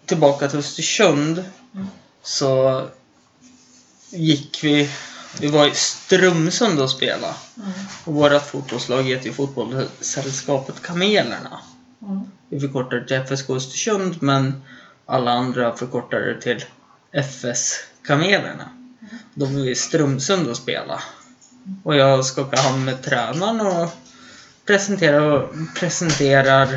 tillbaka 0.06 0.48
till 0.48 0.58
Östersund 0.58 1.44
Mm. 1.74 1.86
så 2.22 2.82
gick 4.10 4.64
vi, 4.64 4.90
vi 5.40 5.48
var 5.48 5.66
i 5.66 5.74
Strömsund 5.74 6.80
och 6.80 6.90
spelade. 6.90 7.34
Mm. 7.56 7.70
Och 8.04 8.14
vårt 8.14 8.42
fotbollslag 8.42 9.02
heter 9.02 9.26
ju 9.26 9.32
Fotbollssällskapet 9.32 10.82
Kamelerna. 10.82 11.60
Mm. 12.02 12.20
Vi 12.48 12.68
det 13.00 13.04
till 13.06 13.36
FSK 13.36 13.50
Östersund 13.50 14.22
men 14.22 14.62
alla 15.06 15.30
andra 15.30 15.76
förkortar 15.76 16.20
det 16.20 16.40
till 16.40 16.64
FS 17.12 17.74
Kamelerna. 18.02 18.68
De 19.34 19.54
var 19.54 19.68
i 19.68 19.74
Strömsund 19.74 20.48
och 20.48 20.56
spela. 20.56 21.02
Och 21.82 21.96
jag 21.96 22.24
skakar 22.24 22.62
hand 22.62 22.84
med 22.84 23.02
tränaren 23.02 23.60
och 23.60 23.90
presenterar, 24.70 25.48
presenterar 25.74 26.68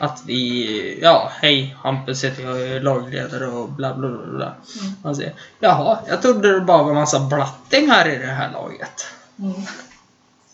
att 0.00 0.22
vi, 0.26 0.98
ja 1.02 1.32
hej 1.34 1.76
Hampus 1.82 2.24
heter 2.24 2.42
jag, 2.42 2.60
är 2.62 2.80
lagledare 2.80 3.46
och 3.46 3.68
bla 3.72 3.94
bla 3.94 4.08
bla. 4.08 4.26
bla. 4.36 4.46
Mm. 4.80 4.92
Han 5.02 5.16
säger, 5.16 5.34
jaha, 5.60 5.98
jag 6.08 6.22
trodde 6.22 6.52
det 6.54 6.60
bara 6.60 6.82
var 6.82 6.94
massa 6.94 7.20
blattingar 7.20 8.08
i 8.08 8.18
det 8.18 8.26
här 8.26 8.52
laget. 8.52 9.06
Mm. 9.38 9.52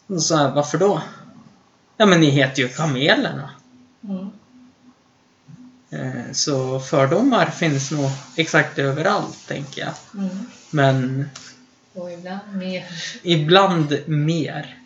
Och 0.07 0.23
så 0.23 0.37
här, 0.37 0.51
varför 0.51 0.79
då? 0.79 1.03
Ja 1.97 2.07
men 2.07 2.21
ni 2.21 2.31
heter 2.31 2.63
ju 2.63 2.69
Kamelerna. 2.69 3.51
Mm. 4.05 4.31
Eh, 5.91 6.33
Så 6.33 6.81
fördomar 6.81 7.47
finns 7.47 7.91
nog 7.91 8.11
exakt 8.37 8.79
överallt, 8.79 9.49
tänker 9.49 9.81
jag. 9.81 10.23
Mm. 10.25 10.47
Men 10.71 11.29
Och 11.95 12.13
ibland 12.13 12.41
mer. 12.57 12.85
ibland 13.23 13.99
mer. 14.07 14.79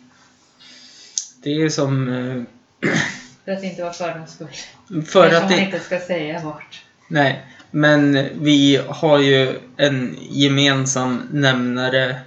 Det 1.43 1.61
är 1.61 1.69
som... 1.69 2.09
eh, 2.09 2.89
För 3.45 3.51
att 3.51 3.63
inte 3.63 3.81
vara 3.81 3.93
fördomsfull. 3.93 4.47
För 4.87 4.99
Eftersom 4.99 5.25
att 5.25 5.41
man 5.41 5.49
det... 5.51 5.59
inte 5.59 5.79
ska 5.79 5.99
säga 5.99 6.41
vart. 6.43 6.83
Nej, 7.07 7.45
men 7.71 8.27
vi 8.41 8.81
har 8.87 9.19
ju 9.19 9.59
en 9.77 10.17
gemensam 10.29 11.21
nämnare 11.31 12.19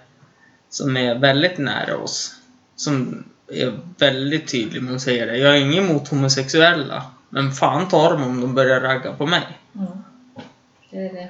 som 0.68 0.96
är 0.96 1.14
väldigt 1.14 1.58
nära 1.58 1.96
oss. 1.96 2.34
Som 2.76 3.24
är 3.52 3.78
väldigt 3.98 4.50
tydlig 4.50 4.82
med 4.82 4.94
att 4.94 5.02
säga 5.02 5.26
det. 5.26 5.36
Jag 5.38 5.56
är 5.56 5.60
ingen 5.60 5.84
emot 5.84 6.08
homosexuella. 6.08 7.02
Men 7.28 7.52
fan 7.52 7.88
tar 7.88 8.10
dem 8.12 8.22
om 8.22 8.40
de 8.40 8.54
börjar 8.54 8.80
ragga 8.80 9.12
på 9.12 9.26
mig. 9.26 9.42
Mm. 9.74 9.86
Det 10.90 10.96
är 11.08 11.12
det. 11.12 11.28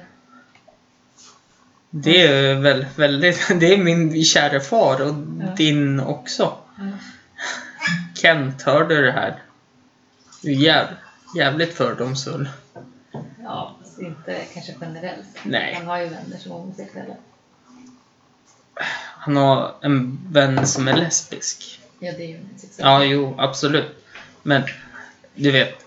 Det 1.89 2.27
är 2.27 2.55
väl 2.55 2.85
väldigt... 2.95 3.47
Det 3.59 3.73
är 3.73 3.77
min 3.77 4.23
kära 4.23 4.59
far 4.59 5.01
och 5.01 5.15
Ja. 5.41 5.55
din 5.57 5.99
också. 5.99 6.57
Mm. 6.79 6.93
Kent, 8.23 8.61
hör 8.61 8.83
du 8.83 9.01
det 9.01 9.11
här? 9.11 9.41
Du 10.41 10.51
är 10.51 10.55
jäv, 10.55 10.85
jävligt 11.35 11.73
fördomsfull. 11.73 12.49
Ja, 13.43 13.75
fast 13.81 13.99
inte 13.99 14.41
kanske 14.53 14.75
generellt. 14.81 15.27
Nej. 15.43 15.75
Man 15.79 15.87
har 15.87 15.97
ju 15.97 16.05
vänner 16.05 16.37
som 16.37 16.51
är 16.51 16.55
homosexuella. 16.55 17.15
Han 19.17 19.35
har 19.35 19.75
en 19.81 20.19
vän 20.31 20.67
som 20.67 20.87
är 20.87 20.97
lesbisk. 20.97 21.79
Ja, 21.99 22.11
det 22.11 22.23
är 22.23 22.27
ju 22.27 22.37
homosexuellt. 22.37 22.77
Ja, 22.77 23.03
jo, 23.03 23.35
absolut. 23.37 24.05
Men 24.43 24.63
du 25.35 25.51
vet, 25.51 25.85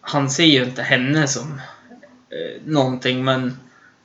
han 0.00 0.30
ser 0.30 0.44
ju 0.44 0.64
inte 0.64 0.82
henne 0.82 1.28
som 1.28 1.60
eh, 2.30 2.62
någonting, 2.64 3.24
men 3.24 3.58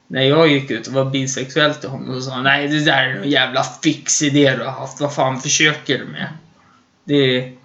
när 0.07 0.21
jag 0.21 0.47
gick 0.47 0.71
ut 0.71 0.87
och 0.87 0.93
var 0.93 1.05
bisexuell 1.05 1.75
till 1.75 1.89
honom 1.89 2.15
så 2.15 2.21
sa 2.21 2.33
han 2.33 2.43
nej 2.43 2.67
det 2.67 2.85
där 2.85 3.03
är 3.03 3.15
en 3.15 3.29
jävla 3.29 3.63
fix 3.63 4.21
idé 4.21 4.55
du 4.55 4.63
har 4.63 4.71
haft. 4.71 4.99
Vad 4.99 5.13
fan 5.13 5.41
försöker 5.41 5.97
du 5.97 6.05
med? 6.05 6.27
Det 7.03 7.15
är, 7.15 7.60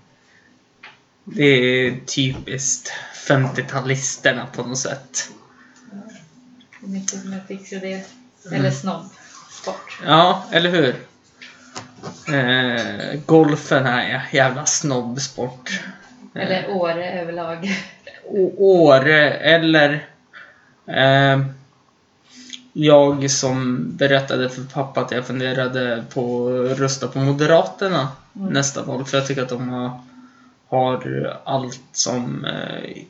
det 1.28 1.44
är 1.44 1.96
typiskt 2.06 2.92
50-talisterna 3.28 4.46
på 4.52 4.62
något 4.62 4.78
sätt. 4.78 5.30
Är 6.82 6.88
mycket 6.88 7.20
som 7.20 7.32
är 7.32 7.40
fix 7.48 7.72
och 7.72 7.80
det. 7.80 7.92
Mm. 8.46 8.60
Eller 8.60 8.70
snobb. 8.70 9.04
Sport. 9.50 10.00
Ja, 10.06 10.44
eller 10.52 10.70
hur? 10.70 10.96
Eh, 12.34 13.20
golfen 13.26 13.86
är 13.86 14.14
en 14.14 14.20
jävla 14.32 14.66
snobbsport. 14.66 15.80
Eller 16.34 16.70
Åre 16.70 17.20
överlag. 17.20 17.76
Åre 18.56 19.32
eller 19.32 20.06
eh, 20.86 21.46
jag 22.72 23.30
som 23.30 23.86
berättade 23.96 24.50
för 24.50 24.62
pappa 24.62 25.00
att 25.00 25.10
jag 25.10 25.26
funderade 25.26 26.04
på 26.14 26.48
att 26.72 26.78
rösta 26.78 27.08
på 27.08 27.18
Moderaterna 27.18 28.08
Mm. 28.36 28.52
nästa 28.52 28.82
val 28.82 29.04
för 29.04 29.18
jag 29.18 29.26
tycker 29.26 29.42
att 29.42 29.48
de 29.48 29.68
har, 29.68 30.00
har 30.68 31.40
allt 31.44 31.80
som 31.92 32.44
eh, 32.44 33.02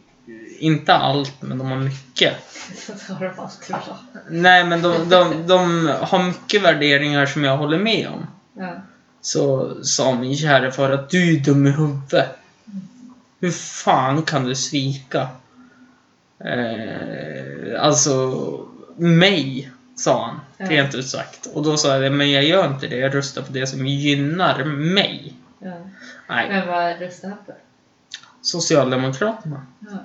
inte 0.59 0.94
allt, 0.94 1.42
men 1.42 1.59
de 1.59 1.70
har 1.70 1.78
mycket. 1.78 2.34
Har 3.09 3.24
de 3.24 3.34
bra. 3.34 3.98
Nej, 4.30 4.64
men 4.64 4.82
de, 4.82 5.09
de, 5.09 5.46
de 5.46 5.86
har 6.00 6.22
mycket 6.22 6.62
värderingar 6.62 7.26
som 7.26 7.44
jag 7.44 7.57
håller 7.57 7.78
med 7.78 8.09
om. 8.09 8.26
Ja. 8.54 8.74
Så 9.20 9.74
sa 9.84 10.14
min 10.14 10.36
kära 10.36 10.70
far 10.70 10.90
att 10.90 11.11
du 11.11 11.36
är 11.36 11.40
dum 11.40 11.66
i 11.66 11.70
huvudet. 11.70 12.36
Hur 13.40 13.50
fan 13.50 14.22
kan 14.22 14.44
du 14.44 14.54
svika? 14.54 15.28
Eh, 16.38 17.82
alltså, 17.82 18.34
mig, 18.96 19.70
sa 19.96 20.26
han. 20.26 20.40
Ja. 20.57 20.70
Rent 20.70 20.94
ut 20.94 21.09
sagt. 21.09 21.46
Och 21.46 21.62
då 21.62 21.76
sa 21.76 21.96
jag, 21.96 22.12
men 22.12 22.30
jag 22.30 22.44
gör 22.44 22.68
inte 22.68 22.86
det. 22.86 22.96
Jag 22.96 23.14
röstar 23.14 23.42
på 23.42 23.52
det 23.52 23.66
som 23.66 23.86
gynnar 23.86 24.64
mig. 24.64 25.34
Nej, 26.29 26.49
Men 26.49 26.68
vad 26.68 27.01
röstar 27.01 27.29
han 27.29 27.39
för? 27.47 27.55
Socialdemokraterna. 28.43 29.66
Ja. 29.81 29.99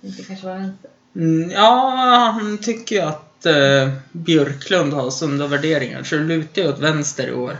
Inte 0.00 0.22
kanske 0.22 0.46
var 0.46 0.54
vänster. 0.54 0.90
Mm, 1.16 1.50
ja, 1.50 1.90
han 2.34 2.58
tycker 2.58 2.96
ju 2.96 3.02
att 3.02 3.46
eh, 3.46 3.92
Björklund 4.12 4.92
har 4.92 5.10
sunda 5.10 5.46
värderingar. 5.46 6.02
Så 6.02 6.16
det 6.16 6.22
lutar 6.22 6.62
ju 6.62 6.68
åt 6.68 6.78
vänster 6.78 7.28
i 7.28 7.32
år. 7.32 7.56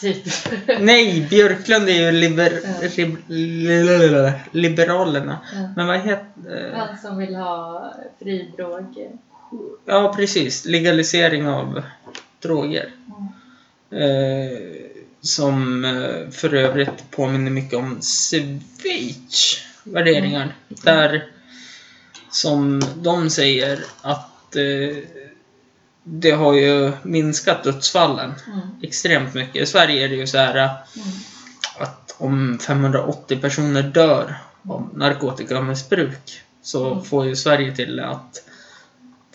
Typ. 0.00 0.24
Nej, 0.80 1.26
Björklund 1.30 1.88
är 1.88 1.92
ju 1.92 2.10
liber, 2.12 2.60
Ja. 2.96 3.06
li- 3.26 4.32
Liberalerna. 4.50 5.38
Ja. 5.54 5.68
Men 5.76 5.86
vad 5.86 6.00
heter... 6.00 6.72
Eh, 6.72 6.78
Han 6.78 6.98
som 6.98 7.18
vill 7.18 7.34
ha 7.34 7.94
fri 8.18 8.52
drog. 8.56 9.18
ja, 9.84 10.14
precis. 10.16 10.64
Legalisering 10.64 11.48
av 11.48 11.82
droger. 12.42 12.90
Mm. 13.90 14.02
Eh, 14.02 14.58
som 15.24 15.84
eh, 15.84 16.30
för 16.30 16.54
övrigt 16.54 17.10
påminner 17.10 17.50
mycket 17.50 17.78
om 17.78 18.00
Schweiz 18.02 19.56
värderingar. 19.84 20.54
Där 20.68 21.26
som 22.30 22.82
de 22.96 23.30
säger 23.30 23.84
att 24.02 24.56
eh, 24.56 24.96
det 26.04 26.30
har 26.30 26.54
ju 26.54 26.92
minskat 27.02 27.64
dödsfallen 27.64 28.32
Mm. 28.46 28.60
extremt 28.82 29.34
mycket. 29.34 29.62
I 29.62 29.66
Sverige 29.66 30.04
är 30.04 30.08
det 30.08 30.14
ju 30.14 30.26
så 30.26 30.38
här 30.38 30.56
eh, 30.56 30.70
Mm. 30.96 31.08
att 31.78 32.14
om 32.18 32.58
580 32.58 33.38
personer 33.40 33.82
dör 33.82 34.36
av 34.68 34.90
narkotikamissbruk 34.94 36.40
så 36.62 36.90
Mm. 36.92 37.04
får 37.04 37.26
ju 37.26 37.36
Sverige 37.36 37.76
till 37.76 38.00
att 38.00 38.42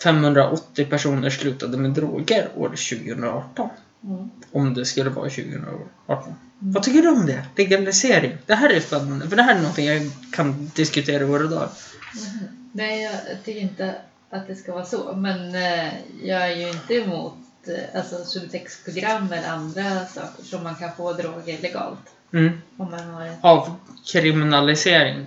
580 0.02 0.84
personer 0.84 1.30
slutade 1.30 1.76
med 1.76 1.90
droger 1.90 2.48
år 2.56 2.68
2018. 2.68 3.68
Mm. 4.04 4.30
Om 4.52 4.74
det 4.74 4.84
skulle 4.84 5.10
vara 5.10 5.28
2018. 5.30 6.34
Vad 6.58 6.82
tycker 6.82 7.02
du 7.02 7.08
om 7.08 7.26
det? 7.26 7.44
Legalisering? 7.56 8.38
Det 8.46 8.54
här 8.54 8.70
är 8.70 8.80
spännande, 8.80 9.28
för 9.28 9.36
det 9.36 9.42
här 9.42 9.54
är 9.54 9.58
någonting 9.60 9.86
jag 9.86 10.10
kan 10.32 10.70
diskutera 10.74 11.22
i 11.22 11.26
våra 11.26 11.42
dagar. 11.46 11.68
Mhm. 12.14 12.48
Nej, 12.72 13.02
jag 13.02 13.44
tycker 13.44 13.60
inte 13.60 13.94
att 14.30 14.46
det 14.46 14.54
ska 14.56 14.72
vara 14.74 14.84
så. 14.84 15.12
Men 15.16 15.54
eh, 15.54 15.92
jag 16.22 16.50
är 16.52 16.56
ju 16.56 16.68
inte 16.68 16.94
emot 16.94 17.34
eh, 17.66 17.98
alltså, 18.00 18.24
Subutex-program 18.24 19.32
eller 19.32 19.48
andra 19.48 20.06
saker 20.06 20.42
som 20.42 20.62
man 20.64 20.74
kan 20.74 20.90
få 20.96 21.12
droger 21.12 21.58
legalt. 21.62 21.98
Mm. 22.32 22.60
Om 22.76 22.90
man 22.90 23.00
har 23.10 23.26
ett... 23.26 23.38
Av 23.40 23.74
kriminalisering, 24.12 25.26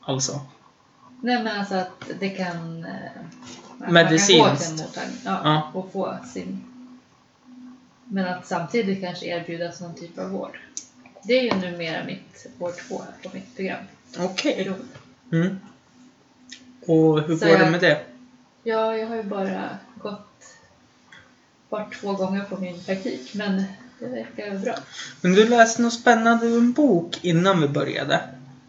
alltså. 0.00 0.40
Nej, 1.22 1.42
men 1.44 1.58
alltså 1.60 1.74
att 1.74 1.90
det 2.20 2.28
kan... 2.28 2.84
eh, 2.84 2.90
att 3.80 3.92
Medicinskt. 3.92 4.38
Man 4.38 4.56
kan 4.56 4.56
gå 4.56 4.56
till 4.56 4.70
en 4.70 4.86
mottagning 4.86 5.18
ja, 5.24 5.40
Ja. 5.44 5.70
och 5.74 5.92
få 5.92 6.16
sin... 6.34 6.64
Men 8.12 8.26
att 8.26 8.46
samtidigt 8.46 9.00
kanske 9.00 9.26
erbjudas 9.26 9.80
någon 9.80 9.94
typ 9.94 10.18
av 10.18 10.30
vård. 10.30 10.58
Det 11.22 11.32
är 11.38 11.42
ju 11.42 11.70
numera 11.70 12.04
mitt 12.04 12.46
år 12.58 12.72
två 12.88 12.98
här 13.02 13.30
på 13.30 13.36
mitt 13.36 13.56
program. 13.56 13.84
Okej. 14.18 14.64
Beroende. 14.64 14.86
Mm. 15.32 15.60
Och 16.86 17.22
hur 17.22 17.36
Så 17.36 17.46
går 17.46 17.52
det 17.52 17.62
jag- 17.62 17.70
med 17.70 17.80
det? 17.80 18.00
Ja, 18.62 18.96
jag 18.96 19.06
har 19.06 19.16
ju 19.16 19.22
bara 19.22 19.78
gått 19.98 20.44
bort 21.68 21.94
två 22.00 22.12
gånger 22.12 22.44
på 22.44 22.56
min 22.56 22.80
praktik, 22.84 23.34
men 23.34 23.62
det 23.98 24.06
verkar 24.06 24.58
bra. 24.58 24.74
Men 25.20 25.32
du 25.32 25.48
läste 25.48 25.82
något 25.82 25.92
spännande 26.00 26.46
ur 26.46 26.58
en 26.58 26.72
bok 26.72 27.18
innan 27.24 27.60
vi 27.60 27.68
började. 27.68 28.20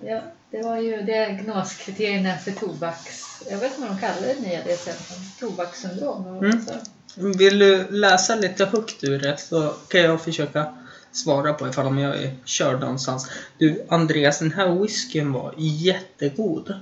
Ja, 0.05 0.21
det 0.51 0.61
var 0.61 0.77
ju 0.77 1.01
diagnoskriterierna 1.01 2.37
för 2.37 2.51
tobaks... 2.51 3.41
Jag 3.49 3.57
vet 3.57 3.71
inte 3.77 3.81
vad 3.81 3.89
de 3.89 3.99
kallar 3.99 4.27
det 4.27 4.39
nya 4.41 4.61
DSM, 4.63 5.13
tobakssyndrom. 5.39 6.37
Mm. 6.37 6.61
sa. 6.65 6.73
Vill 7.15 7.59
du 7.59 7.87
läsa 7.89 8.35
lite 8.35 8.65
högt 8.65 9.03
ur 9.03 9.19
det 9.19 9.37
så 9.37 9.73
kan 9.87 10.01
jag 10.01 10.21
försöka 10.21 10.73
svara 11.11 11.53
på 11.53 11.67
ifall 11.67 11.85
om 11.85 11.97
jag 11.97 12.23
är 12.23 12.35
körd 12.45 12.79
någonstans. 12.79 13.29
Du 13.57 13.85
Andreas, 13.89 14.39
den 14.39 14.51
här 14.51 14.81
whiskyn 14.81 15.31
var 15.31 15.53
jättegod. 15.57 16.73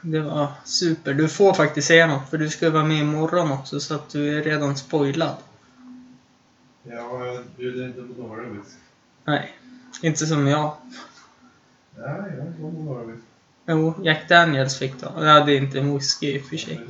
Det 0.00 0.20
var 0.20 0.52
super. 0.64 1.14
Du 1.14 1.28
får 1.28 1.54
faktiskt 1.54 1.88
säga 1.88 2.06
något 2.06 2.30
för 2.30 2.38
du 2.38 2.50
ska 2.50 2.70
vara 2.70 2.84
med 2.84 2.98
imorgon 2.98 3.52
också 3.52 3.80
så 3.80 3.94
att 3.94 4.10
du 4.10 4.38
är 4.38 4.42
redan 4.42 4.76
spoilad. 4.76 5.36
Ja, 6.82 7.26
jag 7.26 7.44
bjuder 7.56 7.86
inte 7.86 8.00
på 8.02 8.22
Norwich. 8.22 8.66
Nej, 9.24 9.52
inte 10.02 10.26
som 10.26 10.46
jag. 10.46 10.76
Nej, 11.96 12.06
jag 12.06 12.38
är 12.38 12.46
inte 12.46 12.60
på 12.60 12.68
Norwich. 12.70 13.20
Jo, 13.66 13.94
Jack 14.04 14.28
Daniels 14.28 14.78
fick 14.78 15.00
då. 15.00 15.12
Ja, 15.16 15.44
det 15.44 15.52
är 15.52 15.56
inte 15.56 15.80
whisky 15.80 16.36
i 16.36 16.40
och 16.40 16.44
för 16.44 16.56
sig. 16.56 16.80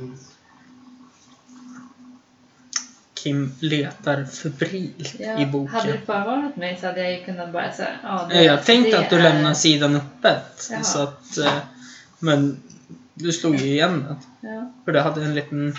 Kim 3.23 3.51
letar 3.59 4.25
febrilt 4.25 5.19
i 5.19 5.25
Hade 5.25 5.45
boken. 5.45 5.79
du 5.85 5.97
förvarnat 6.05 6.55
mig 6.55 6.77
så 6.81 6.85
hade 6.87 7.01
jag 7.03 7.19
ju 7.19 7.25
kunnat 7.25 7.51
bara 7.53 7.71
säga 7.73 7.89
ja, 8.03 8.25
Nej, 8.29 8.45
Jag 8.45 8.65
tänkte 8.65 8.91
det 8.91 8.99
att 8.99 9.09
du 9.09 9.15
är- 9.15 9.23
lämnar 9.23 9.53
sidan 9.53 9.95
öppet. 9.95 10.67
Jaha. 10.71 10.83
Så 10.83 11.03
att, 11.03 11.37
eh, 11.37 11.53
men 12.19 12.57
du 13.13 13.31
slog 13.31 13.55
ju 13.55 13.65
igen 13.67 14.05
den. 14.07 14.51
Ja. 14.51 14.71
För 14.85 14.91
det 14.91 15.01
hade 15.01 15.23
en 15.23 15.35
liten... 15.35 15.75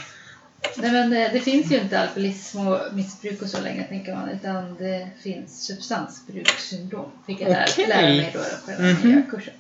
Nej 0.77 0.93
men 0.93 1.11
det, 1.11 1.29
det 1.33 1.41
finns 1.41 1.73
ju 1.73 1.81
inte 1.81 2.01
alkoholism 2.01 2.67
och 2.69 2.79
missbruk 2.93 3.43
och 3.43 3.49
så 3.49 3.61
länge 3.61 3.85
tänker 3.85 4.15
man 4.15 4.29
utan 4.29 4.75
det 4.79 5.09
finns 5.23 5.67
substansbrukssyndrom. 5.67 7.11
Fick 7.27 7.41
jag 7.41 7.51
Okej. 7.51 7.87
lära 7.89 8.01
mig 8.07 8.31
då 8.35 8.39
på 8.39 8.71
den 8.71 8.85
här 8.85 8.93
Mhm. 9.03 9.11
nya 9.13 9.23
kursen. 9.31 9.55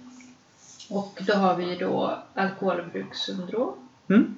Och 0.89 1.18
då 1.26 1.33
har 1.35 1.57
vi 1.57 1.64
ju 1.70 1.76
då 1.76 2.22
alkoholbrukssyndrom. 2.35 3.74
Mm. 4.11 4.35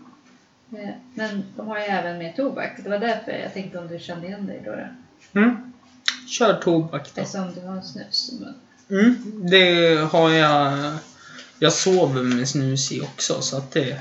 Men 1.14 1.44
de 1.56 1.68
har 1.68 1.78
ju 1.78 1.84
även 1.84 2.18
med 2.18 2.36
tobak. 2.36 2.72
Det 2.82 2.90
var 2.90 2.98
därför 2.98 3.32
jag 3.32 3.54
tänkte 3.54 3.78
om 3.78 3.88
du 3.88 3.98
kände 3.98 4.26
igen 4.26 4.46
dig 4.46 4.62
då. 4.64 4.70
då. 4.70 5.40
Mm. 5.40 5.72
Kör 6.28 6.60
tobak 6.60 7.10
då. 7.14 7.20
Eftersom 7.20 7.54
du 7.54 7.60
har 7.60 7.76
en 7.76 7.82
snus 7.82 8.32
i. 8.32 8.44
Mm. 8.94 9.46
Det 9.50 9.96
har 9.96 10.30
jag... 10.30 10.94
Jag 11.58 11.72
sover 11.72 12.22
med 12.22 12.48
snus 12.48 12.92
i 12.92 13.00
också 13.00 13.42
så 13.42 13.56
att 13.56 13.70
det... 13.70 14.00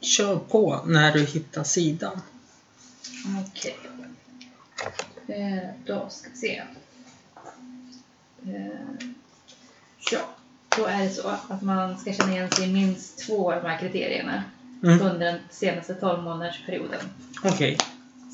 Kör 0.00 0.36
på 0.36 0.82
när 0.86 1.12
du 1.12 1.24
hittar 1.24 1.64
sidan. 1.64 2.20
Okej. 3.46 3.76
Eh, 5.26 5.68
då 5.86 6.08
ska 6.10 6.30
vi 6.30 6.36
se. 6.36 6.62
Eh, 8.46 9.06
ja, 10.12 10.20
då 10.80 10.86
är 10.86 11.02
det 11.02 11.10
så 11.10 11.28
att 11.48 11.62
man 11.62 11.98
ska 11.98 12.12
känna 12.12 12.32
igen 12.32 12.50
sig 12.50 12.68
i 12.68 12.72
minst 12.72 13.26
två 13.26 13.52
av 13.52 13.62
de 13.62 13.68
här 13.68 13.78
kriterierna 13.78 14.42
Mm. 14.82 15.00
under 15.02 15.26
den 15.26 15.38
senaste 15.50 15.94
12 15.94 16.22
månadersperioden. 16.22 17.00
Okej. 17.44 17.78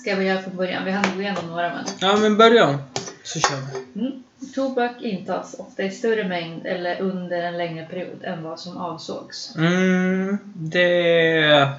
Ska 0.01 0.11
jag 0.11 0.19
börja 0.19 0.43
från 0.43 0.57
början? 0.57 0.85
Vi 0.85 0.91
hann 0.91 1.17
gå 1.17 1.23
igenom 1.23 1.47
några 1.47 1.69
men. 1.69 1.85
Ja 1.99 2.17
men 2.17 2.37
börja 2.37 2.67
om. 2.67 2.79
Så 3.25 3.41
kör 3.41 3.57
vi. 3.57 4.01
Mm. 4.01 4.23
Tobak 4.55 5.03
intas 5.03 5.55
ofta 5.59 5.83
i 5.83 5.91
större 5.91 6.29
mängd 6.29 6.67
eller 6.67 7.01
under 7.01 7.43
en 7.43 7.59
längre 7.59 7.87
period 7.87 8.25
än 8.25 8.43
vad 8.43 8.61
som 8.61 8.77
avsågs. 8.77 9.57
Mm, 9.57 10.39
det... 10.55 11.71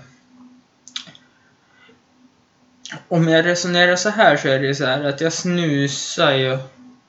Om 3.07 3.27
jag 3.27 3.45
resonerar 3.45 3.95
så 3.95 4.09
här 4.09 4.37
så 4.37 4.47
är 4.47 4.59
det 4.59 4.75
så 4.75 4.85
här 4.85 5.03
att 5.03 5.21
jag 5.21 5.33
snusar 5.33 6.33
ju... 6.33 6.57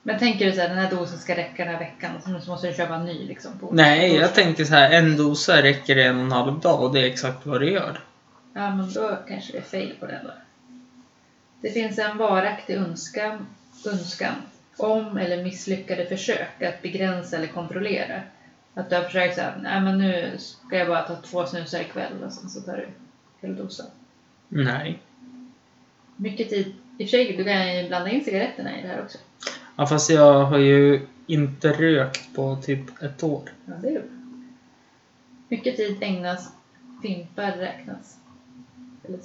Men 0.02 0.18
tänker 0.18 0.46
du 0.46 0.52
så 0.52 0.60
här, 0.60 0.68
den 0.68 0.78
här 0.78 0.90
dosen 0.90 1.18
ska 1.18 1.36
räcka 1.36 1.64
den 1.64 1.74
här 1.74 1.80
veckan 1.80 2.16
och 2.16 2.42
så 2.42 2.50
måste 2.50 2.68
du 2.68 2.74
köpa 2.74 2.94
en 2.94 3.04
ny 3.04 3.26
liksom? 3.26 3.58
På 3.58 3.70
Nej, 3.72 4.14
jag 4.14 4.34
tänker 4.34 4.64
så 4.64 4.74
här, 4.74 4.90
en 4.90 5.16
dosa 5.16 5.62
räcker 5.62 5.96
en 5.96 6.16
och 6.16 6.24
en 6.24 6.32
halv 6.32 6.60
dag 6.60 6.82
och 6.82 6.92
det 6.94 7.00
är 7.00 7.04
exakt 7.04 7.46
vad 7.46 7.60
det 7.60 7.70
gör. 7.70 8.00
Ja, 8.54 8.74
men 8.74 8.92
då 8.92 9.18
kanske 9.28 9.52
det 9.52 9.58
är 9.58 9.62
fel 9.62 9.92
på 10.00 10.06
den 10.06 10.24
då. 10.24 10.32
Det 11.60 11.70
finns 11.70 11.98
en 11.98 12.18
varaktig 12.18 12.74
önskan, 12.74 13.46
önskan 13.86 14.34
om 14.76 15.16
eller 15.16 15.44
misslyckade 15.44 16.06
försök 16.06 16.62
att 16.62 16.82
begränsa 16.82 17.36
eller 17.36 17.46
kontrollera. 17.46 18.20
Att 18.74 18.90
du 18.90 18.96
har 18.96 19.02
försökt 19.02 19.34
säga, 19.34 19.54
nej 19.62 19.80
men 19.80 19.98
nu 19.98 20.38
ska 20.38 20.76
jag 20.76 20.88
bara 20.88 21.02
ta 21.02 21.16
två 21.16 21.46
snusar 21.46 21.80
ikväll 21.80 22.22
och 22.24 22.32
sen 22.32 22.50
så 22.50 22.60
tar 22.60 22.76
du 22.76 22.88
hela 23.40 23.62
dosan. 23.62 23.86
Nej. 24.48 24.98
Mycket 26.16 26.48
tid, 26.48 26.74
i 26.98 27.04
och 27.04 27.10
för 27.10 27.16
sig, 27.16 27.36
du 27.36 27.44
kan 27.44 27.76
ju 27.76 27.88
blanda 27.88 28.10
in 28.10 28.24
cigaretterna 28.24 28.78
i 28.78 28.82
det 28.82 28.88
här 28.88 29.02
också. 29.02 29.18
Ja, 29.78 29.86
fast 29.86 30.10
jag 30.10 30.44
har 30.44 30.58
ju 30.58 31.06
inte 31.26 31.72
rökt 31.72 32.34
på 32.34 32.56
typ 32.62 33.02
ett 33.02 33.22
år. 33.22 33.42
Ja, 33.66 33.72
det 33.82 33.88
är 33.88 33.92
ju. 33.92 34.02
Mycket 35.48 35.76
tid 35.76 35.96
ägnas, 36.00 36.48
fimpar 37.02 37.52
räknas. 37.52 38.16
Eller. 39.04 39.18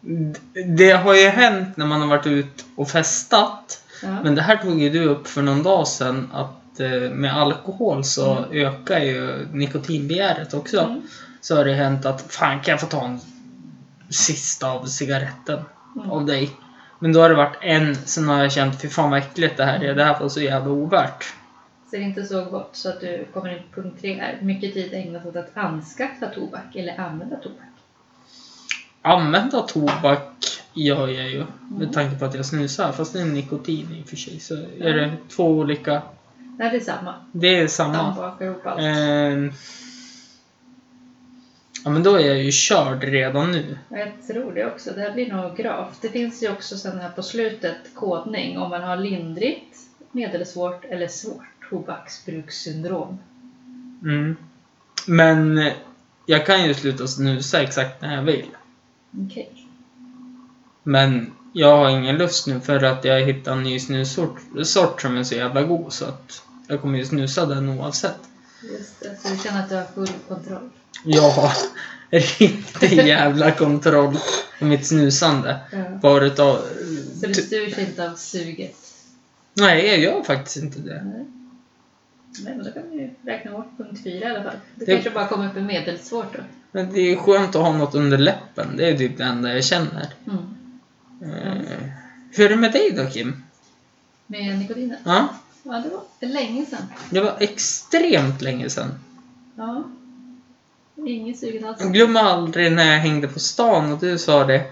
D- 0.00 0.40
Det 0.76 0.90
har 0.92 1.14
ju 1.14 1.28
hänt 1.28 1.76
när 1.76 1.86
man 1.86 2.00
har 2.00 2.08
varit 2.08 2.26
ut 2.26 2.64
och 2.76 2.88
festat. 2.90 3.84
Ja. 4.02 4.22
Men 4.22 4.34
det 4.34 4.42
här 4.42 4.56
tog 4.56 4.80
ju 4.82 4.90
du 4.90 5.04
upp 5.04 5.26
för 5.26 5.42
någon 5.42 5.62
dag 5.62 5.88
sedan 5.88 6.30
att 6.32 6.80
eh, 6.80 6.90
med 7.10 7.36
alkohol 7.36 8.04
så 8.04 8.36
Mm. 8.36 8.50
ökar 8.52 8.98
ju 9.00 9.46
nikotinbegäret 9.52 10.54
också. 10.54 10.80
Mm. 10.80 11.02
Så 11.40 11.56
har 11.56 11.64
det 11.64 11.74
hänt 11.74 12.06
att 12.06 12.32
fan 12.32 12.60
kan 12.60 12.72
jag 12.72 12.80
få 12.80 12.86
ta 12.86 13.04
en 13.04 13.20
sista 14.10 14.70
av 14.70 14.86
cigaretten 14.86 15.58
Mm. 15.96 16.10
av 16.10 16.26
dig? 16.26 16.50
Men 16.98 17.12
då 17.12 17.20
har 17.20 17.28
det 17.28 17.34
varit 17.34 17.58
en, 17.60 17.94
sen 17.94 18.28
har 18.28 18.42
jag 18.42 18.52
känt 18.52 18.80
fy 18.82 18.88
fan 18.88 19.10
vad 19.10 19.18
äckligt 19.18 19.56
det 19.56 19.64
här 19.64 19.84
är. 19.84 19.94
Det 19.94 20.04
här 20.04 20.20
var 20.20 20.28
så 20.28 20.40
jävla 20.40 20.70
ovärt. 20.70 21.22
Så 21.90 21.96
det 21.96 22.02
är 22.02 22.02
inte 22.02 22.24
så 22.24 22.44
gott 22.44 22.70
så 22.72 22.88
att 22.88 23.00
du 23.00 23.26
kommer 23.32 23.52
in 23.52 23.62
på 23.74 23.80
punkt 23.82 23.96
tre 24.00 24.14
här. 24.20 24.38
Mycket 24.40 24.74
tid 24.74 24.94
ägnas 24.94 25.26
åt 25.26 25.36
att 25.36 25.56
anskaffa 25.56 26.26
tobak 26.26 26.76
eller 26.76 27.00
använda 27.00 27.36
tobak. 27.36 27.64
Använda 29.02 29.60
tobak 29.62 30.22
gör 30.74 31.08
jag 31.08 31.28
ju. 31.30 31.38
Med 31.68 31.82
Mm. 31.82 31.92
tanke 31.92 32.18
på 32.18 32.24
att 32.24 32.34
jag 32.34 32.46
snusar. 32.46 32.92
Fast 32.92 33.12
det 33.12 33.20
är 33.20 33.24
nikotin 33.24 33.94
i 33.94 34.02
och 34.04 34.08
för 34.08 34.16
sig. 34.16 34.40
Så 34.40 34.54
är 34.80 34.94
det 34.94 35.16
två 35.36 35.44
olika. 35.50 36.02
Nej, 36.58 36.70
det 36.70 36.76
är 36.76 36.80
samma. 36.80 37.14
Det 37.32 37.56
är 37.60 37.66
samma. 37.68 38.34
ihop 38.40 38.66
allt. 38.66 38.80
Ehm. 38.80 39.52
Ja 41.84 41.90
men 41.90 42.02
då 42.02 42.14
är 42.14 42.26
jag 42.26 42.38
ju 42.38 42.52
körd 42.52 43.04
redan 43.04 43.52
nu. 43.52 43.78
Ja, 43.88 43.98
Jag 43.98 44.12
tror 44.26 44.52
det 44.54 44.66
också. 44.66 44.90
Det 44.90 45.00
här 45.00 45.12
blir 45.12 45.32
nog 45.32 45.56
gravt. 45.56 46.02
Det 46.02 46.08
finns 46.08 46.42
ju 46.42 46.52
också 46.52 46.78
sen 46.78 46.98
här 47.00 47.10
på 47.10 47.22
slutet 47.22 47.94
kodning 47.94 48.58
om 48.58 48.70
man 48.70 48.82
har 48.82 48.96
lindrigt, 48.96 49.76
medelsvårt 50.12 50.84
eller 50.84 51.08
svårt 51.08 51.44
tobaksbrukssyndrom. 51.70 53.18
Mm. 54.02 54.36
Men 55.06 55.70
jag 56.26 56.46
kan 56.46 56.64
ju 56.64 56.74
sluta 56.74 57.06
snusa 57.06 57.62
exakt 57.62 58.02
när 58.02 58.14
jag 58.14 58.22
vill. 58.22 58.46
Okej. 59.26 59.66
Men 60.82 61.32
jag 61.52 61.76
har 61.76 61.90
ingen 61.90 62.16
lust 62.16 62.46
nu 62.46 62.60
för 62.60 62.84
att 62.84 63.04
jag 63.04 63.20
hittat 63.20 63.56
en 63.56 63.62
ny 63.62 63.80
snussort 63.80 64.40
sort 64.62 65.02
som 65.02 65.16
är 65.16 65.24
så 65.24 65.34
jävla 65.34 65.62
god 65.62 65.92
så 65.92 66.04
att 66.04 66.42
jag 66.66 66.80
kommer 66.80 66.98
ju 66.98 67.04
snusa 67.04 67.46
den 67.46 67.68
oavsett. 67.68 68.18
Just 68.62 69.00
det. 69.00 69.16
Så 69.22 69.28
du 69.28 69.38
känner 69.38 69.62
att 69.62 69.68
du 69.68 69.74
har 69.74 69.84
full 69.84 70.08
kontroll. 70.28 70.70
Jag 71.04 71.30
har 71.30 71.52
riktig 72.10 72.92
jävla 73.06 73.50
kontroll 73.50 74.16
på 74.58 74.64
mitt 74.64 74.86
snusande. 74.86 75.60
Ja. 75.72 75.78
Bara 76.02 76.24
utav... 76.26 76.56
Så 77.20 77.26
du 77.26 77.34
styrs 77.34 77.78
inte 77.78 78.10
av 78.10 78.14
suget? 78.16 78.76
Nej, 79.54 79.86
jag 79.86 79.98
gör 79.98 80.22
faktiskt 80.22 80.56
inte 80.56 80.78
det. 80.78 81.02
Nej. 81.04 81.26
Nej, 82.44 82.54
men 82.56 82.64
då 82.64 82.72
kan 82.72 82.82
vi 82.90 82.96
ju 82.98 83.10
räkna 83.24 83.50
bort 83.50 83.76
punkt 83.78 84.00
fyra 84.04 84.28
i 84.28 84.30
alla 84.30 84.42
fall. 84.44 84.56
Det, 84.74 84.84
Det- 84.84 84.92
kanske 84.92 85.10
bara 85.10 85.26
kommer 85.28 85.50
upp 85.50 85.56
i 85.56 85.60
medelsvårt 85.60 86.36
då. 86.36 86.40
Men 86.72 86.92
det 86.92 87.00
är 87.00 87.16
skönt 87.16 87.48
att 87.56 87.62
ha 87.62 87.72
något 87.72 87.94
under 87.94 88.18
läppen. 88.18 88.76
Det 88.76 88.90
är 88.90 88.98
typ 88.98 89.18
det 89.18 89.24
enda 89.24 89.54
jag 89.54 89.64
känner. 89.64 90.08
Mm. 90.26 90.38
Eh, 91.22 91.62
hur 92.32 92.44
är 92.44 92.48
det 92.48 92.56
med 92.56 92.72
dig 92.72 92.90
då 92.96 93.06
Kim? 93.10 93.42
Med 94.26 94.58
nikotinet? 94.58 94.98
Ja, 95.04 95.28
Ja, 95.62 95.82
det 95.84 95.88
var 95.88 96.32
länge 96.32 96.66
sedan. 96.66 96.82
det 97.10 97.20
var 97.20 97.36
extremt 97.40 98.42
länge 98.42 98.70
sedan. 98.70 98.94
Ja. 99.56 99.84
Ingen 101.06 101.36
sugen 101.36 101.64
alls. 101.64 101.82
Glömmer 101.82 102.20
aldrig 102.20 102.72
när 102.72 102.92
jag 102.92 103.00
hängde 103.00 103.28
på 103.28 103.38
stan 103.38 103.92
och 103.92 103.98
du 103.98 104.18
sa 104.18 104.44
det. 104.44 104.64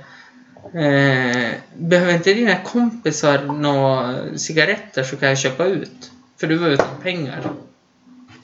Eh, 0.74 1.52
behöver 1.74 2.14
inte 2.14 2.34
dina 2.34 2.62
kompisar 2.62 3.44
några 3.44 4.38
cigaretter 4.38 5.02
så 5.02 5.16
kan 5.16 5.28
jag 5.28 5.38
köpa 5.38 5.64
ut. 5.64 6.10
För 6.36 6.46
du 6.46 6.56
var 6.56 6.68
utan 6.68 6.86
pengar. 7.02 7.50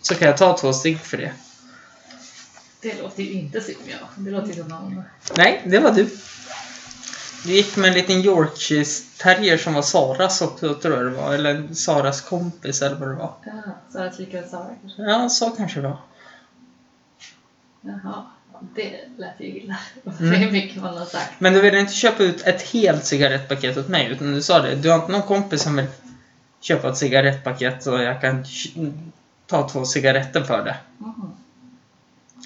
Så 0.03 0.15
kan 0.15 0.29
jag 0.29 0.37
ta 0.37 0.57
två 0.57 0.73
stygg 0.73 0.99
för 0.99 1.17
det. 1.17 1.33
Det 2.83 3.03
låter 3.03 3.23
ju 3.23 3.33
inte 3.33 3.61
som 3.61 3.75
jag. 3.87 4.25
Det 4.25 4.31
låter 4.31 4.49
ju 4.49 4.55
som 4.55 4.69
någon... 4.69 5.03
Nej, 5.37 5.63
det 5.65 5.79
var 5.79 5.91
du. 5.91 6.09
Du 7.45 7.53
gick 7.53 7.77
med 7.77 7.89
en 7.89 7.95
liten 7.95 8.17
Yorkshire 8.17 8.85
terrier 9.19 9.57
som 9.57 9.75
var 9.75 9.83
Saras 9.83 10.43
också, 10.43 10.75
tror 10.75 10.97
jag 10.97 11.05
det 11.05 11.11
var. 11.11 11.35
Eller 11.35 11.75
Saras 11.75 12.21
kompis 12.21 12.83
eller 12.83 12.97
vad 12.97 13.09
det 13.09 13.15
var. 13.15 13.35
Ja, 13.95 14.07
att 14.07 14.17
flickvän 14.17 14.49
Sara 14.49 14.71
kanske. 14.81 15.03
Ja, 15.03 15.29
så 15.29 15.51
kanske 15.51 15.81
det 15.81 15.89
var. 15.89 15.99
Jaha. 17.85 18.23
Det 18.75 19.01
lät 19.19 19.41
ju 19.41 19.47
illa. 19.47 19.77
Mm. 20.19 20.31
Det 20.31 20.37
är 20.37 20.51
mycket 20.53 20.83
man 20.83 20.97
har 20.97 21.05
sagt. 21.05 21.33
Men 21.39 21.53
du 21.53 21.61
ville 21.61 21.81
inte 21.81 21.93
köpa 21.93 22.23
ut 22.23 22.43
ett 22.47 22.63
helt 22.63 23.05
cigarettpaket 23.05 23.77
åt 23.77 23.89
mig, 23.89 24.09
utan 24.11 24.33
du 24.33 24.43
sa 24.43 24.63
det. 24.63 24.75
Du 24.75 24.89
har 24.91 24.97
inte 24.97 25.13
någon 25.13 25.23
kompis 25.23 25.63
som 25.63 25.77
vill 25.77 25.87
köpa 26.61 26.89
ett 26.89 26.97
cigarettpaket 26.97 27.83
så 27.83 27.91
jag 28.03 28.21
kan 28.21 28.45
ta 29.47 29.69
två 29.69 29.85
cigaretter 29.85 30.43
för 30.43 30.65
det. 30.65 30.77
Mhm. 30.99 31.31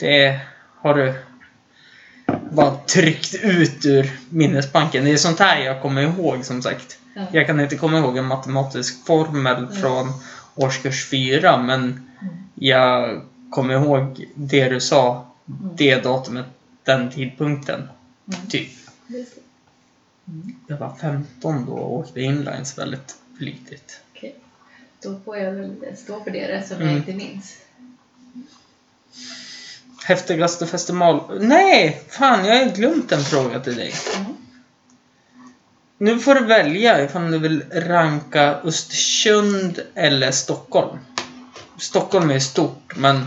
Det 0.01 0.41
har 0.81 0.95
du 0.95 1.15
bara 2.51 2.75
tryckt 2.77 3.35
ut 3.35 3.87
ur 3.87 4.11
minnesbanken. 4.31 5.05
Det 5.05 5.11
är 5.11 5.17
sånt 5.17 5.39
här 5.39 5.61
jag 5.61 5.83
kommer 5.83 6.03
ihåg 6.03 6.45
som 6.45 6.63
sagt. 6.63 6.99
Ja. 7.15 7.23
Jag 7.33 7.47
kan 7.47 7.61
inte 7.61 7.77
komma 7.77 7.99
ihåg 7.99 8.17
en 8.19 8.25
matematisk 8.25 9.07
formel 9.07 9.67
Nej. 9.71 9.81
från 9.81 10.13
årskurs 10.55 11.09
4 11.11 11.59
men 11.59 11.81
Mm. 12.23 12.35
jag 12.55 13.23
kommer 13.51 13.75
ihåg 13.75 14.25
det 14.35 14.69
du 14.69 14.81
sa, 14.81 15.13
Mm. 15.13 15.28
Det 15.77 15.97
datumet, 15.97 16.47
den 16.85 17.11
tidpunkten. 17.11 17.89
Mm. 18.33 18.47
Typ. 18.49 18.71
Mm. 20.29 20.55
Jag 20.67 20.77
var 20.77 20.95
15 21.01 21.67
då 21.67 21.73
och 21.73 21.93
åkte 21.99 22.21
inlines 22.21 22.79
väldigt 22.79 23.17
flitigt. 23.39 24.01
Okej. 24.15 24.35
Då 25.03 25.21
får 25.25 25.37
jag 25.37 25.53
väl 25.53 25.97
stå 25.97 26.25
för 26.25 26.31
det 26.31 26.39
eftersom 26.41 26.83
Mm. 26.83 26.89
jag 26.95 26.99
inte 26.99 27.13
minns. 27.15 27.57
Häftigaste 30.05 30.67
festival... 30.67 31.39
Nej! 31.41 32.03
Fan, 32.09 32.45
jag 32.45 32.65
har 32.65 32.75
glömt 32.75 33.13
en 33.13 33.21
fråga 33.25 33.61
till 33.61 33.77
dig. 33.77 33.95
Mm. 34.17 34.37
Nu 35.99 36.19
får 36.19 36.35
du 36.35 36.45
välja 36.45 37.05
ifall 37.05 37.31
du 37.31 37.39
vill 37.39 37.65
ranka 37.73 38.43
Östersund 38.55 39.81
eller 39.95 40.31
Stockholm. 40.31 40.99
Stockholm 41.79 42.31
är 42.31 42.39
stort, 42.39 42.97
men... 42.97 43.27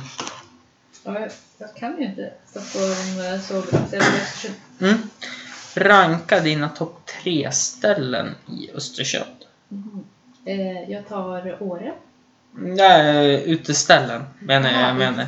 Ja, 1.03 1.28
jag, 1.62 1.76
kan 1.76 1.99
ju 1.99 2.05
inte 2.05 2.34
Stockholm 2.45 2.93
så 2.93 3.18
bra 3.22 3.39
så 3.39 3.53
jag 3.95 4.01
vill 4.01 4.22
Östersund. 4.22 4.55
Mm. 4.82 5.09
Ranka 5.76 6.39
dina 6.39 6.70
topp 6.70 7.09
tre 7.24 7.51
ställen 7.51 8.36
i 8.47 8.72
Östersund. 8.76 9.45
Mhm. 9.68 10.03
Eh, 10.45 10.91
jag 10.91 11.07
tar 11.07 11.64
Åre. 11.64 11.93
Nej, 12.51 13.43
uteställen 13.45 14.24
menar 14.39 14.72
jag. 14.72 14.89
Jag 14.89 14.95
menar. 14.95 15.26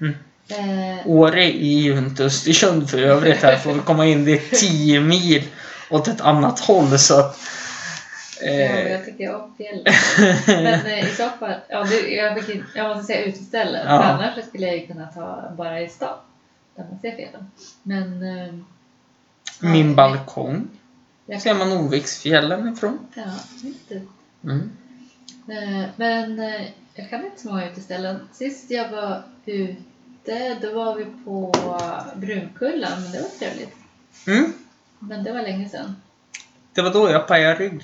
Mm. 0.00 0.14
Eh, 0.48 1.06
Åre 1.06 1.44
är 1.44 1.80
ju 1.80 1.98
inte 1.98 2.24
Östersund 2.24 2.90
för 2.90 2.98
övrigt 2.98 3.42
här. 3.42 3.56
Får 3.56 3.72
vi 3.72 3.80
komma 3.80 4.06
in, 4.06 4.24
det 4.24 4.32
är 4.32 4.56
10 4.56 5.00
mil 5.00 5.42
åt 5.90 6.08
ett 6.08 6.20
annat 6.20 6.60
håll 6.60 6.98
så 6.98 7.20
att... 7.20 7.38
ja, 8.40 8.46
Eh, 8.46 8.92
jag 8.92 9.04
tycker 9.04 9.34
om 9.34 9.54
fjällen. 9.56 9.84
Men 10.46 10.86
eh, 10.86 11.04
i 11.04 11.10
så 11.10 11.28
fall, 11.28 11.54
ja, 11.68 11.84
det, 11.84 12.08
jag, 12.08 12.42
jag 12.74 12.88
måste 12.88 13.12
säga 13.12 13.24
uteställen. 13.24 13.86
Ja. 13.86 14.02
Annars 14.02 14.44
skulle 14.44 14.66
jag 14.66 14.76
ju 14.76 14.86
kunna 14.86 15.06
ta 15.06 15.52
bara 15.56 15.80
i 15.80 15.88
stan. 15.88 16.18
Där 16.74 16.86
man 16.90 17.00
ser 17.00 17.16
fjällen. 17.16 17.50
Men... 17.82 18.22
Eh, 18.22 18.54
min 19.60 19.88
ja, 19.88 19.94
balkong 19.94 20.68
jag 21.26 21.42
ser 21.42 21.54
man 21.54 21.72
Oviksfjällen 21.72 22.72
ifrån. 22.72 22.98
ja, 23.14 23.22
det. 23.88 24.02
Mm. 24.44 24.70
Men 25.96 26.38
jag 26.94 27.10
kan 27.10 27.24
inte 27.24 27.40
så 27.40 27.48
många 27.48 27.70
uteställen. 27.70 28.28
Sist 28.32 28.70
jag 28.70 28.90
var 28.90 29.22
ute, 29.46 30.58
då 30.62 30.74
var 30.74 30.96
vi 30.96 31.06
på 31.24 31.52
Brunkullan, 32.16 33.02
men 33.02 33.12
det 33.12 33.20
var 33.20 33.28
trevligt. 33.28 33.76
Mm. 34.26 34.52
Men 34.98 35.24
det 35.24 35.32
var 35.32 35.42
länge 35.42 35.68
sedan. 35.68 35.96
Det 36.72 36.82
var 36.82 36.92
då 36.92 37.10
jag 37.10 37.26
pajade 37.26 37.54
ryggen. 37.54 37.82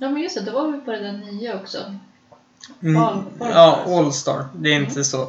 Ja 0.00 0.08
men 0.10 0.22
just 0.22 0.34
det, 0.34 0.40
då 0.42 0.52
var 0.52 0.72
vi 0.72 0.80
på 0.80 0.90
det 0.92 0.98
där 0.98 1.12
nya 1.12 1.60
också. 1.60 1.94
Mm. 2.82 3.02
All- 3.02 3.24
ja. 3.40 3.84
Allstar. 3.98 4.44
Det 4.54 4.68
är 4.72 4.76
Mm. 4.76 4.88
inte 4.88 5.04
så. 5.04 5.28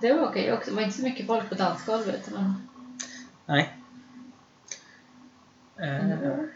Det 0.00 0.12
var 0.12 0.28
okej 0.28 0.52
också. 0.52 0.70
Det 0.70 0.76
var 0.76 0.82
inte 0.82 0.96
så 0.96 1.02
mycket 1.02 1.26
folk 1.26 1.48
på 1.48 1.54
dansgolvet. 1.54 2.30
Men 2.34 2.54
Nej. 3.46 3.76
men 5.76 6.08
det 6.10 6.28
var, 6.28 6.48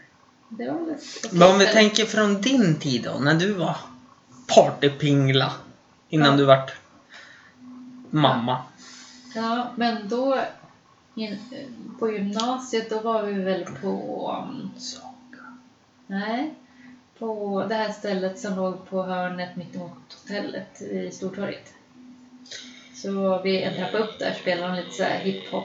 det 0.49 0.71
var 0.71 0.85
väl 0.85 0.95
men 1.31 1.51
om 1.51 1.59
vi 1.59 1.65
tänker 1.65 2.05
från 2.05 2.41
din 2.41 2.79
tid 2.79 3.03
då, 3.03 3.19
när 3.19 3.33
du 3.33 3.53
var 3.53 3.77
partypingla. 4.55 5.51
Innan 6.09 6.31
Ja. 6.31 6.37
du 6.37 6.45
vart 6.45 6.71
mamma. 8.09 8.57
Ja, 9.35 9.67
men 9.75 10.09
då 10.09 10.41
in, 11.15 11.37
på 11.99 12.11
gymnasiet 12.11 12.89
då 12.89 12.99
var 12.99 13.23
vi 13.23 13.33
väl 13.33 13.65
på... 13.81 14.31
um, 14.49 14.71
Nej. 16.07 16.53
På 17.21 17.65
det 17.69 17.75
här 17.75 17.91
stället 17.91 18.39
som 18.39 18.55
låg 18.55 18.89
på 18.89 19.03
hörnet 19.03 19.55
mittemot 19.55 20.17
hotellet 20.21 20.81
i 20.81 21.11
Stortorget. 21.11 21.73
Så 22.95 23.41
vi 23.41 23.63
en 23.63 23.75
trappa 23.75 23.97
upp 23.97 24.19
där 24.19 24.33
spelade 24.33 24.67
de 24.67 24.81
lite 24.81 24.91
så 24.91 25.03
här 25.03 25.19
hiphop. 25.19 25.63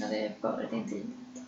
Ja, 0.00 0.06
det 0.10 0.32
var 0.40 0.52
rätt 0.52 0.72
intimt. 0.72 1.38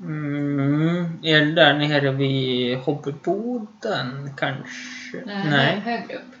Mm, 0.00 1.18
är 1.22 1.40
det 1.44 1.52
där 1.52 1.78
nere 1.78 2.10
vid 2.10 2.78
hobbyboden 2.78 4.30
kanske? 4.36 5.22
Nej, 5.26 5.50
Nej. 5.50 5.80
högre 5.80 6.16
upp. 6.16 6.34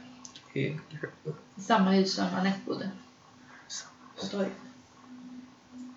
Högre 0.54 1.08
upp. 1.24 1.40
Samma 1.56 1.90
hus 1.90 2.14
som 2.14 2.26
Anette 2.34 2.60
bodde. 2.66 2.90
På 4.20 4.26
torget. 4.26 4.69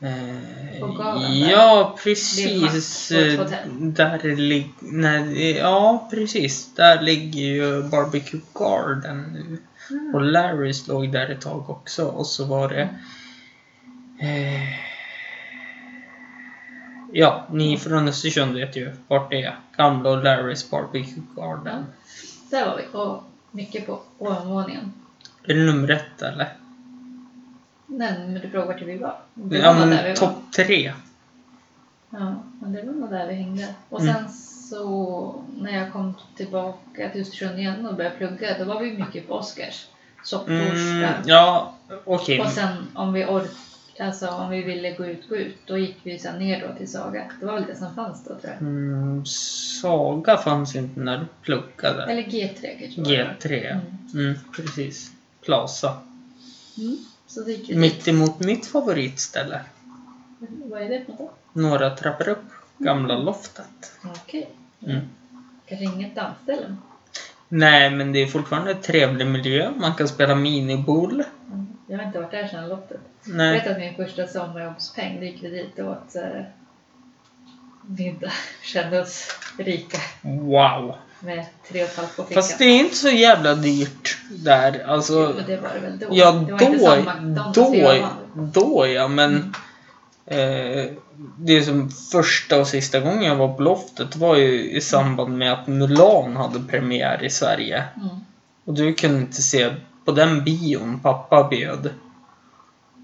Eh, 0.03 0.79
galan 0.79 1.21
där. 1.21 1.51
ja, 1.51 1.95
precis. 2.03 3.11
Eh. 3.11 3.47
Där 3.79 4.35
ligger... 4.35 5.57
Ja, 5.57 6.07
precis. 6.11 6.75
Där 6.75 7.01
ligger 7.01 7.41
ju 7.41 7.83
Barbecue 7.83 8.41
Garden 8.53 9.25
nu. 9.33 9.57
Mm. 9.89 10.15
Och 10.15 10.21
Larrys 10.21 10.87
låg 10.87 11.11
där 11.11 11.29
ett 11.29 11.41
tag 11.41 11.69
också. 11.69 12.05
Och 12.05 12.27
så 12.27 12.45
var 12.45 12.69
det... 12.69 12.89
Eh, 14.21 14.79
ja, 17.11 17.47
ni 17.51 17.77
från 17.77 18.07
Östersund 18.07 18.53
vet 18.53 18.75
ju 18.75 18.91
vart 19.07 19.29
det 19.29 19.43
är. 19.43 19.55
Gamla 19.77 20.09
och 20.09 20.23
Larrys 20.23 20.69
Barbecue 20.69 21.23
Garden. 21.35 21.85
Där 22.51 22.65
var 22.65 22.77
vi. 22.77 22.97
Och 22.97 23.23
mycket 23.51 23.85
på 23.85 24.01
ovanvåningen. 24.17 24.93
Är 25.43 25.53
det 25.53 25.63
nummer 25.63 25.91
ett 25.91 26.21
eller? 26.21 26.62
Nej, 27.97 28.19
men 28.19 28.33
du 28.33 28.49
frågar 28.49 28.65
vart 28.67 28.81
vi 28.81 28.97
var. 28.97 29.17
Det 29.33 29.57
var 29.61 29.65
Ja, 29.65 29.85
men 29.85 30.15
topp 30.15 30.35
tre. 30.55 30.93
Ja, 32.09 32.35
men 32.61 32.73
det 32.73 32.81
var 32.81 32.93
nog 32.93 33.09
där 33.09 33.27
vi 33.27 33.33
hängde. 33.33 33.67
Och 33.89 34.01
Mm. 34.01 34.13
sen 34.15 34.29
så 34.69 35.35
när 35.61 35.77
jag 35.77 35.91
kom 35.93 36.13
tillbaka 36.37 37.09
till 37.09 37.21
Östersund 37.21 37.59
igen 37.59 37.85
och 37.85 37.95
började 37.95 38.15
plugga, 38.15 38.57
då 38.59 38.65
var 38.65 38.79
vi 38.79 38.91
mycket 38.97 39.27
på 39.27 39.33
Oscars. 39.33 39.85
Sopptorsdag. 40.23 41.07
Mm, 41.07 41.13
ja, 41.25 41.73
okej. 42.05 42.39
Och 42.41 42.49
sen 42.49 42.75
om 42.93 43.13
vi 43.13 43.25
ork 43.25 43.51
alltså 43.99 44.27
om 44.27 44.49
vi 44.49 44.61
ville 44.63 44.91
gå 44.95 45.05
ut, 45.05 45.29
gå 45.29 45.35
ut, 45.35 45.57
då 45.65 45.77
gick 45.77 45.97
vi 46.03 46.19
sen 46.19 46.39
ner 46.39 46.67
då 46.67 46.75
till 46.77 46.91
Saga. 46.91 47.23
Det 47.39 47.45
var 47.45 47.53
väl 47.53 47.65
det 47.65 47.75
som 47.75 47.95
fanns 47.95 48.23
då 48.23 48.29
tror 48.35 48.53
jag. 48.53 48.61
Mm, 48.61 49.25
Saga 49.81 50.37
fanns 50.37 50.75
inte 50.75 50.99
när 50.99 51.17
du 51.17 51.25
pluggade. 51.41 52.03
Eller 52.03 52.21
G3 52.23 52.79
kanske 52.79 53.01
var 53.01 53.09
det. 53.11 53.35
G3. 53.39 53.71
Mm. 53.71 53.81
Mm, 54.27 54.39
precis. 54.55 55.11
Plaza. 55.45 55.97
Så 57.33 57.41
det 57.41 57.51
gick 57.51 57.69
vi 57.69 57.75
Mitt 57.75 58.07
emot 58.07 58.39
mitt 58.39 58.65
favoritställe. 58.65 59.61
Vad 60.39 60.81
är 60.81 60.89
det 60.89 61.05
för 61.05 61.11
något 61.11 61.19
då? 61.19 61.61
Några 61.61 61.95
trappor 61.95 62.29
upp. 62.29 62.43
Gamla 62.77 63.17
loftet. 63.17 63.99
Okej. 64.03 64.49
Mm. 64.81 65.01
Kanske 65.65 65.85
inget 65.85 66.15
dansställe. 66.15 66.75
Nej, 67.47 67.89
men 67.89 68.11
det 68.11 68.19
är 68.19 68.27
fortfarande 68.27 68.71
en 68.71 68.81
trevlig 68.81 69.27
miljö. 69.27 69.71
Man 69.75 69.95
kan 69.95 70.07
spela 70.07 70.35
miniboll. 70.35 71.23
Mm. 71.47 71.67
Jag 71.87 71.97
har 71.97 72.05
inte 72.05 72.19
varit 72.19 72.31
där 72.31 72.47
sedan. 72.47 72.69
Jag 72.69 72.79
Nej. 73.23 73.53
vet 73.53 73.67
att 73.67 73.77
min 73.77 73.95
första 73.95 74.27
sommarjobbspeng, 74.27 75.19
då 75.19 75.25
gick 75.25 75.43
vi 75.43 75.49
dit 75.49 75.79
och 75.79 75.91
åt 75.91 76.15
eh, 76.15 76.41
middag. 77.87 78.31
Kände 78.61 79.01
oss 79.01 79.37
rika 79.57 79.97
Wow. 80.21 80.95
Med 81.23 81.45
tre 81.69 81.83
och 81.83 81.89
ett 81.89 81.97
halvt 81.97 82.15
på 82.15 82.23
fickan. 82.23 82.43
Fast 82.43 82.57
det 82.59 82.65
är 82.65 82.79
inte 82.79 82.95
så 82.95 83.09
jävla 83.09 83.55
dyrt 83.55 84.17
där. 84.29 84.85
Alltså, 84.87 85.33
Men 85.37 85.45
det 85.47 85.57
var 85.57 85.69
det 85.73 85.79
väl 85.79 85.99
då? 85.99 86.07
ja 86.11 86.31
det 86.31 86.77
då, 87.53 87.73
då, 87.73 88.09
då 88.53 88.87
ja, 88.87 89.07
men 89.07 89.53
Mm. 90.25 90.85
eh, 90.85 90.91
det 91.37 91.57
är 91.57 91.61
som 91.61 91.89
första 91.89 92.59
och 92.59 92.67
sista 92.67 92.99
gången 92.99 93.23
jag 93.23 93.35
var 93.35 93.53
på 93.53 93.61
loftet 93.63 94.15
var 94.15 94.35
ju 94.35 94.71
i 94.71 94.81
samband 94.81 95.37
med 95.37 95.53
att 95.53 95.67
Mulan 95.67 96.35
hade 96.35 96.59
premiär 96.59 97.23
i 97.23 97.29
Sverige. 97.29 97.83
Mm. 97.95 98.09
Och 98.65 98.73
du 98.73 98.93
kunde 98.93 99.19
inte 99.19 99.41
se 99.41 99.75
på 100.05 100.11
den 100.11 100.43
bion 100.43 100.99
pappa 100.99 101.47
bjöd. 101.49 101.89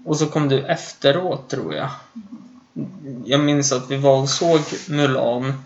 Och 0.04 0.16
så 0.16 0.26
kom 0.26 0.48
du 0.48 0.66
efteråt 0.66 1.48
tror 1.48 1.74
jag. 1.74 1.88
Jag 3.24 3.40
minns 3.40 3.72
att 3.72 3.90
vi 3.90 3.96
var 3.96 4.20
och 4.20 4.28
såg 4.28 4.60
Mulan. 4.88 5.64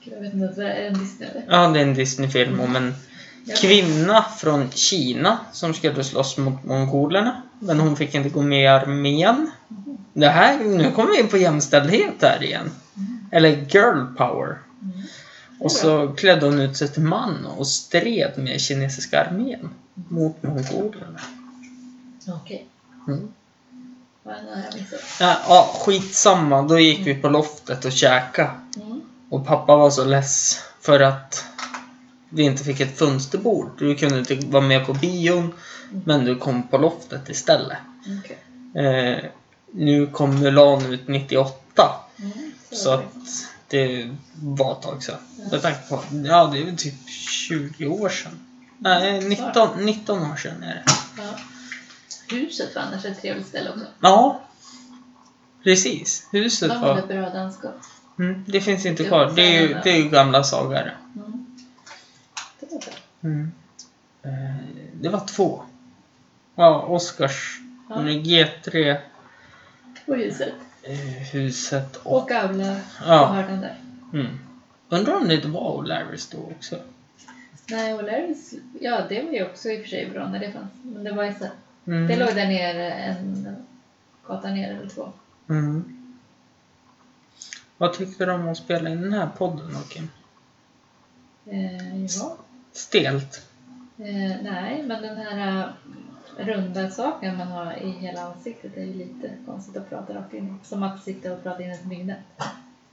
Jag 0.00 0.20
vet 0.20 0.34
inte, 0.34 0.62
är 0.62 0.80
det 0.80 0.86
en 0.86 0.98
Disney 0.98 1.28
eller? 1.28 1.44
Ja, 1.48 1.68
det 1.68 1.78
är 1.80 1.82
en 1.82 1.94
Disney-film 1.94 2.60
om 2.60 2.76
en 2.76 2.94
Ja. 3.44 3.54
kvinna 3.56 4.24
från 4.38 4.70
Kina 4.70 5.38
som 5.52 5.74
skulle 5.74 6.04
slåss 6.04 6.36
mot 6.36 6.64
mongolerna. 6.64 7.42
Men 7.60 7.80
hon 7.80 7.96
fick 7.96 8.14
inte 8.14 8.28
gå 8.28 8.42
med 8.42 8.62
i 8.62 8.66
armén. 8.66 9.50
Det 10.12 10.28
här, 10.28 10.58
nu 10.64 10.90
kommer 10.90 11.10
vi 11.10 11.20
in 11.20 11.28
på 11.28 11.36
jämställdhet 11.36 12.14
här 12.22 12.42
igen. 12.42 12.70
Eller 13.32 13.48
girl 13.48 14.14
power. 14.16 14.58
Mm. 14.82 15.02
Och 15.60 15.72
så 15.72 16.08
klädde 16.08 16.46
hon 16.46 16.60
ut 16.60 16.76
sig 16.76 16.88
till 16.88 17.02
man 17.02 17.46
och 17.46 17.66
stred 17.66 18.32
med 18.36 18.60
kinesiska 18.60 19.24
armén 19.24 19.70
mot 19.94 20.42
mongolerna. 20.42 21.20
Okej. 22.28 22.66
Mm. 23.08 23.28
Ja, 25.20 25.70
skitsamma. 25.80 26.62
Då 26.62 26.78
gick 26.78 27.06
vi 27.06 27.14
på 27.14 27.28
loftet 27.28 27.84
och 27.84 27.92
käka. 27.92 28.54
Mm. 29.30 29.40
Och 29.40 29.46
pappa 29.46 29.76
var 29.76 29.90
så 29.90 30.04
less 30.04 30.62
för 30.80 31.00
att 31.00 31.44
vi 32.28 32.42
inte 32.42 32.64
fick 32.64 32.80
ett 32.80 32.98
fönsterbord. 32.98 33.70
Du 33.78 33.94
kunde 33.94 34.18
inte 34.18 34.34
vara 34.34 34.62
med 34.62 34.86
på 34.86 34.92
bion, 34.92 35.54
men 36.04 36.24
du 36.24 36.36
kom 36.36 36.68
på 36.68 36.78
loftet 36.78 37.28
istället. 37.28 37.78
Okej. 38.20 38.38
Eh, 38.84 39.24
nu 39.72 40.06
kom 40.06 40.40
Mulan 40.40 40.86
ut 40.86 41.08
98. 41.08 41.90
Mm, 42.18 42.52
Så 42.72 42.90
att 42.90 43.04
det 43.68 44.10
var 44.42 44.72
ett 44.72 44.82
tag 44.82 45.02
sedan. 45.02 45.18
Med 45.50 45.62
tanke 45.62 45.88
på, 45.88 46.02
ja 46.26 46.50
det 46.52 46.58
är 46.58 46.64
väl 46.64 46.76
typ 46.76 47.08
20 47.48 47.86
år 47.86 48.08
sedan. 48.08 48.32
Nej, 48.78 49.28
19, 49.28 49.68
19 49.84 50.30
år 50.32 50.36
sedan 50.36 50.62
är 50.62 50.74
det. 50.74 50.84
Ja. 51.16 51.22
Huset 52.36 52.74
var 52.74 52.82
annars 52.82 53.04
ett 53.04 53.20
trevligt 53.20 53.46
ställe 53.46 53.70
också. 53.70 53.86
Ja. 54.00 54.40
Precis. 55.64 56.28
Huset 56.32 56.72
hade 56.72 57.00
var... 57.00 57.06
bra 57.06 57.30
dansgolv. 57.30 57.72
Mm, 58.18 58.44
det 58.46 58.60
finns 58.60 58.86
inte 58.86 59.02
Det 59.02 59.08
kvar. 59.08 59.26
var 59.26 59.32
Det 59.34 59.56
är 59.56 59.62
ju, 59.62 59.76
det 59.84 59.90
är 59.90 59.96
ju 59.96 60.08
gamla 60.08 60.44
sagare. 60.44 60.92
Mm. 61.16 61.46
Det 62.60 62.66
var. 62.72 63.30
Mm. 63.30 63.52
Eh, 64.22 64.64
det 65.00 65.08
var 65.08 65.26
två. 65.26 65.62
Ja, 66.54 66.82
Oscars. 66.82 67.60
Ja. 67.88 67.94
G3, 67.96 68.96
Och 70.06 70.16
huset. 70.16 70.52
eh, 70.82 70.92
huset 71.32 71.96
och... 71.96 72.22
Och 72.22 72.28
Gavla 72.28 72.76
Ja. 73.06 73.28
och 73.28 73.34
hörnan 73.34 73.60
där. 73.60 73.76
Mm. 74.12 74.38
Undrar 74.88 75.14
om 75.16 75.28
det 75.28 75.34
inte 75.34 75.48
var 75.48 75.82
O'Larrys 75.82 76.32
då 76.32 76.38
också? 76.56 76.76
Nej, 77.70 77.94
och 77.94 78.02
Larrys, 78.04 78.54
ja 78.80 79.00
det 79.08 79.22
var 79.22 79.32
ju 79.32 79.44
också 79.44 79.68
i 79.68 79.76
och 79.78 79.82
för 79.82 79.88
sig 79.88 80.10
bra 80.10 80.28
när 80.28 80.38
det 80.38 80.52
fanns. 80.52 80.70
Men 80.82 81.04
det 81.04 81.12
var 81.12 81.24
ju 81.24 81.32
så 81.34 81.46
Mm. 81.86 82.06
Det 82.06 82.16
låg 82.16 82.28
där 82.34 82.46
nere 82.46 82.92
en 82.92 83.56
gata 84.26 84.48
ner 84.50 84.70
eller 84.74 84.88
två. 84.88 85.12
Mm. 85.48 85.97
Vad 87.78 87.92
tyckte 87.94 88.26
du 88.26 88.32
om 88.32 88.48
att 88.48 88.56
spela 88.56 88.90
in 88.90 89.00
den 89.02 89.12
här 89.12 89.28
podden 89.38 89.72
då, 89.72 89.80
Kim? 89.88 90.10
Eh, 91.46 92.04
ja. 92.04 92.36
Stelt? 92.72 93.42
Eh, 93.98 94.42
nej, 94.42 94.82
men 94.86 95.02
den 95.02 95.16
här 95.16 95.58
eh, 96.38 96.46
runda 96.46 96.90
saken 96.90 97.36
man 97.36 97.46
har 97.48 97.72
i 97.82 97.90
hela 97.90 98.22
ansiktet 98.22 98.76
är 98.76 98.84
ju 98.84 98.94
lite 98.94 99.30
konstigt 99.46 99.76
att 99.76 99.88
prata 99.90 100.14
rakt 100.14 100.34
in. 100.34 100.58
Som 100.64 100.82
att 100.82 101.02
sitta 101.04 101.32
och 101.32 101.42
prata 101.42 101.62
in 101.62 101.70
ett 101.70 101.84
myggnät. 101.86 102.18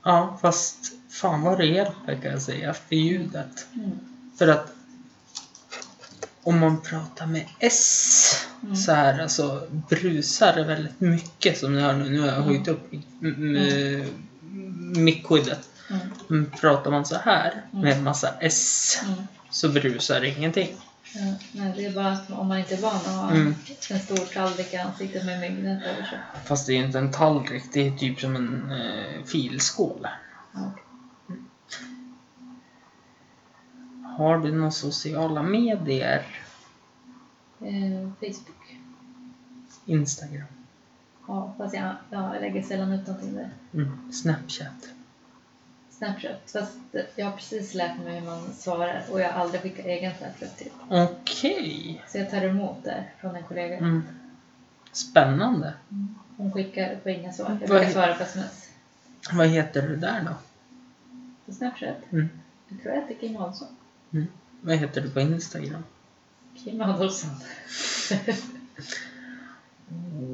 Ja, 0.04 0.38
fast 0.42 0.78
fan 1.10 1.42
vad 1.42 1.66
hjälper 1.66 2.16
kan 2.22 2.32
jag 2.32 2.42
säga 2.42 2.74
för 2.74 2.96
ljudet. 2.96 3.68
Mm. 3.76 3.92
För 4.38 4.48
att 4.48 4.72
om 6.44 6.60
man 6.60 6.82
pratar 6.82 7.26
med 7.26 7.46
S 7.60 8.42
Mm. 8.64 8.76
så 8.76 8.92
här, 8.92 9.22
alltså 9.22 9.68
brusar 9.90 10.56
det 10.56 10.64
väldigt 10.64 11.00
mycket 11.00 11.58
som 11.58 11.76
ni 11.76 11.82
hör 11.82 11.94
nu. 11.94 12.10
Nu 12.10 12.20
har 12.20 12.28
jag 12.28 12.36
Mm. 12.38 12.48
höjt 12.48 12.68
upp 12.68 12.94
m- 12.94 13.02
m- 13.22 14.06
mickskyddet. 14.96 15.70
Mm. 15.90 16.02
Men 16.28 16.52
pratar 16.52 16.92
man 16.92 17.06
så 17.06 17.16
här 17.16 17.52
Mm. 17.72 17.82
med 17.86 17.98
en 17.98 18.04
massa 18.04 18.30
S 18.40 19.00
Mm. 19.06 19.22
så 19.50 19.70
brusar 19.70 20.22
det 20.22 20.28
ingenting. 20.30 20.76
Ja, 21.16 21.22
nej, 21.52 21.74
det 21.78 21.86
är 21.86 21.92
bara 21.94 22.12
att 22.12 22.32
om 22.32 22.48
man 22.48 22.58
inte 22.60 22.76
är 22.76 22.82
van 22.82 22.96
att 22.96 23.06
ha 23.08 23.32
Mm. 23.32 23.56
en 23.90 24.00
stor 24.00 24.34
tallrik 24.34 24.74
i 24.74 24.78
ansiktet 24.78 25.26
med 25.26 25.40
myggnät 25.40 25.84
över 25.84 26.04
sig. 26.04 26.20
Fast 26.46 26.68
det 26.68 26.74
är 26.74 26.78
ju 26.78 26.86
inte 26.86 27.00
en 27.00 27.12
tallrik, 27.12 27.64
det 27.74 27.88
är 27.88 27.92
typ 27.98 28.20
som 28.20 28.36
en 28.36 28.72
eh, 28.72 29.24
filskål. 29.26 30.08
Ja. 30.54 30.72
Har 34.18 34.38
du 34.38 34.52
några 34.52 34.72
sociala 34.72 35.44
medier? 35.44 36.26
Eh, 37.62 38.10
Facebook. 38.20 38.78
Instagram? 39.86 40.48
Ja, 41.28 41.54
fast 41.58 41.76
jag, 41.76 41.96
jag 42.10 42.42
lägger 42.42 42.64
sällan 42.64 42.92
ut 42.92 43.08
någonting 43.08 43.36
där. 43.36 43.50
Mm. 43.74 44.12
Snapchat? 44.12 44.90
Snapchat. 45.90 46.52
Fast 46.52 46.78
jag 47.16 47.26
har 47.26 47.32
precis 47.32 47.74
lärt 47.74 48.00
mig 48.00 48.20
hur 48.20 48.26
man 48.26 48.54
svarar 48.54 49.04
och 49.12 49.22
jag 49.22 49.32
har 49.32 49.42
aldrig 49.42 49.62
skickat 49.62 49.86
egen 49.86 50.12
Snapchat 50.18 50.58
till. 50.58 50.72
Okej. 50.90 52.04
Så 52.08 52.18
jag 52.18 52.32
tar 52.32 52.42
emot 52.42 52.84
där 52.84 53.14
från 53.22 53.36
en 53.36 53.44
kollega. 53.44 53.78
Mm. 53.78 54.04
Spännande. 54.92 55.74
Hon 56.38 56.52
skickar 56.52 56.96
på 56.96 57.10
inga 57.10 57.34
svar. 57.34 57.58
Jag 57.62 57.70
brukar 57.70 57.90
svara 57.90 58.14
på 58.14 58.24
sms. 58.24 58.70
Vad 59.34 59.48
heter 59.48 59.82
du 59.82 59.96
där 59.96 60.22
då? 60.24 60.34
På 61.46 61.52
Snapchat? 61.54 61.98
Mm. 62.12 62.30
Jag 62.68 62.82
tror 62.82 62.94
jag 62.94 63.02
heter 63.02 63.16
Kim 63.16 63.36
Hansson. 63.36 63.68
Vad 64.62 64.78
heter 64.78 65.02
du 65.02 65.10
på 65.10 65.20
Instagram? 65.20 65.84
Kim 66.64 66.82
Adolfsson. 66.82 67.30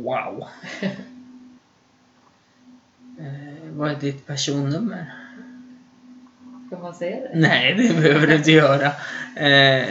Wow. 0.03 0.47
eh, 3.19 3.69
vad 3.73 3.91
är 3.91 3.95
ditt 3.95 4.27
personnummer? 4.27 5.13
Ska 6.67 6.77
man 6.79 6.93
säga 6.95 7.15
det? 7.21 7.29
Nej, 7.39 7.73
det 7.73 7.93
behöver 8.01 8.27
du 8.27 8.35
inte 8.35 8.51
göra. 8.51 8.85
Eh, 9.35 9.87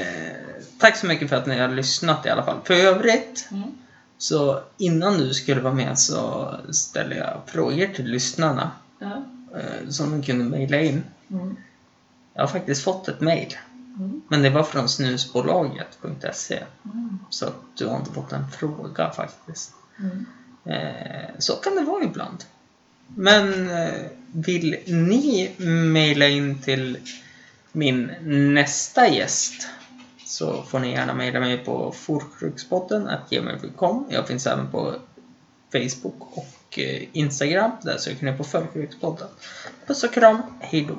tack 0.79 0.97
så 0.97 1.07
mycket 1.07 1.29
för 1.29 1.37
att 1.37 1.47
ni 1.47 1.59
har 1.59 1.69
lyssnat 1.69 2.27
i 2.27 2.29
alla 2.29 2.43
fall. 2.45 2.59
För 2.65 2.75
övrigt, 2.75 3.49
Mm. 3.51 3.71
så 4.19 4.61
innan 4.77 5.19
du 5.19 5.35
skulle 5.35 5.61
vara 5.61 5.75
med 5.75 5.99
så 5.99 6.55
ställde 6.71 7.17
jag 7.17 7.41
frågor 7.47 7.87
till 7.87 8.07
lyssnarna 8.11 8.71
Ja. 8.99 9.23
eh, 9.57 9.89
som 9.89 10.11
de 10.11 10.23
kunde 10.23 10.45
mejla 10.45 10.81
in. 10.81 11.03
Mm. 11.31 11.57
Jag 12.35 12.43
har 12.43 12.49
faktiskt 12.49 12.85
fått 12.85 13.09
ett 13.09 13.21
mejl. 13.21 13.55
Men 14.31 14.43
det 14.43 14.51
var 14.51 14.63
från 14.63 14.89
snusbolaget.se. 14.89 16.63
Mm. 16.85 17.19
Så 17.31 17.47
att 17.47 17.55
du 17.75 17.87
har 17.87 17.97
inte 17.97 18.13
fått 18.13 18.33
en 18.33 18.51
fråga 18.51 19.11
faktiskt. 19.11 19.73
Mm. 19.99 20.27
Eh, 20.65 21.31
så 21.39 21.53
kan 21.53 21.75
det 21.75 21.83
vara 21.83 22.05
ibland. 22.05 22.45
Men 23.07 23.71
eh, 23.71 23.95
vill 24.33 24.77
ni 24.87 25.55
mejla 25.93 26.29
in 26.29 26.63
till 26.63 26.99
min 27.73 28.11
nästa 28.55 29.09
gäst 29.09 29.69
så 30.25 30.63
får 30.63 30.79
ni 30.79 30.93
gärna 30.93 31.15
mejla 31.15 31.41
mig 31.41 31.59
på 31.59 31.93
forkrukspodden.gmail.com. 31.93 34.07
Jag 34.11 34.29
finns 34.29 34.47
även 34.47 34.71
på 34.71 34.95
Facebook 35.73 36.37
och 36.37 36.79
eh, 36.79 37.03
Instagram. 37.13 37.71
Där 37.83 37.99
söker 37.99 38.25
ni 38.25 38.33
på 38.33 38.45
Förkrukspodden. 38.45 39.29
Puss 39.87 40.05
och 40.05 40.13
kram, 40.13 40.43
hejdå! 40.61 40.99